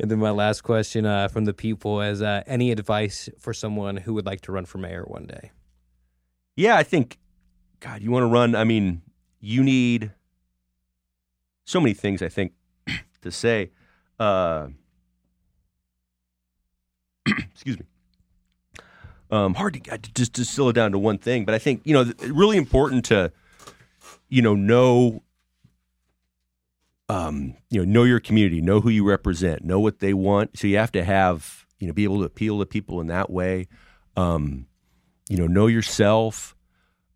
[0.00, 3.98] and then my last question uh, from the people is uh, any advice for someone
[3.98, 5.50] who would like to run for mayor one day?
[6.56, 7.18] Yeah, I think,
[7.80, 8.54] God, you want to run.
[8.54, 9.02] I mean,
[9.40, 10.12] you need
[11.64, 12.22] so many things.
[12.22, 12.52] I think
[13.22, 13.70] to say.
[14.18, 14.68] Uh,
[17.26, 17.86] excuse me.
[19.30, 21.94] Um, hard to I just distill it down to one thing, but I think you
[21.94, 23.32] know really important to
[24.28, 25.22] you know know
[27.08, 30.58] um, you know know your community, know who you represent, know what they want.
[30.58, 33.30] So you have to have you know be able to appeal to people in that
[33.30, 33.68] way.
[34.16, 34.66] Um,
[35.30, 36.56] you know, know yourself.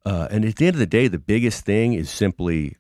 [0.07, 2.77] Uh, and at the end of the day, the biggest thing is simply,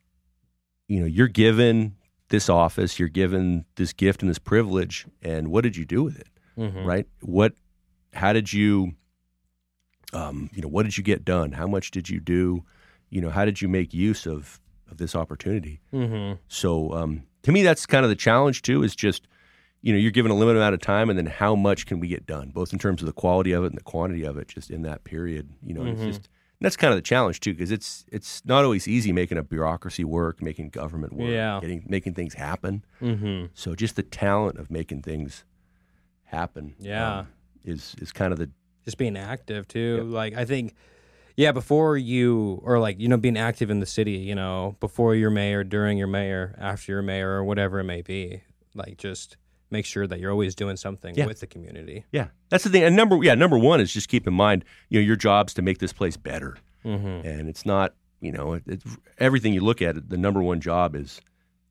[0.86, 1.96] you know, you're given
[2.28, 6.18] this office, you're given this gift and this privilege, and what did you do with
[6.18, 6.28] it?
[6.56, 6.84] Mm-hmm.
[6.84, 7.06] Right?
[7.20, 7.54] What?
[8.12, 8.94] How did you?
[10.14, 11.52] Um, you know, what did you get done?
[11.52, 12.64] How much did you do?
[13.10, 14.60] You know, how did you make use of
[14.90, 15.80] of this opportunity?
[15.92, 16.34] Mm-hmm.
[16.48, 18.82] So um, to me, that's kind of the challenge too.
[18.82, 19.26] Is just
[19.82, 22.08] you know you're given a limited amount of time, and then how much can we
[22.08, 24.48] get done, both in terms of the quality of it and the quantity of it,
[24.48, 25.48] just in that period.
[25.62, 25.92] You know, Mhm.
[25.92, 26.28] it's just
[26.60, 30.04] that's kind of the challenge too, because it's it's not always easy making a bureaucracy
[30.04, 31.58] work, making government work, Yeah.
[31.60, 32.84] getting making things happen.
[33.02, 33.46] Mm-hmm.
[33.54, 35.44] So just the talent of making things
[36.24, 37.18] happen, Yeah.
[37.20, 37.26] um,
[37.64, 38.50] is is kind of the
[38.84, 40.02] just being active too.
[40.04, 40.74] Like I think,
[41.36, 45.14] yeah, before you or like you know being active in the city, you know, before
[45.14, 48.42] you're mayor, during your mayor, after you're mayor, or whatever it may be.
[48.74, 49.36] Like just
[49.70, 51.26] make sure that you're always doing something Yeah.
[51.26, 52.04] with the community.
[52.12, 52.28] yeah.
[52.50, 52.82] That's the thing.
[52.84, 55.62] And number yeah, number one is just keep in mind, you know, your job's to
[55.62, 56.56] make this place better.
[56.84, 57.26] Mm-hmm.
[57.26, 58.84] and it's not you know it, it's
[59.18, 61.18] everything you look at the number one job is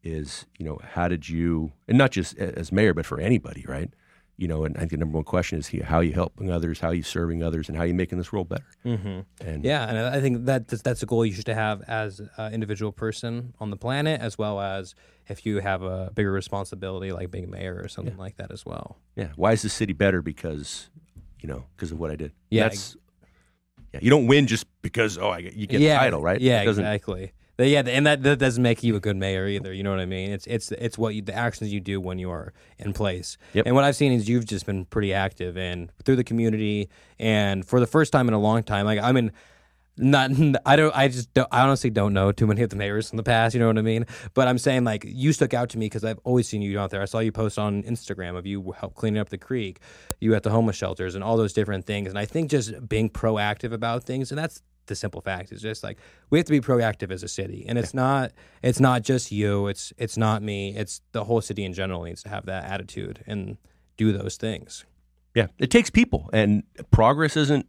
[0.03, 3.91] is you know how did you and not just as mayor but for anybody right
[4.37, 6.79] you know, and I think the number one question is how are you helping others,
[6.79, 8.65] how are you serving others, and how are you making this world better.
[8.85, 9.47] Mm-hmm.
[9.47, 12.91] And Yeah, and I think that that's, a goal you should have as an individual
[12.91, 14.95] person on the planet, as well as
[15.27, 18.97] if you have a bigger responsibility like being mayor or something like that as well.
[19.15, 20.21] yeah, why is the city better?
[20.21, 20.89] Because
[21.43, 22.31] you know, because of what I did.
[22.49, 22.95] Yeah, That's,
[23.93, 23.99] yeah.
[24.01, 26.39] You don't win just because oh, I get, you get yeah, the title, right?
[26.39, 27.33] Yeah, exactly.
[27.57, 29.71] Yeah, and that, that doesn't make you a good mayor either.
[29.71, 30.31] You know what I mean?
[30.31, 33.37] It's it's it's what you, the actions you do when you are in place.
[33.53, 33.67] Yep.
[33.67, 36.89] And what I've seen is you've just been pretty active and through the community,
[37.19, 38.85] and for the first time in a long time.
[38.85, 39.31] Like I mean,
[39.97, 40.31] not
[40.65, 43.17] I don't I just don't, I honestly don't know too many of the mayors in
[43.17, 43.53] the past.
[43.53, 44.07] You know what I mean?
[44.33, 46.89] But I'm saying like you stuck out to me because I've always seen you out
[46.89, 47.03] there.
[47.03, 49.79] I saw you post on Instagram of you help cleaning up the creek,
[50.19, 52.09] you at the homeless shelters, and all those different things.
[52.09, 55.83] And I think just being proactive about things, and that's the simple fact is just
[55.83, 55.97] like
[56.29, 58.31] we have to be proactive as a city and it's not
[58.61, 62.21] it's not just you it's it's not me it's the whole city in general needs
[62.21, 63.57] to have that attitude and
[63.95, 64.85] do those things
[65.35, 67.67] yeah, it takes people, and progress isn't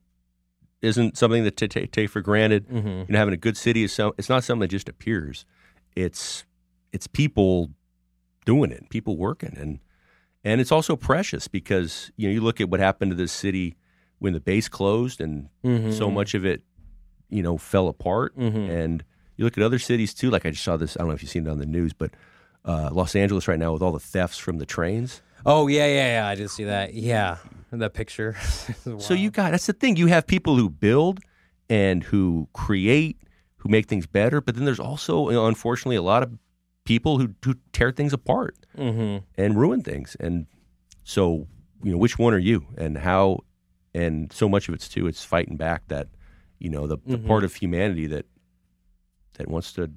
[0.83, 2.69] isn't something that to take take for granted.
[2.69, 2.89] mm-hmm.
[2.89, 5.47] You know, having a good city is so it's not something that just appears.
[5.97, 6.45] It's
[6.93, 7.71] it's people
[8.45, 9.81] doing it, people working, and
[10.45, 13.77] and it's also precious because you know you look at what happened to this city
[14.19, 15.49] when the base closed and
[15.93, 16.63] so much of it,
[17.35, 18.37] you know, fell apart.
[18.39, 18.69] Mhm.
[18.71, 19.05] And
[19.37, 20.31] you look at other cities too.
[20.31, 20.97] Like I just saw this.
[20.97, 22.11] I don't know if you've seen it on the news, but
[22.65, 25.21] uh, Los Angeles right now with all the thefts from the trains.
[25.47, 27.37] oh yeah yeah yeah i did see that yeah
[27.71, 28.35] that picture
[28.99, 29.97] So you got that's the thing.
[29.97, 31.21] You have people who build
[31.69, 33.19] and who create,
[33.57, 34.41] who make things better.
[34.41, 36.31] But then there's also, you know, unfortunately, a lot of
[36.85, 39.25] people who, who tear things apart mm-hmm.
[39.37, 40.17] and ruin things.
[40.21, 40.47] And
[41.03, 41.47] so,
[41.83, 43.41] you know, which one are you, and how?
[43.93, 45.07] And so much of it's too.
[45.07, 46.09] It's fighting back that,
[46.59, 47.27] you know, the, the Mhm.
[47.27, 48.27] part of humanity that
[49.35, 49.91] that wants to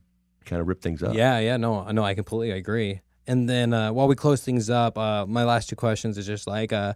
[0.45, 1.13] kind of rip things up.
[1.13, 4.97] yeah yeah no no i completely agree and then uh, while we close things up
[4.97, 6.93] uh, my last two questions is just like uh,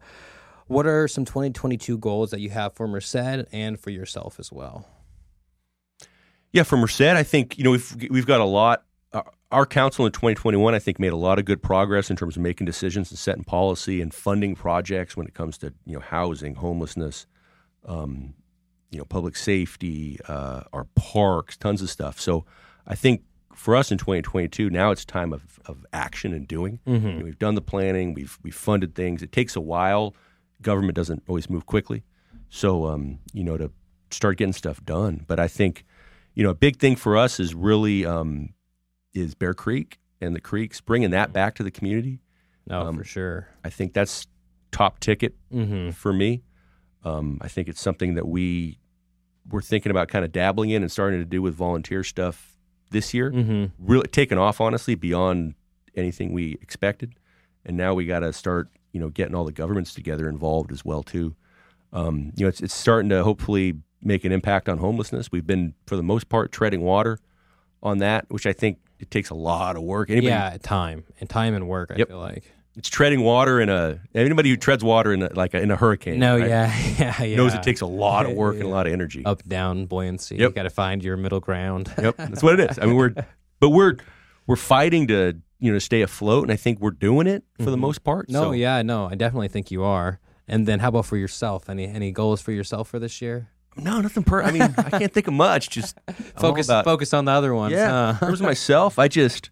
[0.67, 3.15] what are some 2022 goals that you have for merced
[3.51, 4.87] and for yourself as well
[6.53, 8.83] Yeah, for Merced, I think you know we've we've got a lot.
[9.13, 12.35] Our, our council in 2021, I think, made a lot of good progress in terms
[12.37, 15.99] of making decisions and setting policy and funding projects when it comes to you know
[16.01, 17.25] housing, homelessness,
[17.85, 18.33] um,
[18.91, 22.19] you know, public safety, uh, our parks, tons of stuff.
[22.19, 22.45] So
[22.85, 23.23] I think
[23.55, 26.79] for us in 2022, now it's time of, of action and doing.
[26.85, 27.07] mm-hmm.
[27.07, 29.23] You know, we've done the planning, we've we've funded things.
[29.23, 30.15] It takes a while.
[30.61, 32.03] Government doesn't always move quickly,
[32.49, 33.71] so um, you know to
[34.11, 35.25] start getting stuff done.
[35.27, 35.85] But I think
[36.35, 38.53] you know a big thing for us is really um,
[39.13, 42.19] is Bear Creek and the creeks, bringing that back to the community.
[42.67, 44.27] no Um, for sure I think that's
[44.71, 45.91] top ticket mm-hmm.
[45.91, 46.43] for me.
[47.03, 48.77] Um, I think it's something that we
[49.49, 52.57] we're thinking about kind of dabbling in and starting to do with volunteer stuff
[52.91, 53.65] this year Mm-hmm.
[53.79, 55.55] really taken off honestly beyond
[55.95, 57.13] anything we expected
[57.65, 60.83] and now we got to start you know getting all the governments together involved as
[60.85, 61.35] well too
[61.93, 65.73] um, you know it's, it's starting to hopefully make an impact on homelessness we've been
[65.87, 67.19] for the most part treading water
[67.83, 71.29] on that which i think it takes a lot of work anybody yeah, time and
[71.29, 71.91] time and work.
[71.91, 72.07] I Yep.
[72.09, 72.51] feel like.
[72.77, 75.75] It's treading water in a anybody who treads water in a, like a, in a
[75.75, 77.35] hurricane No, right, yeah, yeah, yeah.
[77.37, 80.35] knows it takes a lot of work and a lot of energy up down buoyancy.
[80.37, 80.49] Yep.
[80.49, 81.93] You got to find your middle ground.
[82.01, 82.79] Yep, that's what it is.
[82.79, 83.13] I mean, we're
[83.59, 83.97] but we're
[84.47, 87.77] we're fighting to you know stay afloat, and I think we're doing it for the
[87.77, 87.81] Mhm.
[87.81, 88.29] most part.
[88.29, 90.19] no, so, yeah, no, I definitely think you are.
[90.47, 91.69] And then how about for yourself?
[91.69, 93.49] Any any goals for yourself for this year?
[93.77, 94.23] no, nothing.
[94.23, 95.69] Per- I mean, I can't think of much.
[95.69, 95.97] Just
[96.37, 97.73] Focus about- focus on the other ones.
[97.73, 98.25] Yeah, in huh?
[98.25, 99.49] terms of myself, I just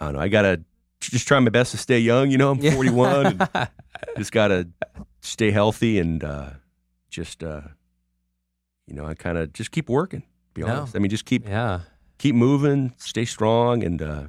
[0.00, 0.20] I don't know.
[0.20, 0.62] I gotta
[1.10, 2.30] just try my best to stay young.
[2.30, 3.48] You know, I'm 41, and
[4.16, 4.68] just gotta
[5.20, 6.50] stay healthy and uh,
[7.10, 7.62] just uh,
[8.86, 10.22] you know, I kind of just keep working.
[10.54, 10.68] Be No.
[10.68, 10.96] honest.
[10.96, 11.80] I mean, just keep yeah.
[12.18, 14.22] keep moving, stay strong, and uh,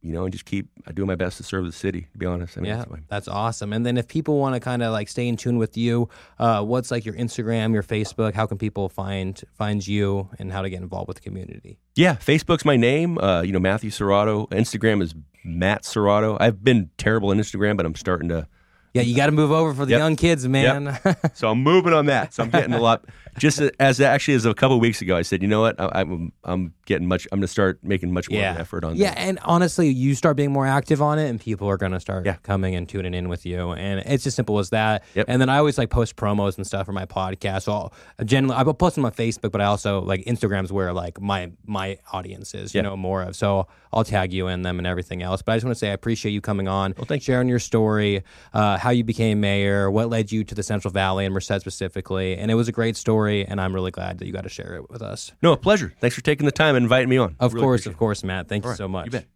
[0.00, 2.06] you know, and just keep I do my best to serve the city.
[2.12, 3.72] To be honest, I mean, yeah, that's that's awesome.
[3.74, 6.08] And then if people want to kind of like stay in tune with you,
[6.38, 8.32] uh, what's like your Instagram, your Facebook?
[8.34, 11.78] How can people find find you and how to get involved with the community?
[11.96, 13.18] Yeah, Facebook's my name.
[13.18, 14.48] Uh, you know, Mathew Serratto.
[14.50, 15.14] Instagram is
[15.44, 16.36] Matt Serratto.
[16.40, 18.46] I've been terrible on Instagram, but I'm starting to.
[18.92, 19.98] Yeah, you got to move over for the Yep.
[20.00, 20.98] young kids, man.
[21.34, 22.34] So I'm moving on that.
[22.34, 23.04] So I'm getting a lot.
[23.38, 25.90] Just as actually as a couple of weeks ago, I said, you know what, I,
[26.00, 27.26] I'm I'm getting much.
[27.30, 28.54] I'm going to start making much more of Yeah.
[28.54, 28.96] an effort on.
[28.96, 29.18] Yeah, that.
[29.18, 32.26] and honestly, you start being more active on it, and people are going to start
[32.26, 32.36] Yeah.
[32.42, 35.04] coming and tuning in with you, and it's as simple as that.
[35.14, 35.26] Yep.
[35.28, 37.62] And then I always like post promos and stuff for my podcast.
[37.62, 37.92] So I'll,
[38.24, 41.50] generally, I will post them on Facebook, but I also like Instagram's where like my
[41.66, 42.88] my audience is, you Yeah.
[42.88, 43.36] know, more of.
[43.36, 45.42] So I'll tag you in them and everything else.
[45.42, 47.26] But I just want to say I appreciate you coming on, Well, thank you.
[47.32, 48.22] sharing your story,
[48.54, 52.36] uh, how you became mayor, what led you to the Central Valley and Merced specifically,
[52.36, 54.74] and it was a great story, and I'm really glad that you got to share
[54.74, 55.32] it with us.
[55.42, 55.92] No, a pleasure.
[56.00, 57.36] Thanks for taking the time and inviting me on.
[57.38, 58.48] Of Really course, of course, Matt.
[58.48, 58.66] Thank it.
[58.66, 59.06] All you so much.
[59.06, 59.26] You bet.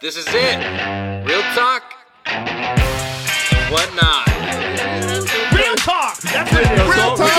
[0.00, 1.26] This is it.
[1.26, 1.94] Real talk
[2.26, 4.26] and whatnot.
[5.54, 6.18] Real talk.
[6.18, 6.96] That's it.
[6.96, 7.31] Real talk.